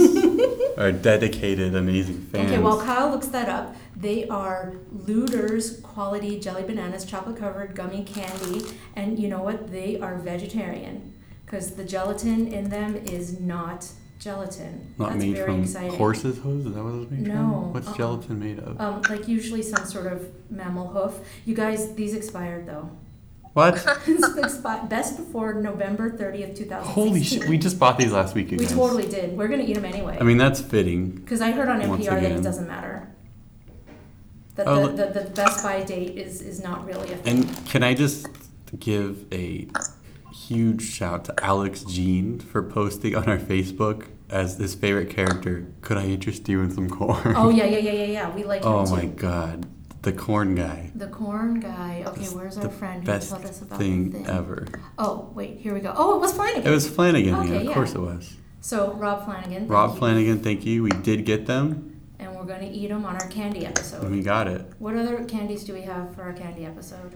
our 0.77 0.91
dedicated 0.91 1.75
amazing 1.75 2.21
fans? 2.31 2.51
Okay, 2.51 2.61
while 2.61 2.79
Kyle 2.79 3.09
looks 3.09 3.27
that 3.29 3.49
up, 3.49 3.75
they 3.95 4.27
are 4.27 4.73
Luder's 4.95 5.79
quality 5.81 6.39
jelly 6.39 6.63
bananas, 6.63 7.05
chocolate 7.05 7.37
covered 7.37 7.73
gummy 7.75 8.03
candy, 8.03 8.61
and 8.95 9.17
you 9.17 9.27
know 9.27 9.41
what? 9.41 9.71
They 9.71 9.99
are 9.99 10.15
vegetarian 10.17 11.13
because 11.45 11.71
the 11.71 11.83
gelatin 11.83 12.47
in 12.53 12.69
them 12.69 12.95
is 12.95 13.39
not 13.39 13.87
gelatin. 14.19 14.93
Not 14.97 15.09
That's 15.13 15.23
made 15.23 15.35
very 15.35 15.45
from 15.47 15.63
exciting. 15.63 15.97
horses' 15.97 16.37
hooves. 16.37 16.65
Is 16.67 16.73
that 16.75 16.83
what 16.83 16.93
it's 16.95 17.11
made 17.11 17.21
No, 17.21 17.33
from? 17.33 17.73
What's 17.73 17.87
uh-uh. 17.87 17.97
gelatin 17.97 18.39
made 18.39 18.59
of? 18.59 18.79
Um, 18.79 19.01
like 19.09 19.27
usually 19.27 19.61
some 19.63 19.85
sort 19.85 20.07
of 20.07 20.29
mammal 20.51 20.87
hoof. 20.87 21.19
You 21.45 21.55
guys, 21.55 21.93
these 21.95 22.13
expired 22.13 22.65
though. 22.67 22.89
What? 23.53 23.75
Expi- 23.75 24.89
best 24.89 25.17
before 25.17 25.53
November 25.55 26.09
thirtieth, 26.17 26.57
two 26.57 26.65
thousand 26.65 26.85
sixteen. 26.87 27.07
Holy 27.07 27.23
shit! 27.23 27.47
We 27.49 27.57
just 27.57 27.77
bought 27.79 27.97
these 27.97 28.11
last 28.11 28.33
week, 28.35 28.51
We 28.51 28.57
totally 28.65 29.07
did. 29.07 29.37
We're 29.37 29.47
gonna 29.47 29.63
eat 29.63 29.73
them 29.75 29.85
anyway. 29.85 30.17
I 30.19 30.23
mean, 30.23 30.37
that's 30.37 30.59
fitting. 30.61 31.11
Because 31.11 31.41
I 31.41 31.51
heard 31.51 31.69
on 31.69 31.87
Once 31.87 32.05
NPR 32.05 32.09
that 32.09 32.17
again. 32.19 32.31
it 32.39 32.41
doesn't 32.43 32.67
matter. 32.67 33.09
That 34.55 34.67
Oh, 34.67 34.87
the, 34.87 35.05
the, 35.07 35.19
the 35.21 35.29
Best 35.31 35.63
Buy 35.63 35.83
date 35.83 36.15
is, 36.17 36.41
is 36.41 36.61
not 36.63 36.85
really 36.85 37.11
a 37.11 37.17
thing. 37.17 37.39
And 37.45 37.65
can 37.67 37.81
I 37.83 37.95
just 37.95 38.27
give 38.79 39.25
a 39.33 39.67
huge 40.31 40.81
shout 40.83 41.25
to 41.25 41.43
Alex 41.43 41.83
Jean 41.83 42.39
for 42.39 42.61
posting 42.63 43.15
on 43.15 43.25
our 43.29 43.37
Facebook 43.39 44.07
as 44.29 44.57
his 44.57 44.73
favorite 44.75 45.09
character. 45.09 45.65
Could 45.81 45.97
I 45.97 46.05
interest 46.05 46.47
you 46.49 46.61
in 46.61 46.71
some 46.71 46.89
corn? 46.89 47.33
oh, 47.35 47.49
yeah, 47.49 47.65
yeah, 47.73 47.77
yeah, 47.77 47.91
yeah, 47.91 48.05
yeah. 48.05 48.35
We 48.35 48.43
like 48.43 48.61
him 48.63 48.71
Oh 48.71 48.85
too. 48.85 48.91
my 48.91 49.05
god, 49.05 49.67
the 50.03 50.11
corn 50.13 50.53
guy. 50.55 50.91
The 50.95 51.07
corn 51.07 51.59
guy. 51.59 52.03
Okay, 52.07 52.21
It's 52.23 52.33
where's 52.33 52.57
our 52.57 52.69
friend 52.69 53.05
who 53.07 53.19
told 53.19 53.45
us 53.45 53.61
about 53.61 53.79
thing 53.79 54.11
the 54.11 54.17
thing? 54.19 54.27
ever. 54.27 54.67
Oh, 54.97 55.31
wait, 55.33 55.57
here 55.57 55.73
we 55.73 55.79
go. 55.79 55.93
Oh, 55.95 56.15
it 56.17 56.19
was 56.21 56.33
Flanagan. 56.33 56.67
It 56.67 56.69
was 56.69 56.87
Flanagan. 56.89 57.35
Okay, 57.35 57.49
yeah, 57.49 57.55
of 57.59 57.63
yeah. 57.63 57.73
course 57.73 57.93
it 57.95 57.99
was. 57.99 58.35
So, 58.61 58.93
Rob 58.93 59.25
Flanagan. 59.25 59.59
thank 59.59 59.71
Rob 59.71 59.91
you. 59.93 59.97
Flanagan, 59.97 60.39
thank 60.39 60.65
you. 60.65 60.83
We 60.83 60.89
did 60.91 61.25
get 61.25 61.45
them, 61.47 61.99
And 62.19 62.33
we're 62.35 62.45
going 62.45 62.61
to 62.61 62.67
eat 62.69 62.87
them 62.89 63.05
on 63.05 63.15
our 63.15 63.27
candy 63.27 63.65
episode. 63.65 64.09
we 64.09 64.21
got 64.21 64.47
it. 64.47 64.65
What 64.79 64.95
other 64.95 65.23
candies 65.25 65.63
do 65.65 65.73
we 65.73 65.81
have 65.81 66.13
for 66.15 66.21
our 66.23 66.33
candy 66.33 66.65
episode? 66.65 67.15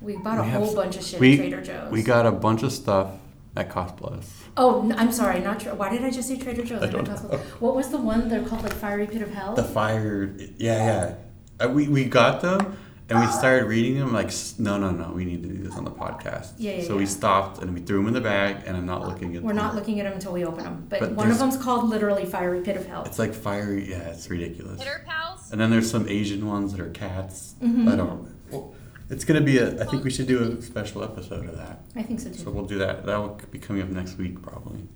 We 0.00 0.16
bought 0.16 0.38
a 0.38 0.42
We 0.42 0.48
have 0.48 0.62
whole 0.62 0.74
bunch 0.76 0.96
of 0.96 1.04
shit 1.04 1.18
we- 1.20 1.32
at 1.34 1.38
Trader 1.38 1.60
Joe's. 1.62 1.90
We 1.90 2.02
got 2.02 2.26
a 2.26 2.30
bunch 2.32 2.62
of 2.62 2.72
stuff 2.72 3.10
at 3.56 3.68
Cost 3.70 3.96
Plus. 3.96 4.44
Oh, 4.56 4.92
I'm 4.96 5.10
sorry, 5.12 5.40
not 5.40 5.58
Tra- 5.60 5.74
Why 5.74 5.88
did 5.90 6.04
I 6.04 6.10
just 6.10 6.28
say 6.28 6.36
Trader 6.36 6.62
Joe's? 6.64 6.82
I 6.82 6.86
don't 6.86 7.06
know. 7.06 7.14
What 7.60 7.74
was 7.76 7.88
the 7.90 7.98
one 7.98 8.28
they're 8.28 8.44
called, 8.44 8.62
like 8.62 8.72
Fiery 8.74 9.06
Pit 9.06 9.22
of 9.22 9.30
Hell? 9.30 9.54
The 9.54 9.64
fire, 9.64 10.32
yeah, 10.56 10.84
yeah. 10.86 11.14
Uh, 11.60 11.68
we 11.68 11.88
we 11.88 12.04
got 12.04 12.40
them, 12.40 12.76
and 13.08 13.18
we 13.20 13.26
started 13.26 13.66
reading 13.66 13.98
them. 13.98 14.12
Like, 14.12 14.30
no, 14.58 14.78
no, 14.78 14.90
no, 14.90 15.10
we 15.12 15.24
need 15.24 15.42
to 15.42 15.48
do 15.48 15.62
this 15.64 15.74
on 15.76 15.84
the 15.84 15.90
podcast. 15.90 16.52
Yeah, 16.58 16.72
yeah, 16.76 16.84
so 16.84 16.96
we 16.96 17.06
stopped 17.06 17.60
and 17.60 17.74
we 17.74 17.80
threw 17.80 17.96
them 17.98 18.08
in 18.08 18.14
the 18.14 18.20
bag, 18.20 18.62
and 18.66 18.76
I'm 18.76 18.86
not 18.86 19.02
looking 19.06 19.28
at 19.28 19.34
them. 19.34 19.42
We're 19.44 19.48
them. 19.54 19.56
not 19.56 19.74
looking 19.74 19.98
at 20.00 20.04
them 20.04 20.12
until 20.12 20.32
we 20.32 20.44
open 20.44 20.64
them. 20.64 20.86
But, 20.88 21.00
But 21.00 21.12
one 21.12 21.30
of 21.30 21.38
there's- 21.38 21.52
them's 21.54 21.62
called 21.62 21.88
literally 21.88 22.24
Fiery 22.26 22.60
Pit 22.60 22.76
of 22.76 22.86
Hell. 22.86 23.04
It's 23.04 23.18
like 23.18 23.34
fiery. 23.34 23.90
Yeah, 23.90 23.98
it's 24.10 24.28
ridiculous. 24.30 24.80
Hitter 24.80 25.04
pals. 25.06 25.50
And 25.50 25.60
then 25.60 25.70
there's 25.70 25.90
some 25.90 26.08
Asian 26.08 26.46
ones 26.46 26.72
that 26.72 26.80
are 26.80 26.90
cats. 26.90 27.54
Mhm. 27.62 27.88
I 27.92 27.96
don't. 27.96 28.28
Well, 28.50 28.74
it's 29.10 29.24
gonna 29.24 29.40
be 29.40 29.58
a. 29.58 29.80
I 29.82 29.86
think 29.86 30.04
we 30.04 30.10
should 30.10 30.26
do 30.28 30.38
a 30.58 30.62
special 30.62 31.02
episode 31.02 31.46
of 31.48 31.56
that. 31.56 31.80
I 31.96 32.02
think 32.02 32.20
so 32.20 32.28
too 32.30 32.38
So 32.38 32.50
we'll 32.50 32.66
do 32.66 32.78
that. 32.78 33.04
That 33.06 33.16
will 33.16 33.40
be 33.50 33.58
coming 33.58 33.82
up 33.82 33.88
next 33.88 34.16
week 34.18 34.40
probably. 34.42 34.86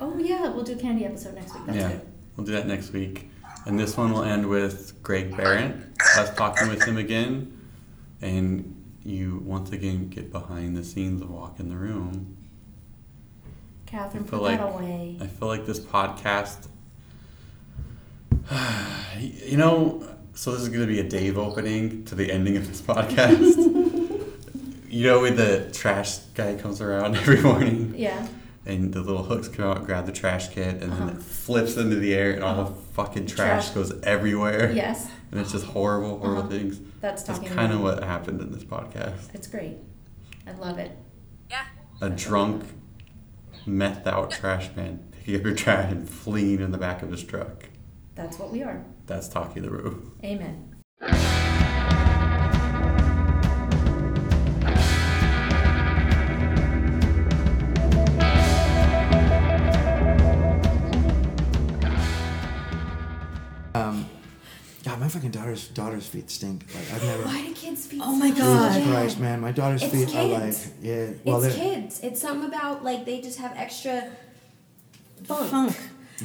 Oh 0.00 0.16
yeah, 0.18 0.48
we'll 0.52 0.64
do 0.64 0.76
candy 0.76 1.04
episode 1.06 1.34
next 1.34 1.54
week. 1.54 1.66
That's 1.66 1.78
yeah, 1.78 1.88
good. 1.92 2.00
we'll 2.36 2.46
do 2.46 2.52
that 2.52 2.66
next 2.68 2.92
week. 2.92 3.30
And 3.66 3.78
this 3.78 3.96
one 3.96 4.12
will 4.12 4.22
end 4.22 4.46
with 4.48 5.02
Greg 5.02 5.32
Behrendt, 5.32 5.94
us 6.18 6.34
talking 6.34 6.68
with 6.68 6.82
him 6.84 6.98
again, 6.98 7.58
and 8.20 8.70
you 9.02 9.42
once 9.44 9.70
again 9.70 10.08
get 10.08 10.30
behind 10.30 10.76
the 10.76 10.84
scenes 10.84 11.22
of 11.22 11.30
Walking 11.30 11.68
the 11.70 11.76
Room. 11.76 12.36
Catherine, 13.86 14.24
I 14.24 14.26
feel 14.26 14.38
put 14.40 14.48
that 14.50 14.60
like- 14.64 14.74
away. 14.74 15.16
I 15.20 15.26
feel 15.26 15.48
like 15.48 15.64
this 15.66 15.80
podcast. 15.80 16.68
You 19.20 19.56
know, 19.56 20.06
so 20.34 20.50
this 20.52 20.62
is 20.62 20.68
going 20.68 20.80
to 20.80 20.86
be 20.86 20.98
a 20.98 21.04
Dave 21.08 21.38
opening 21.38 22.04
to 22.06 22.14
the 22.16 22.32
ending 22.32 22.56
of 22.56 22.66
this 22.66 22.82
podcast. 22.82 23.56
you 24.88 25.06
know, 25.06 25.20
when 25.20 25.36
the 25.36 25.70
trash 25.72 26.18
guy 26.34 26.56
comes 26.56 26.80
around 26.80 27.14
every 27.16 27.40
morning 27.40 27.94
Yeah. 27.96 28.26
And 28.66 28.92
the 28.92 29.00
little 29.00 29.22
hooks 29.24 29.48
come 29.48 29.66
out, 29.66 29.84
grab 29.84 30.06
the 30.06 30.12
trash 30.12 30.48
can, 30.48 30.70
and 30.82 30.92
then 30.92 30.92
Uh-huh. 30.92 31.10
it 31.16 31.22
flips 31.22 31.76
into 31.76 31.96
the 31.96 32.14
air, 32.14 32.32
and 32.32 32.42
all 32.42 32.52
Uh-huh. 32.60 32.70
the 32.70 32.74
fucking 32.94 33.26
trash, 33.26 33.66
Trash. 33.66 33.74
goes 33.74 33.92
everywhere. 34.02 34.72
Yes, 34.72 35.08
And 35.32 35.40
it's 35.40 35.50
just 35.52 35.66
horrible, 35.66 36.18
horrible 36.18 36.42
Uh-huh. 36.42 36.48
things. 36.50 36.78
that's 37.00 37.22
talking. 37.24 37.42
That's 37.44 37.54
talking. 37.54 37.56
kind 37.56 37.72
of 37.72 37.80
what 37.82 38.02
happened 38.04 38.40
in 38.40 38.52
this 38.52 38.62
podcast. 38.64 39.34
It's 39.34 39.46
great. 39.48 39.78
I 40.46 40.52
love 40.52 40.78
it. 40.78 40.92
Yeah. 41.50 41.64
A 42.00 42.08
drunk, 42.10 42.64
methed 43.66 44.06
out 44.06 44.30
trash 44.30 44.70
man 44.76 45.00
picking 45.12 45.36
up 45.36 45.42
your 45.44 45.54
trash 45.54 45.90
and 45.90 46.08
fleeing 46.08 46.60
in 46.60 46.70
the 46.70 46.78
back 46.78 47.02
of 47.02 47.10
his 47.10 47.22
truck. 47.24 47.64
That's 48.14 48.38
what 48.38 48.52
we 48.52 48.62
are. 48.62 48.84
That's 49.06 49.26
Talkie 49.28 49.60
the 49.60 49.70
Roo. 49.70 50.12
Amen. 50.22 50.70
Fucking 65.14 65.30
daughter's 65.30 65.68
daughter's 65.68 66.06
feet 66.06 66.28
stink. 66.30 66.64
Like 66.74 66.92
I've 66.92 67.04
never. 67.04 67.22
Why 67.24 67.46
do 67.46 67.54
kids' 67.54 67.86
feet? 67.86 68.02
Oh 68.04 68.14
my 68.14 68.30
smell 68.32 68.46
God. 68.58 68.74
Jesus? 68.74 68.90
Christ, 68.92 69.20
man, 69.20 69.40
my 69.40 69.52
daughter's 69.52 69.82
It's 69.82 69.92
feet 69.92 70.14
are 70.14 70.24
like, 70.24 70.42
kids. 70.42 70.70
yeah. 70.82 71.06
Well, 71.24 71.42
it's 71.42 71.54
kids. 71.56 72.00
It's 72.02 72.20
something 72.20 72.48
about 72.48 72.84
like 72.84 73.04
they 73.04 73.20
just 73.20 73.38
have 73.38 73.52
extra 73.56 74.10
funk. 75.24 75.50
Funk. 75.50 75.76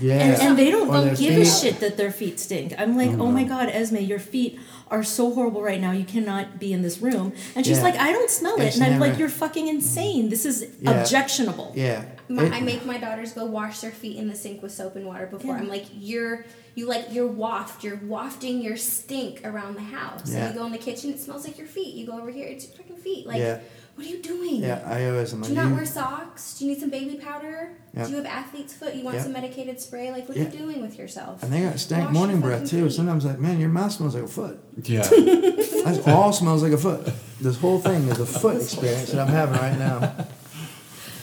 yeah. 0.02 0.14
And, 0.20 0.42
and 0.42 0.60
they 0.60 0.72
don't 0.72 0.90
Or 0.90 1.02
their 1.02 1.16
give 1.16 1.38
a 1.38 1.46
shit 1.46 1.80
that 1.80 1.98
their 1.98 2.12
feet 2.12 2.40
stink. 2.40 2.74
I'm 2.78 2.98
like, 2.98 3.12
mm-hmm. 3.12 3.22
oh 3.22 3.32
my 3.32 3.44
god, 3.44 3.70
Esme, 3.70 3.98
your 3.98 4.20
feet 4.20 4.60
are 4.90 5.04
so 5.04 5.34
horrible 5.34 5.62
right 5.62 5.80
now. 5.80 5.92
You 5.92 6.06
cannot 6.06 6.60
be 6.60 6.74
in 6.74 6.82
this 6.82 7.00
room. 7.00 7.34
And 7.56 7.66
she's 7.66 7.78
Yeah. 7.78 7.84
like, 7.84 7.96
I 7.96 8.12
don't 8.12 8.30
smell 8.30 8.60
it. 8.60 8.66
It's 8.66 8.76
and 8.80 8.86
I'm 8.94 9.00
like, 9.00 9.20
you're 9.20 9.30
fucking 9.30 9.68
insane. 9.68 10.30
This 10.30 10.46
is 10.46 10.66
Yeah. 10.82 10.92
objectionable. 11.02 11.74
Yeah. 11.76 12.06
My, 12.28 12.46
It- 12.46 12.54
I 12.54 12.62
make 12.62 12.86
my 12.86 12.98
daughters 12.98 13.34
go 13.34 13.46
wash 13.46 13.82
their 13.82 13.92
feet 13.92 14.18
in 14.18 14.28
the 14.28 14.36
sink 14.36 14.62
with 14.64 14.72
soap 14.72 14.96
and 14.96 15.06
water 15.06 15.28
before. 15.28 15.56
Yeah. 15.56 15.62
I'm 15.62 15.68
like, 15.70 15.86
you're 15.94 16.46
you 16.80 16.86
like 16.88 17.06
you're 17.12 17.28
waft. 17.28 17.84
You're 17.84 18.00
wafting 18.16 18.62
your 18.62 18.78
stink 18.78 19.46
around 19.46 19.76
the 19.76 19.82
house. 19.98 20.22
Yeah. 20.26 20.38
And 20.46 20.54
you 20.54 20.60
go 20.60 20.66
in 20.66 20.72
the 20.72 20.78
kitchen, 20.78 21.12
it 21.12 21.20
smells 21.20 21.46
like 21.46 21.58
your 21.58 21.68
feet. 21.68 21.94
You 21.96 22.06
go 22.08 22.18
over 22.20 22.32
here, 22.32 22.48
it's 22.48 22.66
your 22.66 22.74
freaking 22.78 23.00
feet. 23.08 23.28
Like, 23.28 23.40
Yeah. 23.40 23.60
what 23.96 24.06
are 24.08 24.10
you 24.10 24.22
doing? 24.22 24.58
yeah, 24.62 24.82
I 24.86 25.10
always 25.10 25.34
am 25.34 25.42
Do 25.42 25.50
like, 25.50 25.58
you 25.58 25.70
not 25.70 25.76
wear 25.76 25.86
socks? 25.86 26.58
Do 26.58 26.66
you 26.66 26.72
need 26.72 26.80
some 26.80 26.90
baby 26.90 27.16
powder? 27.18 27.58
Yeah. 27.96 28.06
Do 28.06 28.12
you 28.12 28.18
have 28.18 28.26
athlete's 28.26 28.74
foot? 28.74 28.96
You 28.96 29.04
want 29.04 29.18
Yeah. 29.18 29.24
some 29.24 29.34
medicated 29.34 29.80
spray? 29.82 30.12
Like, 30.12 30.28
what 30.30 30.38
Yeah. 30.38 30.46
are 30.46 30.50
you 30.52 30.58
doing 30.58 30.82
with 30.82 30.98
yourself? 30.98 31.44
and 31.44 31.52
they 31.52 31.62
got 31.62 31.78
stank 31.80 32.06
Wash 32.06 32.14
morning 32.14 32.40
breath 32.40 32.70
too. 32.70 32.84
feet. 32.86 32.94
Sometimes 32.96 33.26
like, 33.26 33.40
man, 33.40 33.60
your 33.60 33.70
mouth 33.70 33.92
smells 33.92 34.16
like 34.16 34.24
a 34.24 34.28
foot. 34.28 34.60
Yeah. 34.84 35.08
That 35.80 36.08
all 36.10 36.34
smells 36.34 36.62
like 36.62 36.74
a 36.74 36.78
foot. 36.78 37.10
This 37.42 37.58
whole 37.58 37.80
thing 37.80 38.08
is 38.10 38.20
a 38.20 38.26
foot 38.26 38.58
experience 38.62 39.12
that 39.12 39.20
I'm 39.22 39.28
having 39.34 39.56
right 39.60 39.78
now. 39.80 39.98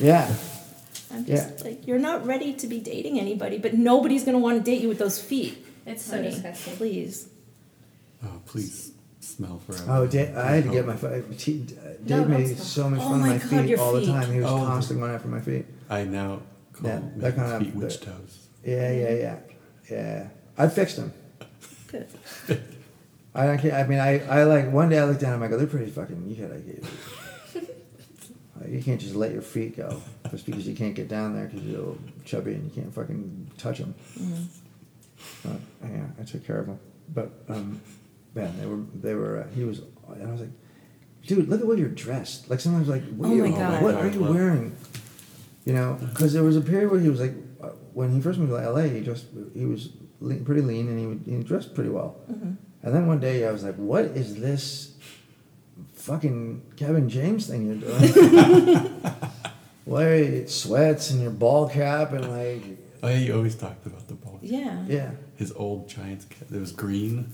Yeah. 0.00 0.32
I'm 1.16 1.24
just 1.24 1.58
Yeah. 1.58 1.64
like, 1.64 1.86
you're 1.86 1.98
not 1.98 2.26
ready 2.26 2.52
to 2.54 2.66
be 2.66 2.78
dating 2.80 3.18
anybody, 3.18 3.58
but 3.58 3.74
nobody's 3.74 4.24
gonna 4.24 4.38
want 4.38 4.58
to 4.58 4.62
date 4.70 4.80
you 4.82 4.88
with 4.88 4.98
those 4.98 5.20
feet. 5.20 5.64
It's 5.86 6.02
so 6.04 6.16
honey. 6.16 6.30
disgusting. 6.30 6.76
Please. 6.76 7.28
oh, 8.24 8.40
please 8.46 8.92
smell 9.20 9.58
forever. 9.66 9.84
Oh, 9.88 10.06
Dave, 10.06 10.36
I 10.36 10.46
had 10.56 10.64
to 10.64 10.70
get 10.70 10.86
my 10.86 10.96
foot. 10.96 11.12
Uh, 11.12 11.32
he, 11.34 11.64
uh, 11.78 11.88
Dave 12.04 12.08
No, 12.08 12.24
made 12.26 12.58
so 12.58 12.90
much 12.90 13.00
Oh 13.00 13.04
fun 13.10 13.14
of 13.14 13.20
my 13.20 13.28
my 13.28 13.38
God, 13.38 13.48
feet 13.50 13.68
your 13.70 13.80
all 13.80 13.92
the 13.94 14.06
time. 14.06 14.32
He 14.32 14.40
was 14.40 14.50
Oh. 14.50 14.56
constantly 14.58 15.02
going 15.02 15.14
after 15.14 15.28
my 15.28 15.40
feet. 15.40 15.66
I 15.88 16.04
now 16.04 16.42
call 16.72 16.90
Yeah, 16.90 17.00
that 17.16 17.36
kind 17.36 17.52
of- 17.52 17.62
feet 17.62 17.74
witch 17.74 18.00
toes. 18.00 18.48
Yeah, 18.64 18.90
yeah, 18.92 19.14
yeah, 19.14 19.36
yeah. 19.90 20.28
I 20.58 20.68
fixed 20.68 20.96
them. 20.96 21.12
Good. 21.88 22.06
I 23.34 23.46
don't 23.46 23.58
care. 23.58 23.74
I 23.74 23.86
mean, 23.86 23.98
I, 24.00 24.20
I 24.26 24.44
like 24.44 24.72
one 24.72 24.88
day 24.88 24.98
I 24.98 25.04
looked 25.04 25.20
down 25.20 25.34
and 25.34 25.44
I 25.44 25.48
go, 25.48 25.56
they're 25.58 25.66
pretty 25.66 25.90
fucking. 25.90 26.24
You 26.28 26.46
gotta 26.46 26.58
get. 26.60 26.82
Like, 28.60 28.70
you 28.70 28.82
can't 28.82 29.00
just 29.00 29.14
let 29.14 29.32
your 29.32 29.42
feet 29.42 29.76
go 29.76 30.00
just 30.30 30.46
because 30.46 30.66
you 30.66 30.74
can't 30.74 30.94
get 30.94 31.08
down 31.08 31.34
there 31.34 31.46
because 31.46 31.62
you're 31.62 31.76
a 31.76 31.80
little 31.80 31.98
chubby 32.24 32.54
and 32.54 32.64
you 32.64 32.70
can't 32.82 32.94
fucking 32.94 33.50
touch 33.58 33.78
them. 33.78 33.94
But, 35.42 35.56
yeah, 35.84 36.04
I 36.20 36.22
took 36.24 36.46
care 36.46 36.58
of 36.60 36.66
them. 36.66 36.78
But 37.14 37.30
um, 37.48 37.80
man, 38.34 38.58
they 38.58 38.66
were 38.66 38.80
they 39.00 39.14
were. 39.14 39.40
Uh, 39.44 39.54
he 39.54 39.64
was, 39.64 39.80
and 40.08 40.28
I 40.28 40.32
was 40.32 40.40
like, 40.40 40.50
dude, 41.26 41.48
look 41.48 41.60
at 41.60 41.66
what 41.66 41.78
you're 41.78 41.88
dressed. 41.88 42.50
Like 42.50 42.60
sometimes 42.60 42.88
like, 42.88 43.04
what, 43.10 43.28
Oh 43.28 43.32
are 43.40 43.46
you- 43.46 43.52
God. 43.54 43.82
what 43.82 43.94
are 43.94 44.08
you 44.08 44.20
wearing? 44.24 44.76
You 45.64 45.72
know, 45.74 45.98
because 46.00 46.32
there 46.32 46.42
was 46.42 46.56
a 46.56 46.60
period 46.60 46.90
where 46.90 47.00
he 47.00 47.08
was 47.08 47.20
like, 47.20 47.34
uh, 47.62 47.68
when 47.92 48.12
he 48.12 48.20
first 48.20 48.38
moved 48.38 48.50
to 48.52 48.70
LA, 48.70 48.82
he 48.82 49.00
just 49.00 49.26
he 49.54 49.64
was 49.66 49.90
lean, 50.20 50.44
pretty 50.44 50.62
lean 50.62 50.88
and 50.88 50.98
he, 50.98 51.06
would, 51.06 51.22
he 51.26 51.42
dressed 51.42 51.74
pretty 51.74 51.90
well. 51.90 52.16
And 52.28 52.94
then 52.94 53.06
one 53.06 53.18
day 53.20 53.46
I 53.46 53.50
was 53.52 53.64
like, 53.64 53.74
what 53.76 54.04
is 54.04 54.36
this 54.40 54.94
fucking 55.94 56.62
Kevin 56.76 57.08
James 57.08 57.46
thing 57.46 57.66
you're 57.66 57.76
doing? 57.76 59.00
Larry 59.86 60.46
sweats 60.48 61.10
and 61.10 61.22
your 61.22 61.30
ball 61.30 61.68
cap 61.68 62.12
and 62.12 62.28
like, 62.30 62.62
Oh, 63.02 63.08
yeah, 63.08 63.16
he 63.16 63.30
always 63.32 63.54
talked 63.54 63.86
about 63.86 64.08
the 64.08 64.14
ball. 64.14 64.38
Yeah. 64.42 64.84
yeah, 64.88 65.10
His 65.36 65.52
old 65.52 65.88
Giants 65.88 66.24
cap. 66.24 66.48
It 66.52 66.58
was 66.58 66.72
green, 66.72 67.32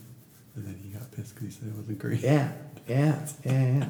and 0.54 0.66
then 0.66 0.78
he 0.82 0.90
got 0.90 1.10
pissed 1.12 1.34
because 1.34 1.48
he 1.48 1.60
said 1.60 1.68
it 1.68 1.76
wasn't 1.76 1.98
green. 1.98 2.18
yeah, 2.20 2.52
yeah, 2.86 3.26
yeah, 3.44 3.52
yeah. 3.78 3.88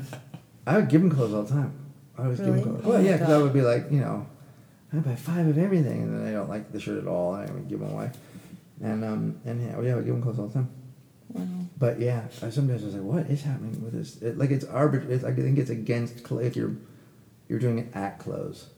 I 0.67 0.77
would 0.77 0.89
give 0.89 1.01
him 1.03 1.11
clothes 1.11 1.35
all 1.35 1.43
the 1.43 1.53
time. 1.53 1.73
I 2.17 2.25
always 2.25 2.39
give 2.39 2.55
him 2.55 2.63
clothes. 2.63 2.83
Oh 2.85 2.89
Well, 2.91 3.03
yeah, 3.03 3.17
because 3.17 3.33
I 3.33 3.39
would 3.39 3.53
be 3.53 3.63
like, 3.63 3.91
you 3.91 4.01
know, 4.01 4.27
I 4.93 4.99
buy 4.99 5.17
five 5.17 5.47
of 5.47 5.59
everything, 5.59 6.03
and 6.03 6.21
then 6.21 6.29
I 6.29 6.33
don't 6.33 6.49
like 6.51 6.71
the 6.71 6.79
shirt 6.79 6.99
at 7.03 7.09
all, 7.09 7.35
and 7.35 7.51
I 7.51 7.53
would 7.53 7.69
give 7.69 7.81
them 7.81 7.91
away. 7.91 8.11
And 8.83 9.05
um 9.05 9.41
and 9.45 9.61
yeah, 9.63 9.81
yeah, 9.81 9.93
I 9.93 9.97
would 9.97 10.05
give 10.05 10.15
him 10.15 10.23
clothes 10.23 10.39
all 10.39 10.47
the 10.49 10.55
time. 10.55 10.69
Wow. 11.31 11.47
But 11.83 11.99
yeah, 11.99 12.21
I 12.41 12.51
sometimes 12.51 12.85
I 12.85 12.87
was 12.87 12.95
like, 12.95 13.03
what 13.03 13.27
is 13.27 13.43
happening 13.43 13.83
with 13.83 13.93
this? 13.93 14.23
It, 14.23 14.39
like 14.39 14.53
it's 14.53 14.65
arbitrary. 14.65 15.17
It's, 15.17 15.25
I 15.25 15.33
think 15.33 15.59
it's 15.59 15.69
against 15.69 16.25
cl- 16.25 16.41
like 16.41 16.55
you're 16.55 16.77
you're 17.49 17.59
doing 17.59 17.81
it 17.81 17.89
at 17.97 18.21
close. 18.21 18.69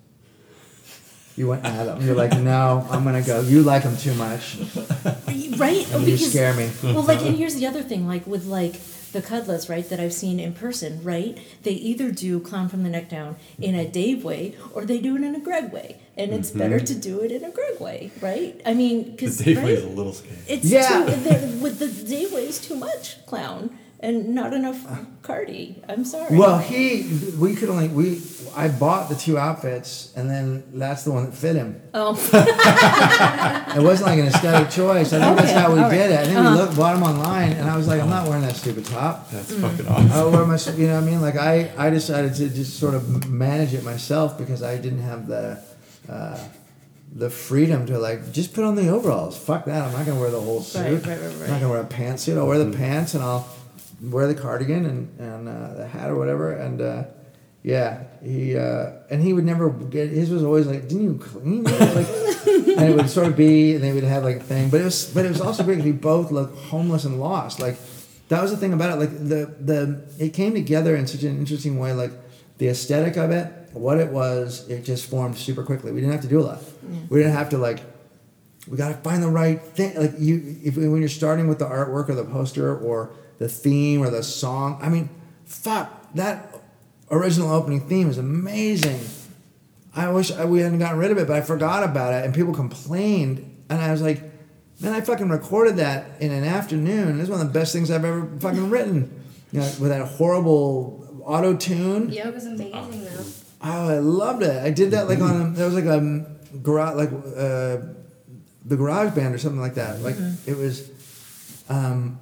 You 1.36 1.48
went 1.48 1.66
at 1.66 1.84
them. 1.84 2.00
You're 2.00 2.14
like, 2.14 2.32
no, 2.38 2.86
I'm 2.90 3.04
gonna 3.04 3.20
go. 3.20 3.42
You 3.42 3.62
like 3.62 3.82
them 3.82 3.98
too 3.98 4.14
much. 4.14 4.56
Right? 5.58 5.86
And 5.92 6.06
you 6.06 6.16
scare 6.16 6.54
me. 6.54 6.70
well, 6.82 7.02
like, 7.02 7.20
and 7.20 7.36
here's 7.36 7.56
the 7.56 7.66
other 7.66 7.82
thing, 7.82 8.08
like 8.08 8.26
with 8.26 8.46
like 8.46 8.76
the 9.14 9.22
Cuddlers, 9.22 9.70
right, 9.70 9.88
that 9.88 9.98
I've 9.98 10.12
seen 10.12 10.38
in 10.38 10.52
person, 10.52 11.02
right? 11.02 11.38
They 11.62 11.72
either 11.72 12.10
do 12.10 12.40
clown 12.40 12.68
from 12.68 12.82
the 12.82 12.90
neck 12.90 13.08
down 13.08 13.36
in 13.58 13.74
a 13.74 13.88
Dave 13.88 14.22
way, 14.22 14.54
or 14.74 14.84
they 14.84 14.98
do 14.98 15.16
it 15.16 15.22
in 15.22 15.34
a 15.34 15.40
Greg 15.40 15.72
way, 15.72 15.96
and 16.18 16.32
it's 16.34 16.50
mm-hmm. 16.50 16.58
better 16.58 16.80
to 16.80 16.94
do 16.94 17.20
it 17.20 17.32
in 17.32 17.44
a 17.44 17.50
Greg 17.50 17.80
way, 17.80 18.10
right? 18.20 18.60
I 18.66 18.74
mean, 18.74 19.12
because. 19.12 19.38
The 19.38 19.44
because 19.44 19.54
Dave 19.54 19.56
right? 19.58 19.64
way 19.64 19.72
is 19.72 19.84
a 19.84 19.88
little 19.88 20.12
scary. 20.12 20.36
it's 20.46 20.66
Yeah. 20.66 21.06
too, 21.06 21.62
with 21.62 21.78
the 21.78 21.88
Dave 21.88 22.32
way 22.32 22.46
is 22.46 22.60
too 22.60 22.74
much 22.76 23.24
clown 23.24 23.78
and 24.04 24.34
not 24.34 24.52
enough 24.52 24.80
Cardi. 25.22 25.82
I'm 25.88 26.04
sorry. 26.04 26.36
Well, 26.36 26.58
he, 26.58 27.02
we 27.38 27.54
could 27.56 27.68
only 27.70 27.88
we. 27.88 28.20
I 28.56 28.68
bought 28.68 29.08
the 29.08 29.16
two 29.16 29.36
outfits, 29.36 30.12
and 30.14 30.30
then 30.30 30.62
that's 30.74 31.02
the 31.02 31.10
one 31.10 31.24
that 31.24 31.34
fit 31.34 31.56
him. 31.56 31.80
oh, 31.92 32.14
It 33.76 33.82
wasn't 33.82 34.10
like 34.10 34.18
an 34.20 34.26
aesthetic 34.26 34.70
choice. 34.70 35.12
I 35.12 35.18
think 35.20 35.36
that's 35.38 35.52
how 35.52 35.72
we 35.72 35.78
all 35.80 35.88
right. 35.88 35.96
did 35.96 36.10
it. 36.12 36.20
I 36.20 36.24
think 36.24 36.38
Uh-huh. 36.38 36.50
we 36.52 36.56
looked, 36.62 36.76
bought 36.76 36.94
them 36.94 37.02
online, 37.02 37.52
and 37.52 37.68
I 37.68 37.76
was 37.76 37.88
like, 37.88 38.00
I'm 38.00 38.10
not 38.10 38.28
wearing 38.28 38.42
that 38.42 38.54
stupid 38.56 38.84
top. 38.86 39.30
That's 39.30 39.50
Mm. 39.52 39.60
fucking 39.62 39.88
awesome. 39.88 40.12
I 40.12 40.24
wear 40.24 40.46
my, 40.46 40.58
you 40.76 40.86
know 40.86 40.94
what 40.94 41.02
I 41.02 41.06
mean? 41.10 41.20
Like 41.20 41.36
I, 41.36 41.72
I 41.76 41.90
decided 41.90 42.34
to 42.36 42.48
just 42.48 42.78
sort 42.78 42.94
of 42.94 43.28
manage 43.28 43.74
it 43.74 43.82
myself 43.82 44.38
because 44.38 44.62
I 44.62 44.76
didn't 44.76 45.02
have 45.02 45.26
the, 45.26 45.58
uh, 46.08 46.38
the 47.16 47.30
freedom 47.30 47.86
to 47.86 47.98
like 47.98 48.32
just 48.32 48.54
put 48.54 48.64
on 48.64 48.74
the 48.76 48.88
overalls. 48.88 49.36
Fuck 49.38 49.64
that! 49.66 49.82
I'm 49.84 49.92
not 49.92 50.04
gonna 50.06 50.18
wear 50.20 50.30
the 50.30 50.40
whole 50.40 50.60
suit. 50.60 50.82
Right, 50.82 50.92
right, 50.92 51.18
right, 51.20 51.20
I'm 51.32 51.40
right. 51.40 51.48
not 51.50 51.60
gonna 51.60 51.70
wear 51.72 51.80
a 51.80 51.84
pantsuit. 51.86 52.36
I'll 52.36 52.46
wear 52.46 52.58
the 52.62 52.76
pants 52.76 53.14
and 53.14 53.22
I'll 53.22 53.48
wear 54.10 54.26
the 54.26 54.34
cardigan 54.34 54.86
and 54.86 55.20
and 55.20 55.48
uh, 55.48 55.74
the 55.74 55.86
hat 55.86 56.10
or 56.10 56.16
whatever. 56.16 56.52
And 56.52 56.80
uh, 56.80 57.04
yeah, 57.62 58.04
he 58.22 58.56
uh, 58.56 58.92
and 59.10 59.22
he 59.22 59.32
would 59.32 59.44
never 59.44 59.70
get 59.70 60.10
his 60.10 60.30
was 60.30 60.44
always 60.44 60.66
like, 60.66 60.88
didn't 60.88 61.04
you 61.04 61.18
clean 61.18 61.64
it? 61.66 61.94
Like, 61.94 62.08
and 62.78 62.90
it 62.90 62.96
would 62.96 63.08
sort 63.08 63.26
of 63.28 63.36
be, 63.36 63.74
and 63.74 63.82
they 63.82 63.92
would 63.92 64.04
have 64.04 64.22
like 64.22 64.36
a 64.36 64.40
thing. 64.40 64.68
But 64.68 64.82
it 64.82 64.84
was, 64.84 65.10
but 65.12 65.24
it 65.24 65.28
was 65.28 65.40
also 65.40 65.64
great 65.64 65.76
because 65.76 65.90
we 65.90 65.92
both 65.92 66.30
looked 66.30 66.58
homeless 66.66 67.04
and 67.04 67.18
lost. 67.18 67.60
Like 67.60 67.76
that 68.28 68.42
was 68.42 68.50
the 68.50 68.56
thing 68.56 68.72
about 68.72 68.90
it. 68.90 69.00
Like 69.00 69.12
the 69.12 69.54
the 69.60 70.04
it 70.18 70.34
came 70.34 70.52
together 70.52 70.94
in 70.94 71.06
such 71.06 71.22
an 71.22 71.38
interesting 71.38 71.78
way. 71.78 71.92
Like 71.92 72.12
the 72.58 72.68
aesthetic 72.68 73.16
of 73.16 73.30
it, 73.30 73.50
what 73.72 73.98
it 73.98 74.10
was, 74.12 74.68
it 74.68 74.84
just 74.84 75.08
formed 75.08 75.36
super 75.36 75.62
quickly. 75.62 75.90
We 75.90 76.00
didn't 76.00 76.12
have 76.12 76.22
to 76.22 76.28
do 76.28 76.40
a 76.40 76.42
lot. 76.42 76.62
We 77.08 77.18
didn't 77.18 77.32
have 77.32 77.50
to 77.50 77.58
like. 77.58 77.80
We 78.68 78.76
gotta 78.76 78.94
find 78.94 79.22
the 79.22 79.28
right 79.28 79.60
thing. 79.60 79.96
Like 79.96 80.12
you, 80.18 80.56
if 80.62 80.76
when 80.76 81.00
you're 81.00 81.08
starting 81.08 81.48
with 81.48 81.58
the 81.58 81.66
artwork 81.66 82.08
or 82.08 82.14
the 82.14 82.24
poster 82.24 82.76
or 82.76 83.12
the 83.38 83.48
theme 83.48 84.02
or 84.02 84.10
the 84.10 84.22
song, 84.22 84.78
I 84.80 84.88
mean, 84.88 85.08
fuck 85.44 86.12
that 86.14 86.60
original 87.10 87.50
opening 87.50 87.80
theme 87.88 88.08
is 88.08 88.18
amazing. 88.18 89.00
I 89.94 90.10
wish 90.10 90.32
I, 90.32 90.44
we 90.44 90.60
hadn't 90.60 90.78
gotten 90.78 90.98
rid 90.98 91.10
of 91.10 91.18
it, 91.18 91.26
but 91.26 91.36
I 91.36 91.40
forgot 91.40 91.84
about 91.84 92.12
it, 92.14 92.24
and 92.24 92.34
people 92.34 92.52
complained, 92.52 93.64
and 93.70 93.80
I 93.80 93.92
was 93.92 94.02
like, 94.02 94.22
man, 94.80 94.92
I 94.92 95.00
fucking 95.00 95.28
recorded 95.28 95.76
that 95.76 96.20
in 96.20 96.32
an 96.32 96.44
afternoon. 96.44 97.18
This 97.18 97.24
is 97.24 97.30
one 97.30 97.40
of 97.40 97.52
the 97.52 97.58
best 97.58 97.72
things 97.72 97.90
I've 97.90 98.04
ever 98.04 98.28
fucking 98.40 98.70
written. 98.70 99.22
You 99.52 99.60
know, 99.60 99.66
with 99.78 99.90
that 99.90 100.04
horrible 100.04 101.22
auto 101.24 101.56
tune. 101.56 102.10
Yeah, 102.10 102.28
it 102.28 102.34
was 102.34 102.46
amazing 102.46 103.04
though. 103.04 103.24
Oh, 103.62 103.88
I 103.88 103.98
loved 103.98 104.42
it. 104.42 104.62
I 104.62 104.70
did 104.70 104.90
that 104.90 105.08
like 105.08 105.20
on 105.20 105.40
a, 105.40 105.50
there 105.54 105.66
was 105.66 105.74
like 105.74 105.84
a 105.84 106.26
garage 106.58 106.96
like 106.96 107.10
uh, 107.10 107.86
the 108.64 108.76
garage 108.76 109.14
band 109.14 109.34
or 109.34 109.38
something 109.38 109.60
like 109.60 109.74
that. 109.74 110.00
Like 110.00 110.16
it 110.46 110.56
was 110.56 110.90
um 111.68 112.18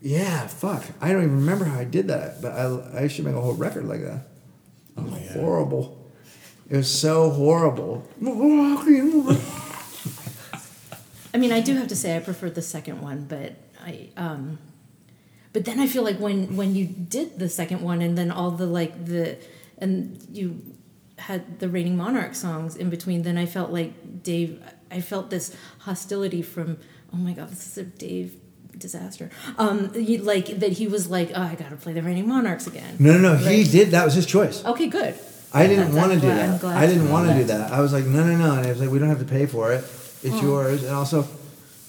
yeah, 0.00 0.46
fuck. 0.46 0.84
I 1.00 1.12
don't 1.12 1.24
even 1.24 1.36
remember 1.36 1.64
how 1.64 1.78
I 1.78 1.84
did 1.84 2.08
that, 2.08 2.40
but 2.40 2.52
I 2.52 3.02
I 3.02 3.08
should 3.08 3.24
make 3.24 3.34
a 3.34 3.40
whole 3.40 3.54
record 3.54 3.86
like 3.86 4.02
that. 4.02 4.28
Oh, 4.96 5.06
yeah. 5.20 5.32
Horrible. 5.32 6.10
It 6.68 6.76
was 6.76 6.92
so 6.92 7.30
horrible. 7.30 8.06
I 11.34 11.38
mean, 11.38 11.52
I 11.52 11.60
do 11.60 11.74
have 11.74 11.88
to 11.88 11.96
say 11.96 12.16
I 12.16 12.20
preferred 12.20 12.54
the 12.54 12.62
second 12.62 13.00
one, 13.00 13.24
but 13.24 13.54
I 13.84 14.10
um 14.16 14.58
but 15.52 15.64
then 15.64 15.80
I 15.80 15.86
feel 15.86 16.02
like 16.02 16.18
when 16.18 16.56
when 16.56 16.74
you 16.74 16.86
did 16.86 17.38
the 17.38 17.48
second 17.48 17.80
one 17.82 18.02
and 18.02 18.16
then 18.16 18.30
all 18.30 18.50
the 18.50 18.66
like 18.66 19.06
the 19.06 19.38
and 19.78 20.24
you 20.30 20.62
had 21.18 21.58
the 21.58 21.68
reigning 21.68 21.96
Monarch 21.96 22.34
songs 22.34 22.76
in 22.76 22.90
between, 22.90 23.22
then 23.22 23.38
I 23.38 23.46
felt 23.46 23.70
like 23.70 24.22
Dave 24.22 24.62
I 24.90 25.00
felt 25.00 25.30
this 25.30 25.54
hostility 25.80 26.42
from 26.42 26.78
oh 27.12 27.16
my 27.16 27.32
god, 27.32 27.50
this 27.50 27.66
is 27.66 27.78
a 27.78 27.84
Dave 27.84 28.36
disaster. 28.78 29.30
Um 29.58 29.90
you, 29.94 30.18
like 30.18 30.46
that 30.60 30.72
he 30.72 30.86
was 30.88 31.08
like, 31.10 31.30
Oh, 31.34 31.42
I 31.42 31.54
gotta 31.54 31.76
play 31.76 31.92
the 31.92 32.02
Reigning 32.02 32.28
Monarchs 32.28 32.66
again. 32.66 32.96
No, 32.98 33.12
no, 33.18 33.34
no. 33.34 33.36
He 33.36 33.64
did. 33.64 33.90
That 33.90 34.04
was 34.04 34.14
his 34.14 34.26
choice. 34.26 34.64
Okay, 34.64 34.86
good. 34.86 35.14
I 35.52 35.66
didn't 35.66 35.94
want 35.94 36.12
to 36.12 36.20
do 36.20 36.26
that. 36.26 36.60
glad 36.60 36.76
I 36.76 36.86
didn't 36.86 37.10
want 37.10 37.28
to 37.28 37.34
do 37.34 37.44
that. 37.44 37.72
I 37.72 37.80
was 37.80 37.92
like, 37.92 38.04
no, 38.04 38.22
no, 38.22 38.36
no. 38.36 38.52
And 38.58 38.66
I 38.66 38.70
was 38.70 38.80
like, 38.80 38.90
we 38.90 38.98
don't 38.98 39.08
have 39.08 39.18
to 39.20 39.24
pay 39.24 39.46
for 39.46 39.72
it. 39.72 39.78
It's 40.22 40.34
Oh. 40.34 40.42
yours. 40.42 40.82
And 40.82 40.92
also, 40.92 41.26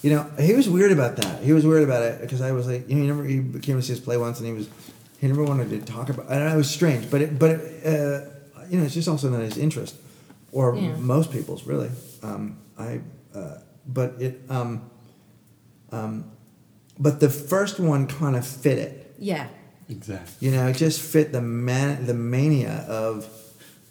you 0.02 0.12
know, 0.12 0.24
he 0.40 0.54
was 0.54 0.70
weird 0.70 0.94
about 0.94 1.18
that. 1.18 1.44
He 1.44 1.52
was 1.52 1.66
weird 1.66 1.84
about 1.84 2.04
it 2.04 2.22
because 2.22 2.40
I 2.42 2.54
was 2.54 2.68
like, 2.68 2.88
you 2.90 2.96
know, 2.96 3.02
he 3.02 3.08
never 3.08 3.24
he 3.26 3.60
came 3.60 3.76
to 3.76 3.82
see 3.82 3.92
us 3.94 4.00
play 4.00 4.16
once, 4.18 4.40
and 4.40 4.48
he 4.48 4.54
was 4.54 4.70
he 5.20 5.28
never 5.28 5.44
wanted 5.44 5.70
to 5.72 5.80
talk 5.82 6.08
about. 6.10 6.28
And 6.32 6.42
it 6.54 6.56
was 6.56 6.70
strange, 6.70 7.12
but 7.12 7.22
it, 7.22 7.38
but 7.38 7.52
it, 7.52 7.86
uh, 7.86 8.30
you 8.70 8.78
know, 8.80 8.86
it's 8.86 8.94
just 8.94 9.10
also 9.10 9.30
not 9.30 9.42
his 9.42 9.58
interest, 9.58 9.96
or 10.54 10.76
Yeah. 10.78 10.96
most 10.96 11.30
people's 11.32 11.66
really. 11.66 11.90
Um, 12.24 12.56
I, 12.78 13.02
uh, 13.36 13.58
but 13.88 14.16
it, 14.22 14.40
um, 14.50 14.90
um, 15.92 16.32
but 17.00 17.20
the 17.20 17.30
first 17.30 17.80
one 17.80 18.08
kind 18.08 18.36
of 18.36 18.46
fit 18.46 18.78
it. 18.78 19.14
Yeah. 19.18 19.48
Exactly. 19.90 20.48
You 20.48 20.56
know, 20.56 20.68
it 20.68 20.76
just 20.76 21.02
fit 21.02 21.32
the 21.32 21.42
man 21.42 22.06
the 22.06 22.14
mania 22.14 22.86
of 22.88 23.28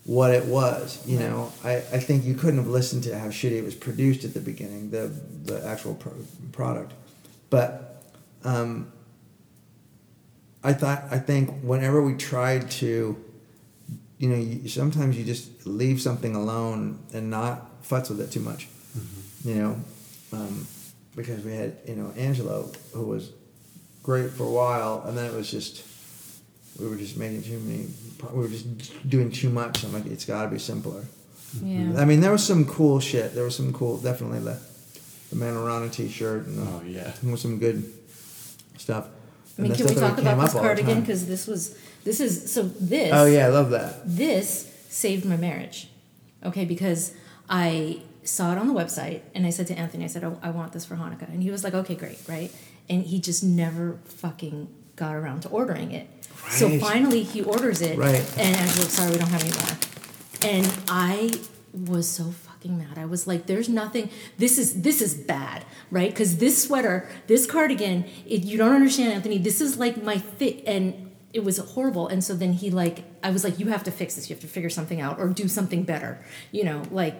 what 0.05 0.33
it 0.33 0.47
was. 0.47 1.05
You 1.07 1.19
know, 1.19 1.53
I, 1.65 1.77
I 1.77 1.99
think 1.99 2.25
you 2.25 2.35
couldn't 2.35 2.59
have 2.59 2.69
listened 2.69 3.03
to 3.05 3.19
how 3.19 3.27
shitty 3.27 3.59
it 3.59 3.65
was 3.65 3.75
produced 3.75 4.25
at 4.25 4.33
the 4.33 4.41
beginning, 4.41 4.91
the 4.91 5.11
the 5.45 5.67
actual 5.67 5.95
pro- 5.95 6.13
product. 6.53 6.93
But 7.51 8.03
um, 8.45 8.93
I 10.63 10.73
thought 10.73 11.05
I 11.11 11.19
think 11.19 11.63
whenever 11.63 12.01
we 12.01 12.15
tried 12.15 12.71
to, 12.73 13.23
you 14.19 14.29
know, 14.29 14.37
you, 14.37 14.69
sometimes 14.69 15.19
you 15.19 15.25
just 15.25 15.67
leave 15.67 16.01
something 16.01 16.35
alone 16.37 17.01
and 17.13 17.29
not 17.31 17.83
futz 17.83 18.09
with 18.09 18.21
it 18.21 18.31
too 18.31 18.41
much. 18.41 18.69
You 19.45 19.55
know, 19.55 19.81
um, 20.33 20.67
because 21.19 21.45
we 21.45 21.55
had 21.55 21.77
you 21.87 21.97
know 21.97 22.13
Angelo 22.17 22.71
who 22.95 23.05
was 23.05 23.33
great 24.03 24.31
for 24.31 24.45
a 24.45 24.51
while, 24.51 25.03
and 25.05 25.19
then 25.19 25.27
it 25.27 25.35
was 25.35 25.51
just 25.51 25.85
we 26.81 26.89
were 26.89 26.97
just 26.97 27.17
making 27.19 27.43
too 27.43 27.59
many. 27.59 27.89
We 28.33 28.41
were 28.43 28.49
just 28.49 29.09
doing 29.09 29.31
too 29.31 29.51
much. 29.51 29.85
I'm 29.85 29.93
like, 29.93 30.07
it's 30.07 30.25
got 30.25 30.45
to 30.45 30.49
be 30.49 30.59
simpler. 30.59 31.05
Yeah. 31.63 31.95
I 32.01 32.05
mean, 32.05 32.21
there 32.21 32.31
was 32.33 32.47
some 32.47 32.65
cool 32.65 33.01
shit. 33.01 33.35
There 33.35 33.45
was 33.45 33.57
some 33.57 33.73
cool, 33.73 33.99
definitely 33.99 34.39
the 34.39 34.59
the 35.31 35.37
Manorana 35.37 35.93
T-shirt 35.93 36.47
and 36.47 36.59
the, 36.59 36.63
Oh 36.71 36.83
yeah. 36.87 37.13
and 37.21 37.33
with 37.33 37.41
some 37.41 37.59
good 37.59 37.93
stuff. 38.79 39.09
I 39.59 39.63
mean, 39.63 39.75
can 39.75 39.87
we 39.87 39.95
talk 39.95 40.19
about 40.19 40.41
this 40.41 40.53
cardigan? 40.53 41.01
Because 41.01 41.27
this 41.27 41.47
was 41.47 41.77
this 42.05 42.21
is 42.21 42.53
so 42.53 42.63
this. 42.63 43.11
Oh 43.13 43.27
yeah, 43.27 43.47
I 43.47 43.49
love 43.49 43.71
that. 43.71 44.03
This 44.07 44.73
saved 44.89 45.25
my 45.25 45.37
marriage. 45.37 45.89
Okay, 46.45 46.65
because 46.65 47.13
I 47.51 48.03
saw 48.29 48.53
it 48.53 48.59
on 48.59 48.69
the 48.69 48.75
website 48.75 49.23
and 49.35 49.47
I 49.47 49.51
said 49.51 49.67
to 49.69 49.79
Anthony, 49.79 50.05
I 50.05 50.09
said, 50.09 50.23
oh, 50.23 50.39
I 50.43 50.51
want 50.51 50.73
this 50.73 50.85
for 50.85 50.97
Hanukkah. 50.97 51.29
And 51.29 51.43
he 51.43 51.51
was 51.51 51.65
like, 51.65 51.75
okay, 51.75 51.95
great, 51.95 52.19
right? 52.29 52.53
And 52.89 53.03
he 53.03 53.21
just 53.21 53.43
never 53.43 53.99
fucking 54.05 54.69
got 54.97 55.15
around 55.15 55.43
to 55.43 55.49
ordering 55.49 55.93
it. 55.93 56.09
So 56.51 56.79
finally 56.79 57.23
he 57.23 57.43
orders 57.43 57.81
it. 57.81 57.99
Right. 57.99 58.23
And 58.39 58.57
Angelo's 58.57 58.93
sorry, 58.93 59.13
we 59.13 59.19
don't 59.19 59.29
have 59.29 59.43
any 59.43 59.53
more. 59.53 59.79
And 60.43 60.73
I 60.89 61.33
was 61.87 62.09
so 62.09 62.25
fucking 62.25 62.79
mad. 62.79 62.99
I 62.99 63.07
was 63.07 63.27
like, 63.27 63.47
there's 63.47 63.69
nothing, 63.69 64.11
this 64.37 64.59
is 64.59 64.83
this 64.83 65.01
is 65.01 65.15
bad, 65.15 65.65
right? 65.91 66.11
Because 66.11 66.39
this 66.39 66.63
sweater, 66.63 67.09
this 67.27 67.47
cardigan, 67.47 68.05
it, 68.27 68.43
you 68.43 68.57
don't 68.59 68.75
understand, 68.75 69.13
Anthony, 69.13 69.39
this 69.39 69.61
is 69.61 69.79
like 69.79 70.03
my 70.03 70.19
fit 70.19 70.63
and 70.67 71.13
it 71.33 71.45
was 71.45 71.59
horrible. 71.59 72.09
And 72.09 72.23
so 72.23 72.35
then 72.35 72.53
he 72.53 72.71
like, 72.71 73.05
I 73.23 73.31
was 73.31 73.45
like, 73.45 73.59
you 73.59 73.67
have 73.69 73.85
to 73.85 73.91
fix 73.91 74.17
this. 74.17 74.29
You 74.29 74.35
have 74.35 74.43
to 74.43 74.49
figure 74.49 74.71
something 74.71 75.01
out 75.01 75.19
or 75.19 75.29
do 75.29 75.49
something 75.49 75.83
better, 75.85 76.25
you 76.53 76.65
know, 76.65 76.83
like, 76.91 77.15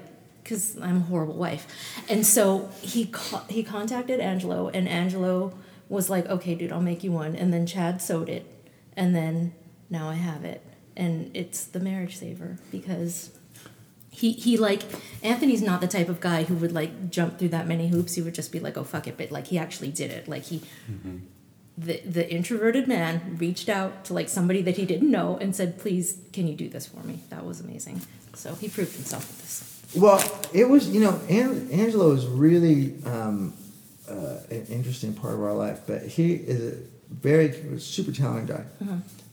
because 0.49 0.79
I'm 0.81 0.97
a 0.97 1.01
horrible 1.01 1.35
wife. 1.35 1.67
And 2.09 2.25
so 2.25 2.71
he 2.81 3.07
co- 3.07 3.45
he 3.51 3.63
contacted 3.63 4.19
Angelo, 4.19 4.69
and 4.69 4.89
Angelo 4.89 5.53
was 5.91 6.09
like, 6.09 6.27
okay, 6.27 6.55
dude, 6.55 6.73
I'll 6.73 6.81
make 6.81 7.05
you 7.05 7.13
one. 7.13 7.37
And 7.37 7.53
then 7.53 7.67
Chad 7.67 8.01
sewed 8.01 8.31
it, 8.31 8.47
and 8.97 9.15
then 9.15 9.53
now 9.91 10.09
I 10.09 10.15
have 10.15 10.45
it, 10.45 10.65
and 10.97 11.31
it's 11.35 11.65
the 11.65 11.81
marriage 11.81 12.17
saver 12.17 12.57
because 12.73 13.31
he 14.09 14.33
he 14.33 14.57
like 14.57 14.85
Anthony's 15.23 15.61
not 15.61 15.83
the 15.83 15.87
type 15.87 16.09
of 16.09 16.19
guy 16.21 16.45
who 16.45 16.55
would 16.55 16.73
like 16.73 17.11
jump 17.11 17.39
through 17.39 17.51
that 17.51 17.67
many 17.67 17.89
hoops. 17.89 18.15
He 18.15 18.23
would 18.23 18.35
just 18.35 18.51
be 18.51 18.59
like, 18.59 18.79
oh 18.79 18.85
fuck 18.85 19.07
it, 19.07 19.19
but 19.19 19.31
like 19.31 19.49
he 19.49 19.59
actually 19.59 19.91
did 19.91 20.11
it. 20.11 20.29
Like 20.29 20.45
he 20.45 20.61
mm-hmm. 20.91 21.19
the 21.77 22.01
the 22.01 22.31
introverted 22.31 22.89
man 22.89 23.37
reached 23.39 23.69
out 23.69 24.07
to 24.07 24.15
like 24.15 24.31
somebody 24.31 24.63
that 24.63 24.79
he 24.79 24.87
didn't 24.87 25.11
know 25.11 25.37
and 25.37 25.55
said, 25.55 25.79
"Please, 25.79 26.19
can 26.33 26.47
you 26.49 26.55
do 26.55 26.71
this 26.71 26.87
for 26.87 27.01
me?" 27.01 27.21
That 27.29 27.45
was 27.45 27.61
amazing. 27.61 28.01
So 28.35 28.55
he 28.55 28.69
proved 28.69 28.95
himself 28.95 29.29
with 29.29 29.41
this. 29.41 29.78
Well, 29.99 30.23
it 30.53 30.69
was 30.69 30.89
you 30.89 31.01
know 31.01 31.21
An- 31.29 31.69
Angelo 31.73 32.13
is 32.13 32.27
really 32.27 32.95
um, 33.05 33.53
uh, 34.09 34.37
an 34.51 34.67
interesting 34.71 35.13
part 35.13 35.35
of 35.35 35.43
our 35.43 35.55
life, 35.55 35.81
but 35.87 36.03
he 36.07 36.35
is 36.35 36.75
a 36.75 36.77
very 37.11 37.79
super 37.81 38.13
talented 38.13 38.57
guy, 38.57 38.65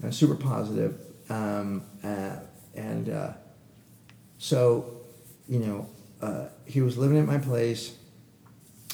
and 0.01 0.13
super 0.13 0.35
positive, 0.35 0.97
um, 1.29 1.83
uh, 2.03 2.37
and 2.73 3.09
uh, 3.09 3.33
so 4.37 5.01
you 5.47 5.59
know 5.59 5.89
uh, 6.21 6.45
he 6.65 6.81
was 6.81 6.97
living 6.97 7.17
at 7.19 7.25
my 7.25 7.37
place, 7.37 7.95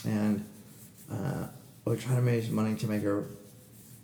and 0.05 0.45
uh, 1.11 1.47
we 1.85 1.93
were 1.93 1.97
trying 1.97 2.17
to 2.17 2.21
make 2.21 2.49
money 2.51 2.75
to 2.75 2.87
make 2.87 3.03
a 3.03 3.23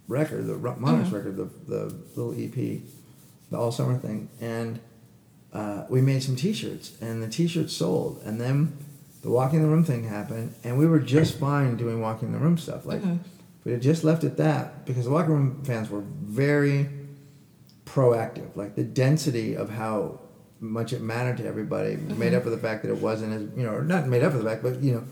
record, 0.08 0.48
the 0.48 0.56
Monarchs 0.56 1.10
record, 1.12 1.36
the 1.36 1.50
the 1.68 1.94
little 2.16 2.34
EP, 2.34 2.82
the 3.52 3.58
all 3.58 3.72
summer 3.72 3.98
thing, 3.98 4.30
and 4.40 4.80
uh, 5.58 5.86
we 5.90 6.02
made 6.02 6.22
some 6.22 6.36
T-shirts, 6.36 6.94
and 7.02 7.24
the 7.24 7.28
T-shirts 7.28 7.74
sold, 7.74 8.22
and 8.24 8.40
then 8.40 8.78
the 9.24 9.32
walking 9.32 9.64
the 9.64 9.68
room 9.68 9.84
thing 9.84 10.04
happened, 10.04 10.54
and 10.64 10.78
we 10.78 10.86
were 10.86 11.00
just 11.00 11.40
fine 11.40 11.76
doing 11.78 12.00
walking 12.00 12.32
the 12.32 12.38
room 12.38 12.60
stuff. 12.60 12.86
Like 12.86 13.02
mm-hmm. 13.02 13.18
we 13.64 13.72
had 13.72 13.82
just 13.82 14.04
left 14.04 14.24
at 14.24 14.38
that 14.38 14.86
because 14.86 15.06
the 15.06 15.12
walking 15.12 15.32
room 15.32 15.64
fans 15.66 15.90
were 15.90 16.02
very 16.02 16.88
proactive. 17.86 18.56
Like 18.56 18.76
the 18.76 18.84
density 18.84 19.56
of 19.58 19.72
how 19.72 20.20
much 20.60 20.94
it 20.94 21.02
mattered 21.02 21.38
to 21.38 21.48
everybody 21.48 21.96
made 21.96 22.08
mm-hmm. 22.08 22.36
up 22.36 22.44
for 22.44 22.52
the 22.52 22.58
fact 22.58 22.84
that 22.84 22.92
it 22.92 22.98
wasn't 22.98 23.34
as 23.34 23.42
you 23.58 23.64
know, 23.64 23.74
or 23.74 23.84
not 23.84 24.06
made 24.06 24.22
up 24.22 24.34
for 24.34 24.38
the 24.38 24.48
fact, 24.48 24.62
but 24.62 24.80
you 24.84 24.94
know, 24.94 25.04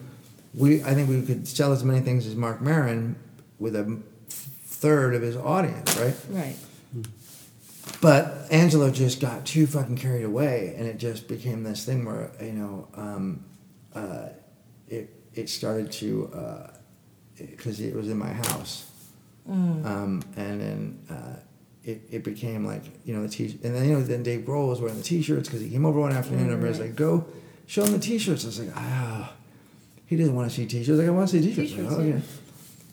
we 0.53 0.83
I 0.83 0.93
think 0.93 1.09
we 1.09 1.23
could 1.23 1.47
sell 1.47 1.73
as 1.73 1.83
many 1.83 2.01
things 2.01 2.27
as 2.27 2.35
Marc 2.35 2.61
Maron 2.61 3.15
with 3.57 3.75
a 3.75 3.99
third 4.29 5.15
of 5.15 5.23
his 5.23 5.35
audience, 5.37 5.97
right? 5.97 6.15
Right. 6.29 6.55
Hmm. 6.93 7.01
But 8.01 8.47
Angelo 8.51 8.91
just 8.91 9.19
got 9.19 9.45
too 9.45 9.67
fucking 9.67 9.97
carried 9.97 10.23
away, 10.23 10.75
and 10.77 10.87
it 10.87 10.97
just 10.97 11.27
became 11.27 11.63
this 11.63 11.85
thing 11.85 12.05
where 12.05 12.31
you 12.41 12.53
know, 12.53 12.87
um, 12.95 13.45
uh, 13.93 14.29
it 14.87 15.09
it 15.33 15.49
started 15.49 15.91
to 15.93 16.31
because 17.37 17.79
it 17.79 17.95
was 17.95 18.09
in 18.09 18.17
my 18.17 18.33
house, 18.33 18.89
um, 19.47 20.23
and 20.35 20.61
then 20.61 20.99
uh, 21.09 21.35
it 21.85 22.01
it 22.11 22.23
became 22.23 22.65
like 22.65 22.83
you 23.05 23.15
know 23.15 23.21
the 23.21 23.29
t 23.29 23.57
and 23.63 23.75
then 23.75 23.85
you 23.85 23.93
know 23.93 24.01
then 24.01 24.23
Dave 24.23 24.41
Grohl 24.41 24.69
was 24.69 24.81
wearing 24.81 24.97
the 24.97 25.03
t-shirts 25.03 25.47
because 25.47 25.61
he 25.61 25.69
came 25.69 25.85
over 25.85 25.99
one 25.99 26.11
afternoon 26.11 26.49
and 26.51 26.63
I 26.63 26.67
was 26.67 26.79
like 26.79 26.95
go 26.95 27.25
show 27.67 27.83
him 27.85 27.93
the 27.93 27.99
t-shirts. 27.99 28.43
I 28.43 28.47
was 28.47 28.59
like 28.59 28.75
ah, 28.75 29.33
he 30.07 30.15
doesn't 30.15 30.35
want 30.35 30.49
to 30.49 30.55
see 30.55 30.65
t-shirts. 30.65 30.97
Like 30.97 31.07
I 31.07 31.11
want 31.11 31.29
to 31.29 31.41
see 31.41 31.53
t-shirts. 31.53 31.91
Like, 31.91 31.99
oh 31.99 32.03
yeah. 32.03 32.15
yeah. 32.15 32.21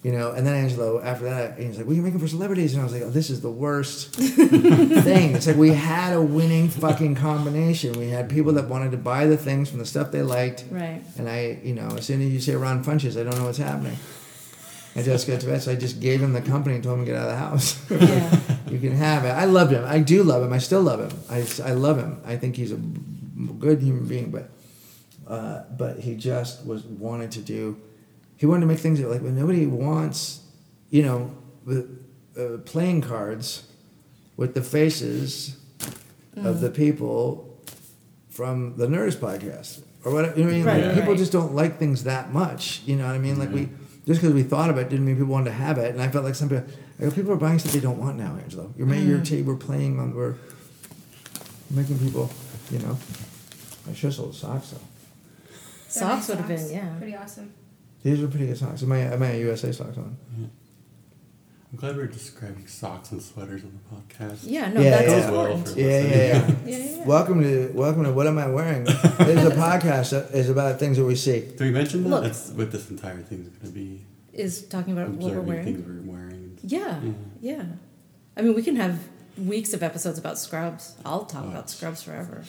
You 0.03 0.11
know, 0.11 0.32
and 0.32 0.44
then 0.44 0.55
Angelo, 0.57 1.00
after 1.00 1.26
that, 1.26 1.59
he's 1.61 1.78
like, 1.78 1.86
"We 1.86 1.94
can 1.94 2.03
make 2.03 2.12
them 2.12 2.20
for 2.20 2.26
celebrities," 2.26 2.72
and 2.72 2.80
I 2.80 2.84
was 2.84 2.92
like, 2.92 3.03
"Oh, 3.03 3.11
this 3.11 3.30
is 3.30 3.40
the 3.40 3.50
worst 3.53 4.14
thing." 4.16 5.36
It's 5.36 5.46
like 5.46 5.55
we 5.57 5.70
had 5.70 6.12
a 6.12 6.20
winning 6.20 6.68
fucking 6.68 7.14
combination. 7.14 7.92
We 7.92 8.09
had 8.09 8.28
people 8.28 8.53
that 8.55 8.68
wanted 8.68 8.90
to 8.90 8.96
buy 8.96 9.26
the 9.26 9.36
things 9.36 9.70
from 9.70 9.78
the 9.78 9.86
stuff 9.86 10.11
they 10.11 10.22
liked, 10.22 10.64
Right. 10.72 11.03
and 11.18 11.28
I, 11.28 11.61
you 11.62 11.74
know, 11.74 11.86
as 11.96 12.05
soon 12.07 12.20
as 12.20 12.30
you 12.32 12.40
say 12.40 12.57
Ron 12.57 12.82
Funches, 12.82 13.18
I 13.20 13.22
don't 13.22 13.38
know 13.38 13.44
what's 13.44 13.59
happening. 13.59 13.96
I 14.96 15.03
just 15.03 15.26
got 15.28 15.40
to 15.40 15.46
bed, 15.46 15.62
so 15.62 15.70
I 15.70 15.76
just 15.76 16.00
gave 16.00 16.20
him 16.20 16.32
the 16.32 16.42
company 16.42 16.74
and 16.74 16.82
told 16.84 16.98
him 16.98 17.05
to 17.07 17.11
get 17.12 17.20
out 17.20 17.28
of 17.28 17.30
the 17.30 17.36
house. 17.38 17.90
Yeah. 17.90 18.40
you 18.70 18.78
can 18.80 18.96
have 18.96 19.24
it. 19.24 19.30
I 19.30 19.44
loved 19.44 19.72
him. 19.72 19.84
I 19.86 20.00
do 20.00 20.22
love 20.24 20.42
him. 20.42 20.53
I 20.53 20.59
still 20.59 20.82
love 20.82 21.00
him. 21.00 21.18
I, 21.30 21.46
I 21.64 21.72
love 21.74 21.96
him. 21.96 22.20
I 22.26 22.36
think 22.36 22.57
he's 22.57 22.72
a 22.72 22.76
good 22.76 23.80
human 23.80 24.07
being, 24.07 24.30
but 24.32 24.50
uh, 25.28 25.62
but 25.78 26.00
he 26.00 26.16
just 26.16 26.66
was 26.66 26.82
wanted 26.82 27.30
to 27.32 27.40
do. 27.40 27.76
He 28.37 28.47
wanted 28.47 28.61
to 28.62 28.66
make 28.66 28.78
things 28.78 29.01
like 29.01 29.22
when 29.22 29.37
nobody 29.37 29.66
wants, 29.66 30.41
you 30.91 31.03
know, 31.03 31.35
the 31.66 31.89
uh, 32.37 32.59
playing 32.59 33.03
cards 33.03 33.68
with 34.37 34.55
the 34.55 34.62
faces 34.62 35.57
of 36.37 36.61
the 36.61 36.70
mm. 36.70 36.74
people 36.74 37.62
from 38.30 38.76
the 38.76 38.87
Nerdist 38.87 39.18
podcast 39.18 39.83
or 40.05 40.12
whatever. 40.12 40.39
You 40.39 40.45
know 40.45 40.51
what 40.51 40.55
I 40.55 40.57
mean? 40.57 40.66
Right, 40.66 40.85
like, 40.87 40.95
people 40.97 41.14
just 41.14 41.33
don't 41.33 41.55
like 41.55 41.78
things 41.78 42.05
that 42.05 42.33
much. 42.33 42.83
You 42.87 42.97
know 42.97 43.07
what 43.07 43.14
I 43.14 43.18
mean? 43.18 43.39
Like 43.39 43.53
we 43.53 43.66
mm-hmm. 43.66 44.07
just 44.07 44.20
because 44.20 44.35
we 44.35 44.43
thought 44.43 44.70
of 44.70 44.78
it 44.78 44.89
didn't 44.89 45.05
mean 45.05 45.16
people 45.16 45.33
wanted 45.33 45.51
to 45.51 45.57
have 45.57 45.78
it. 45.78 45.93
And 45.93 46.03
I 46.03 46.09
felt 46.09 46.24
like 46.24 46.35
some 46.35 46.49
people, 46.49 46.64
I 46.99 47.05
go, 47.05 47.11
people 47.11 47.33
are 47.33 47.37
buying 47.37 47.59
stuff 47.59 47.72
they 47.72 47.80
don't 47.80 47.99
want 47.99 48.16
now, 48.16 48.37
Angelo. 48.43 48.72
You're 48.76 48.87
making 48.87 49.09
your 49.09 49.18
mm. 49.18 49.28
tape. 49.28 49.45
We're 49.45 49.57
playing 49.57 50.01
on. 50.01 50.14
We're 50.14 50.35
making 51.70 51.99
people. 51.99 52.30
You 52.70 52.78
know. 52.80 52.99
I 53.89 53.95
should 53.95 54.05
have 54.05 54.14
sold 54.14 54.35
socks 54.35 54.70
though. 54.70 54.78
They're 54.78 55.89
Socks 55.89 56.28
would 56.28 56.39
have 56.39 56.49
been, 56.49 56.70
yeah. 56.70 56.95
Pretty 56.97 57.16
awesome. 57.16 57.53
These 58.03 58.22
are 58.22 58.28
pretty 58.28 58.46
good 58.46 58.59
socks. 58.59 58.82
Am 58.82 58.92
I, 58.92 58.98
am 58.98 59.22
I 59.22 59.34
USA 59.36 59.70
socks 59.72 59.96
on? 59.96 60.16
Yeah. 60.36 60.46
I'm 61.72 61.78
glad 61.78 61.96
we're 61.96 62.07
describing 62.07 62.66
socks 62.66 63.12
and 63.12 63.22
sweaters 63.22 63.62
on 63.62 63.78
the 63.88 63.96
podcast. 63.96 64.40
Yeah, 64.42 64.68
no, 64.70 64.80
Yeah, 64.80 64.90
that's 64.90 65.03
yeah. 65.09 65.20
Goes 65.20 65.30
well 65.30 65.46
important. 65.46 65.68
for 65.68 65.80
Yeah, 65.80 66.00
yeah, 66.00 66.07
yeah. 66.09 66.46
Yeah, 66.66 66.76
yeah, 66.78 66.96
yeah. 66.98 67.05
Welcome 67.07 67.42
to 67.42 67.70
welcome 67.74 68.05
to 68.05 68.12
what 68.12 68.26
am 68.26 68.38
I 68.38 68.48
wearing? 68.48 68.84
This 68.84 68.94
is 69.05 69.44
a 69.46 69.50
podcast 69.57 70.11
that 70.11 70.36
is 70.36 70.50
about 70.50 70.78
things 70.78 70.96
that 70.98 71.05
we 71.05 71.14
see. 71.14 71.40
Did 71.40 71.61
we 71.61 71.70
mention 71.70 72.03
that? 72.05 72.09
Look. 72.11 72.24
That's 72.24 72.50
what 72.50 72.72
this 72.72 72.90
entire 72.90 73.18
thing 73.22 73.40
is 73.42 73.48
going 73.48 73.72
to 73.72 73.78
be. 73.78 74.05
Is 74.32 74.66
talking 74.66 74.92
about 74.92 75.11
what 75.11 75.32
we're 75.32 75.40
wearing. 75.40 75.64
things 75.64 75.86
we're 75.86 76.12
wearing. 76.12 76.59
Yeah, 76.62 77.00
Yeah. 77.03 77.12
yeah. 77.40 77.64
I 78.36 78.42
mean, 78.42 78.55
we 78.55 78.62
can 78.62 78.76
have 78.76 78.98
weeks 79.38 79.72
of 79.72 79.82
episodes 79.82 80.18
about 80.18 80.38
scrubs. 80.38 80.94
I'll 81.07 81.24
talk 81.24 81.44
Oh. 81.46 81.50
about 81.50 81.70
scrubs 81.70 82.03
forever. 82.03 82.42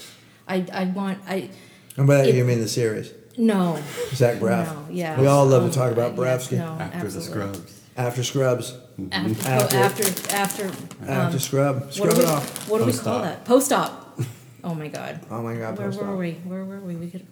I, 0.47 0.65
I 0.73 0.85
want, 0.85 1.19
I, 1.27 1.49
And 1.97 2.07
by 2.07 2.17
that 2.17 2.27
It- 2.29 2.35
you 2.35 2.43
mean 2.43 2.59
the 2.59 2.67
series. 2.67 3.13
No. 3.37 3.81
Zach 4.13 4.37
Braff. 4.37 4.65
No, 4.67 4.85
yeah. 4.91 5.19
We 5.19 5.27
all 5.27 5.45
love 5.45 5.69
to 5.71 5.75
talk 5.77 5.91
about 5.91 6.11
yeah, 6.11 6.17
Brafsky. 6.17 6.57
No, 6.57 6.65
After 6.79 6.97
the 7.09 7.19
absolutely. 7.19 7.21
scrubs. 7.53 7.79
After 7.95 8.23
Scrubs. 8.23 8.77
After, 9.11 9.49
After- 9.49 9.77
oh, 9.77 9.81
after, 9.81 10.35
after, 10.35 10.65
After 11.07 11.35
um, 11.35 11.39
Scrub. 11.39 11.75
what 11.83 11.93
Scrub 11.93 12.15
do 12.15 12.19
we, 12.21 12.25
off. 12.25 12.69
what 12.69 12.77
do 12.79 12.85
we 12.85 12.91
Post-op. 12.91 13.05
call 13.05 13.21
that? 13.23 13.45
Post-op. 13.45 13.99
Oh 14.65 14.73
my 14.73 14.87
God. 14.87 15.19
Oh 15.29 15.41
my 15.41 15.55
god, 15.55 15.77
Where 15.77 15.87
post 15.91 16.01
were 16.01 16.15
we? 16.15 16.31
Where 16.45 16.63
were 16.63 16.79
we? 16.79 16.95
We 16.95 17.09
could, 17.09 17.27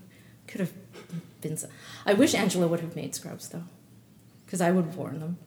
could 0.48 0.60
have 0.60 0.74
been. 1.40 1.56
So, 1.56 1.70
I 2.06 2.12
wish 2.14 2.36
Angelo 2.36 2.68
would 2.68 2.82
have 2.82 2.94
made 2.94 3.16
scrubs 3.16 3.48
though, 3.48 3.64
because 4.46 4.60
I 4.60 4.70
would 4.72 4.84
have 4.84 4.98
worn 4.98 5.22
them. 5.22 5.38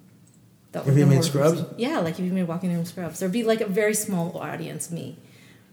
That 0.72 0.78
If 0.80 0.86
would've 0.86 0.98
you 0.98 1.04
been 1.04 1.08
made 1.10 1.14
more 1.16 1.22
scrubs? 1.24 1.62
Yeah, 1.76 1.98
like 1.98 2.14
if 2.18 2.24
you 2.24 2.32
made 2.32 2.44
walking 2.48 2.72
room 2.74 2.86
scrubs, 2.86 3.18
there'd 3.20 3.32
be 3.32 3.42
like 3.44 3.60
a 3.60 3.66
very 3.66 3.92
small 3.92 4.38
audience, 4.38 4.90
me, 4.90 5.18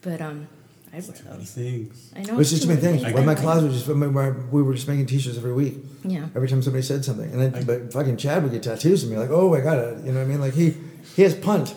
but 0.01 0.19
um, 0.19 0.49
I'd 0.93 1.03
wear 1.07 1.15
Too 1.15 1.23
many 1.25 1.37
those. 1.37 1.51
things. 1.51 2.11
I 2.15 2.21
know. 2.23 2.39
It's 2.39 2.49
just 2.49 2.63
too 2.63 2.67
many 2.67 2.81
things. 2.81 3.03
I 3.03 3.11
my 3.11 3.31
agree. 3.31 3.35
closet 3.35 3.67
was 3.67 3.75
just 3.75 3.87
we 3.87 4.61
were 4.63 4.73
just 4.73 4.87
making 4.87 5.05
t-shirts 5.05 5.37
every 5.37 5.53
week. 5.53 5.77
Yeah. 6.03 6.27
Every 6.35 6.47
time 6.49 6.61
somebody 6.61 6.83
said 6.83 7.05
something, 7.05 7.31
and 7.31 7.39
then 7.53 7.63
but 7.65 7.93
fucking 7.93 8.17
Chad 8.17 8.43
would 8.43 8.51
get 8.51 8.63
tattoos 8.63 9.03
of 9.03 9.09
me, 9.09 9.17
like, 9.17 9.29
oh 9.29 9.49
my 9.49 9.61
god, 9.61 10.05
you 10.05 10.11
know 10.11 10.19
what 10.19 10.25
I 10.25 10.27
mean? 10.27 10.41
Like 10.41 10.53
he 10.53 10.73
he 11.15 11.21
has 11.23 11.33
punt, 11.35 11.75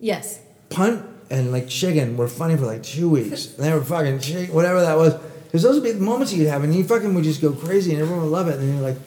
Yes. 0.00 0.40
punt, 0.70 1.04
and 1.30 1.52
like 1.52 1.68
chicken 1.68 2.16
were 2.16 2.26
funny 2.28 2.56
for 2.56 2.66
like 2.66 2.82
two 2.82 3.08
weeks. 3.08 3.54
And 3.54 3.64
they 3.64 3.72
were 3.72 3.84
fucking 3.84 4.18
chicken, 4.20 4.52
whatever 4.54 4.80
that 4.80 4.96
was. 4.96 5.14
Because 5.44 5.62
those 5.62 5.76
would 5.76 5.84
be 5.84 5.92
the 5.92 6.00
moments 6.00 6.32
you'd 6.34 6.48
have, 6.48 6.62
and 6.64 6.74
you 6.74 6.84
fucking 6.84 7.14
would 7.14 7.24
just 7.24 7.40
go 7.40 7.52
crazy, 7.52 7.92
and 7.92 8.02
everyone 8.02 8.22
would 8.24 8.30
love 8.32 8.48
it. 8.48 8.54
And 8.58 8.62
then 8.68 8.74
you're 8.74 8.82
like, 8.88 8.98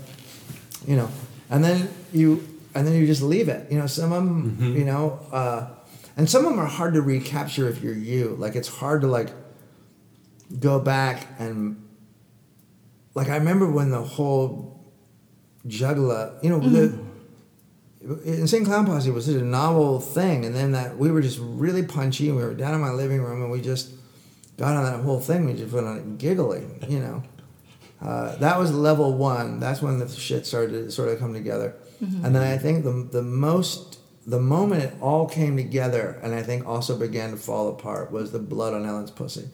you 0.87 0.95
know, 0.95 1.09
and 1.49 1.63
then 1.63 1.89
you 2.13 2.47
and 2.73 2.87
then 2.87 2.95
you 2.95 3.05
just 3.05 3.21
leave 3.21 3.49
it. 3.49 3.69
You 3.71 3.77
know, 3.79 3.85
some 3.87 4.11
of 4.13 4.23
them, 4.23 4.75
you 4.77 4.85
know, 4.85 5.19
uh, 5.31 5.67
and 6.17 6.29
some 6.29 6.45
of 6.45 6.51
them 6.51 6.59
are 6.59 6.65
hard 6.67 6.93
to 6.93 7.01
recapture 7.01 7.67
if 7.67 7.81
you're 7.83 7.93
you. 7.93 8.35
Like 8.39 8.55
it's 8.55 8.67
hard 8.69 9.01
to 9.01 9.07
like 9.07 9.29
go 10.59 10.79
back 10.79 11.27
and 11.39 11.81
like 13.13 13.29
I 13.29 13.37
remember 13.37 13.69
when 13.69 13.91
the 13.91 14.01
whole 14.01 14.81
juggalo, 15.67 16.41
you 16.43 16.49
know, 16.49 16.59
the 16.59 16.97
Insane 18.25 18.65
Clown 18.65 18.85
Posse 18.85 19.11
was 19.11 19.25
such 19.25 19.35
a 19.35 19.43
novel 19.43 19.99
thing, 19.99 20.45
and 20.45 20.55
then 20.55 20.71
that 20.71 20.97
we 20.97 21.11
were 21.11 21.21
just 21.21 21.37
really 21.39 21.83
punchy, 21.83 22.29
and 22.29 22.37
we 22.37 22.43
were 22.43 22.53
down 22.53 22.73
in 22.73 22.81
my 22.81 22.89
living 22.89 23.21
room, 23.21 23.43
and 23.43 23.51
we 23.51 23.61
just 23.61 23.91
got 24.57 24.75
on 24.75 24.83
that 24.85 25.03
whole 25.03 25.19
thing. 25.19 25.45
We 25.45 25.53
just 25.53 25.71
went 25.71 25.85
on 25.85 25.97
it 25.97 26.17
giggling, 26.17 26.83
you 26.87 26.99
know. 26.99 27.23
Uh, 28.03 28.35
that 28.37 28.57
was 28.57 28.73
level 28.73 29.13
one. 29.13 29.59
That's 29.59 29.79
when 29.79 29.99
the 29.99 30.09
shit 30.09 30.47
started 30.47 30.71
to 30.71 30.91
sort 30.91 31.09
of 31.09 31.19
come 31.19 31.35
together, 31.35 31.75
and 31.99 32.35
then 32.35 32.41
I 32.41 32.57
think 32.57 32.83
the 32.83 33.07
the 33.11 33.21
most 33.21 33.99
the 34.25 34.39
moment 34.39 34.81
it 34.81 34.95
all 34.99 35.27
came 35.27 35.55
together, 35.55 36.19
and 36.23 36.33
I 36.33 36.41
think 36.41 36.65
also 36.65 36.97
began 36.97 37.29
to 37.29 37.37
fall 37.37 37.69
apart 37.69 38.11
was 38.11 38.31
the 38.31 38.39
blood 38.39 38.73
on 38.73 38.87
Ellen's 38.87 39.11
pussy. 39.11 39.49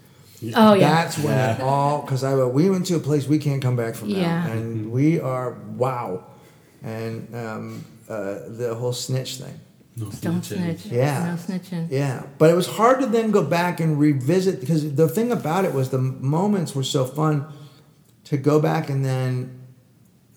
Oh 0.56 0.74
yeah. 0.74 1.04
That's 1.04 1.18
when 1.20 1.38
it 1.38 1.62
all 1.62 2.02
because 2.02 2.24
I 2.24 2.36
we 2.46 2.70
went 2.70 2.86
to 2.88 2.96
a 2.96 3.00
place 3.00 3.28
we 3.28 3.40
can't 3.40 3.62
come 3.62 3.76
back 3.76 3.96
from 3.96 4.10
now, 4.14 4.20
Yeah. 4.20 4.48
and 4.48 4.92
we 4.92 5.20
are 5.20 5.54
wow, 5.76 6.24
and 6.84 7.34
um, 7.36 7.86
uh, 8.08 8.40
the 8.48 8.76
whole 8.80 8.94
snitch 8.94 9.38
thing. 9.38 9.60
No 9.96 10.12
Don't 10.22 10.42
snitching. 10.42 10.78
snitch. 10.80 10.86
Yeah. 10.86 11.26
No 11.26 11.36
snitching. 11.56 11.88
Yeah, 11.90 12.24
but 12.38 12.52
it 12.52 12.56
was 12.56 12.68
hard 12.68 13.00
to 13.00 13.08
then 13.08 13.32
go 13.32 13.44
back 13.44 13.80
and 13.80 14.00
revisit 14.00 14.60
because 14.60 14.94
the 14.94 15.08
thing 15.10 15.32
about 15.32 15.66
it 15.66 15.74
was 15.74 15.90
the 15.90 15.98
moments 15.98 16.76
were 16.76 16.84
so 16.84 17.04
fun 17.06 17.46
to 18.26 18.38
go 18.38 18.60
back 18.60 18.90
and 18.92 19.04
then 19.04 19.60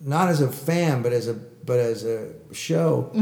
not 0.00 0.28
as 0.30 0.40
a 0.40 0.48
fan 0.50 1.02
but 1.02 1.12
as 1.12 1.28
a 1.28 1.34
but 1.34 1.78
as 1.78 2.04
a 2.06 2.32
show 2.52 3.12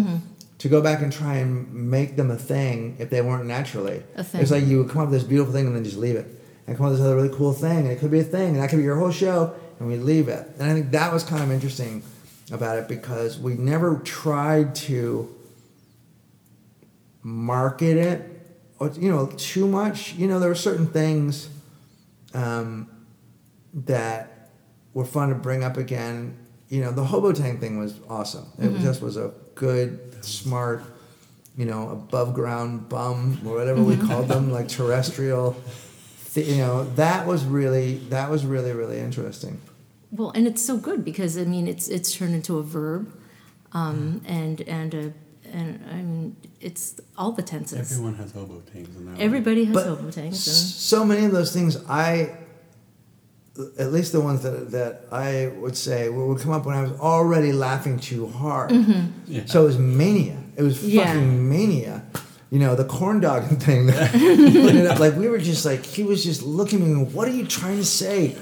to 0.59 0.69
go 0.69 0.81
back 0.81 1.03
and 1.03 1.13
try 1.13 1.35
and 1.37 1.73
make 1.73 2.15
them 2.17 2.31
a 2.31 2.37
thing 2.37 2.95
if 3.01 3.11
they 3.11 3.21
weren't 3.21 3.47
naturally. 3.47 4.03
A 4.15 4.23
thing. 4.23 4.41
It's 4.41 4.51
like 4.53 4.65
you 4.65 4.79
would 4.79 4.91
come 4.91 5.03
up 5.03 5.09
with 5.11 5.19
this 5.21 5.29
beautiful 5.29 5.53
thing 5.53 5.67
and 5.67 5.75
then 5.75 5.83
just 5.85 5.97
leave 5.97 6.15
it. 6.15 6.27
And 6.69 6.77
come 6.77 6.85
up 6.85 6.93
with 6.93 7.01
this 7.01 7.07
other 7.07 7.17
really 7.17 7.35
cool 7.35 7.55
thing 7.55 7.79
and 7.79 7.89
it 7.89 7.99
could 7.99 8.11
be 8.11 8.21
a 8.21 8.25
thing 8.25 8.51
and 8.51 8.57
that 8.59 8.69
could 8.69 8.77
be 8.77 8.83
your 8.83 8.97
whole 8.97 9.11
show 9.11 9.55
and 9.79 9.89
we 9.89 9.97
leave 9.97 10.29
it. 10.29 10.47
And 10.59 10.71
I 10.71 10.75
think 10.75 10.91
that 10.91 11.13
was 11.13 11.25
kind 11.25 11.43
of 11.43 11.51
interesting 11.51 12.03
about 12.53 12.79
it 12.79 12.89
because 12.89 13.39
we 13.39 13.55
never 13.55 13.97
tried 14.01 14.75
to 14.75 15.35
market 17.23 17.97
it 17.97 18.39
or 18.79 18.91
you 18.91 19.11
know 19.11 19.27
too 19.39 19.67
much. 19.67 20.13
You 20.15 20.29
know 20.29 20.39
there 20.39 20.51
were 20.51 20.55
certain 20.55 20.87
things 20.87 21.49
um, 22.35 22.89
that 23.73 24.51
were 24.93 25.07
fun 25.07 25.31
to 25.31 25.35
bring 25.35 25.65
up 25.65 25.79
again. 25.79 26.37
You 26.69 26.83
know 26.83 26.93
the 26.93 27.05
hobo 27.05 27.33
tank 27.33 27.61
thing 27.61 27.79
was 27.79 27.99
awesome. 28.11 28.47
It 28.59 28.79
just 28.81 29.01
was 29.01 29.17
a 29.17 29.33
good 29.55 30.23
smart 30.23 30.83
you 31.57 31.65
know 31.65 31.91
above 31.91 32.35
ground 32.35 32.89
bum 32.89 33.41
or 33.47 33.55
whatever 33.55 33.83
we 33.83 33.97
called 33.97 34.29
them 34.29 34.53
like 34.53 34.69
terrestrial 34.69 35.57
you 36.47 36.57
know 36.57 36.85
that 36.97 37.27
was 37.27 37.45
really 37.45 37.99
that 38.11 38.31
was 38.31 38.45
really 38.47 38.73
really 38.73 38.99
interesting 38.99 39.61
Well, 40.11 40.31
and 40.35 40.47
it's 40.47 40.63
so 40.65 40.77
good 40.79 41.05
because 41.05 41.37
I 41.39 41.45
mean 41.45 41.67
it's 41.69 41.89
it's 41.89 42.11
turned 42.17 42.35
into 42.35 42.59
a 42.59 42.63
verb, 42.63 43.13
um, 43.73 44.23
and 44.27 44.61
and 44.63 44.95
a 44.95 45.13
and 45.53 45.81
I 45.91 45.97
mean 46.09 46.37
it's 46.61 46.85
all 47.17 47.33
the 47.33 47.43
tenses. 47.43 47.79
Everyone 47.79 48.15
has 48.17 48.33
hobo 48.33 48.61
tanks 48.73 48.91
in 48.97 49.05
their 49.07 49.15
Everybody 49.27 49.65
has 49.67 49.75
But 49.75 49.87
hobo 49.87 50.11
tanks. 50.11 50.37
S- 50.49 50.75
so 50.93 51.05
many 51.05 51.25
of 51.27 51.33
those 51.33 51.53
things 51.53 51.77
I 51.89 52.33
at 53.79 53.93
least 53.93 54.13
the 54.13 54.21
ones 54.21 54.43
that 54.43 54.71
that 54.71 54.93
I 55.11 55.49
would 55.61 55.77
say 55.77 56.09
would 56.09 56.41
come 56.41 56.53
up 56.53 56.65
when 56.67 56.77
I 56.77 56.83
was 56.83 56.93
already 57.01 57.53
laughing 57.53 57.99
too 57.99 58.27
hard. 58.29 58.71
Yeah. 59.27 59.45
So 59.47 59.63
it 59.65 59.67
was 59.67 59.79
mania. 59.79 60.39
It 60.57 60.63
was 60.63 60.77
Yeah. 60.87 61.07
fucking 61.07 61.49
mania. 61.49 62.03
You 62.51 62.59
know, 62.59 62.75
the 62.75 62.85
corn 62.85 63.21
dog 63.21 63.45
thing. 63.61 63.91
ended 63.91 64.87
up, 64.87 64.99
like 64.99 65.17
we 65.17 65.29
were 65.29 65.39
just 65.39 65.67
like 65.67 65.85
he 65.85 66.03
was 66.03 66.25
just 66.25 66.43
looking 66.43 66.81
at 66.81 66.89
me, 66.89 67.05
what 67.05 67.29
are 67.29 67.33
you 67.33 67.47
trying 67.47 67.77
to 67.77 67.85
say? 67.85 68.37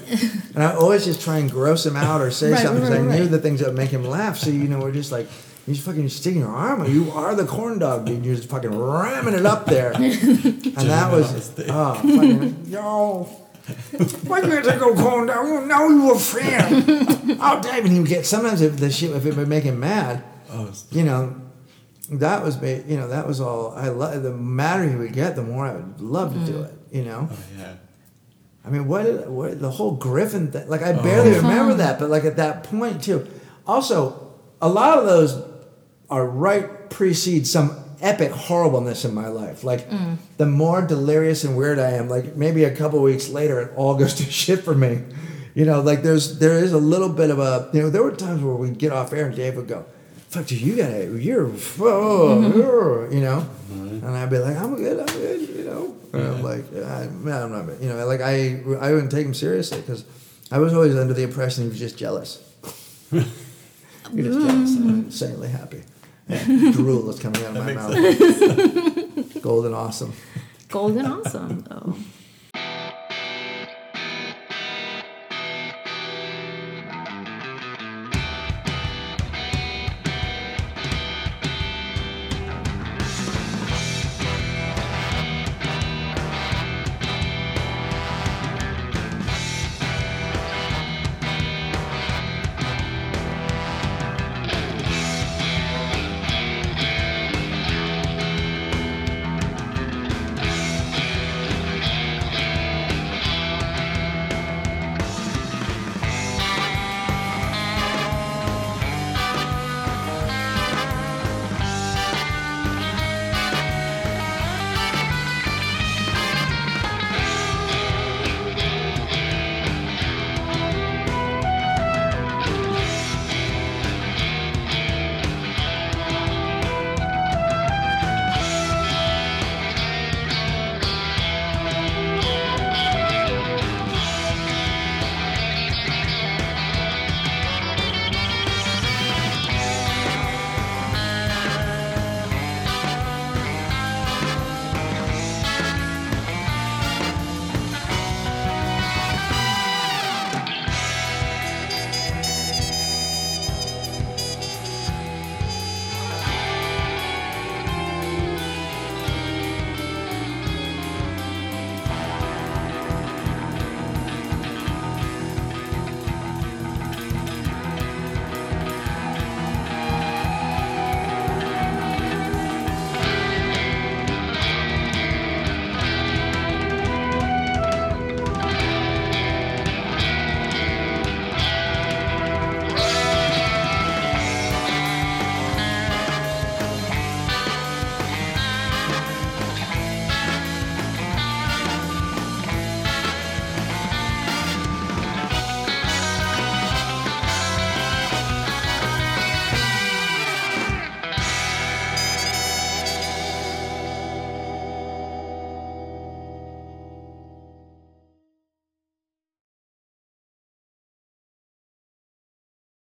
And 0.55 0.63
I 0.63 0.73
always 0.75 1.03
just 1.03 1.21
try 1.21 1.39
and 1.39 1.51
gross 1.51 1.85
him 1.85 1.97
out 1.97 2.21
or 2.21 2.31
say 2.31 2.51
Right, 2.51 2.61
something 2.61 2.83
because 2.83 2.99
right, 3.05 3.15
I 3.15 3.19
knew 3.19 3.27
the 3.27 3.39
things 3.39 3.59
that 3.59 3.67
would 3.67 3.77
make 3.77 3.89
him 3.89 4.05
laugh. 4.05 4.37
So 4.37 4.49
you 4.49 4.69
know, 4.69 4.79
we're 4.79 4.93
just 4.93 5.11
like 5.11 5.27
you're 5.65 5.73
just 5.75 5.85
fucking 5.85 6.07
sticking 6.07 6.39
your 6.39 6.49
arm. 6.55 6.89
You 6.89 7.11
are 7.11 7.35
the 7.35 7.45
corn 7.45 7.79
dog, 7.79 8.05
dude. 8.05 8.25
You're 8.25 8.35
just 8.37 8.47
fucking 8.49 8.71
ramming 8.73 9.33
it 9.33 9.45
up 9.45 9.65
there. 9.65 9.91
And 10.77 10.89
that 10.89 11.11
was 11.11 11.51
oh 11.67 11.95
fucking 11.95 12.65
yo. 12.67 13.23
Why 14.27 14.37
you 14.39 14.43
gonna 14.47 14.61
take 14.63 14.75
a 14.75 14.93
corn 14.95 15.27
dog? 15.27 15.45
You 15.47 15.65
know 15.65 15.89
you 15.89 16.13
a 16.13 16.17
fan. 16.19 16.85
oh 17.41 17.59
damn! 17.61 17.83
And 17.83 17.91
he 17.91 17.99
would 17.99 18.07
get 18.07 18.25
sometimes 18.25 18.61
if 18.61 18.77
the 18.77 18.89
shit 18.89 19.11
if 19.11 19.25
it 19.25 19.35
would 19.35 19.49
make 19.49 19.65
him 19.65 19.79
mad, 19.81 20.23
Oh, 20.49 20.71
you 20.91 21.03
know, 21.03 21.35
that 22.11 22.43
was 22.43 22.55
ba- 22.55 22.83
you 22.87 22.97
know 22.97 23.07
that 23.09 23.27
was 23.27 23.41
all. 23.41 23.73
I 23.75 23.89
love 23.89 24.23
the 24.23 24.31
madder 24.31 24.89
he 24.89 24.95
would 24.95 25.13
get, 25.13 25.35
the 25.35 25.43
more 25.43 25.65
I 25.65 25.75
would 25.75 26.01
love 26.01 26.33
to 26.33 26.39
do 26.39 26.53
mm-hmm. 26.53 26.63
it. 26.63 26.73
You 26.91 27.03
know, 27.03 27.29
oh 27.31 27.37
yeah. 27.57 27.73
I 28.67 28.69
mean, 28.69 28.87
what, 28.87 29.03
did, 29.03 29.29
what 29.29 29.61
the 29.61 29.71
whole 29.71 29.91
Griffin 29.91 30.51
thing? 30.51 30.67
Like 30.67 30.81
I 30.81 30.91
barely 30.91 31.35
oh. 31.35 31.41
remember 31.41 31.75
that, 31.75 31.99
but 31.99 32.09
like 32.09 32.25
at 32.25 32.35
that 32.37 32.63
point 32.63 33.03
too. 33.03 33.27
Also, 33.65 34.33
a 34.61 34.69
lot 34.69 34.97
of 34.97 35.05
those 35.05 35.41
are 36.09 36.25
right 36.25 36.89
precede 36.89 37.47
some 37.47 37.77
epic 38.01 38.31
horribleness 38.31 39.05
in 39.05 39.13
my 39.13 39.27
life. 39.27 39.63
Like 39.63 39.89
mm. 39.89 40.17
the 40.37 40.45
more 40.45 40.81
delirious 40.81 41.43
and 41.43 41.57
weird 41.57 41.79
I 41.79 41.91
am, 41.91 42.09
like 42.09 42.35
maybe 42.35 42.63
a 42.63 42.75
couple 42.75 43.01
weeks 43.01 43.29
later, 43.29 43.59
it 43.61 43.73
all 43.75 43.95
goes 43.95 44.13
to 44.15 44.23
shit 44.31 44.63
for 44.63 44.75
me. 44.75 45.01
You 45.55 45.65
know, 45.65 45.81
like 45.81 46.03
there's 46.03 46.39
there 46.39 46.57
is 46.57 46.73
a 46.73 46.77
little 46.77 47.09
bit 47.09 47.29
of 47.29 47.39
a 47.39 47.69
you 47.73 47.81
know 47.81 47.89
there 47.89 48.03
were 48.03 48.11
times 48.11 48.43
where 48.43 48.53
we'd 48.53 48.77
get 48.77 48.91
off 48.91 49.13
air 49.13 49.27
and 49.27 49.35
Dave 49.35 49.55
would 49.55 49.67
go, 49.67 49.85
"Fuck, 50.29 50.47
dude, 50.47 50.61
you 50.61 50.75
got 50.75 50.91
it. 50.91 51.21
you're 51.21 51.49
oh, 51.79 53.07
you 53.11 53.21
know," 53.21 53.47
and 53.71 54.05
I'd 54.05 54.29
be 54.29 54.37
like, 54.39 54.57
"I'm 54.57 54.75
good, 54.75 54.99
I'm 54.99 55.05
good," 55.05 55.49
you 55.49 55.63
know, 55.63 55.95
and 56.13 56.23
I'm 56.23 56.43
like, 56.43 56.65
I, 56.75 57.07
man, 57.07 57.43
I'm 57.43 57.51
not, 57.51 57.81
you 57.81 57.89
know, 57.89 58.05
like 58.05 58.21
I 58.21 58.61
I 58.79 58.91
wouldn't 58.93 59.11
take 59.11 59.25
him 59.25 59.33
seriously 59.33 59.79
because 59.81 60.03
I 60.51 60.59
was 60.59 60.73
always 60.73 60.95
under 60.95 61.13
the 61.13 61.23
impression 61.23 61.63
he 61.63 61.69
was 61.69 61.79
just 61.79 61.97
jealous. 61.97 62.41
You're 63.11 63.23
just 64.25 64.39
jealous. 64.39 64.75
I'm 64.77 64.89
insanely 65.05 65.49
happy. 65.49 65.83
Yeah, 66.29 66.43
drool 66.73 67.09
is 67.09 67.19
coming 67.21 67.41
out 67.45 67.55
of 67.55 67.65
my 67.65 67.71
mouth. 67.71 69.41
Golden 69.41 69.73
awesome. 69.73 70.11
Golden 70.67 71.05
awesome 71.05 71.61
though. 71.61 71.95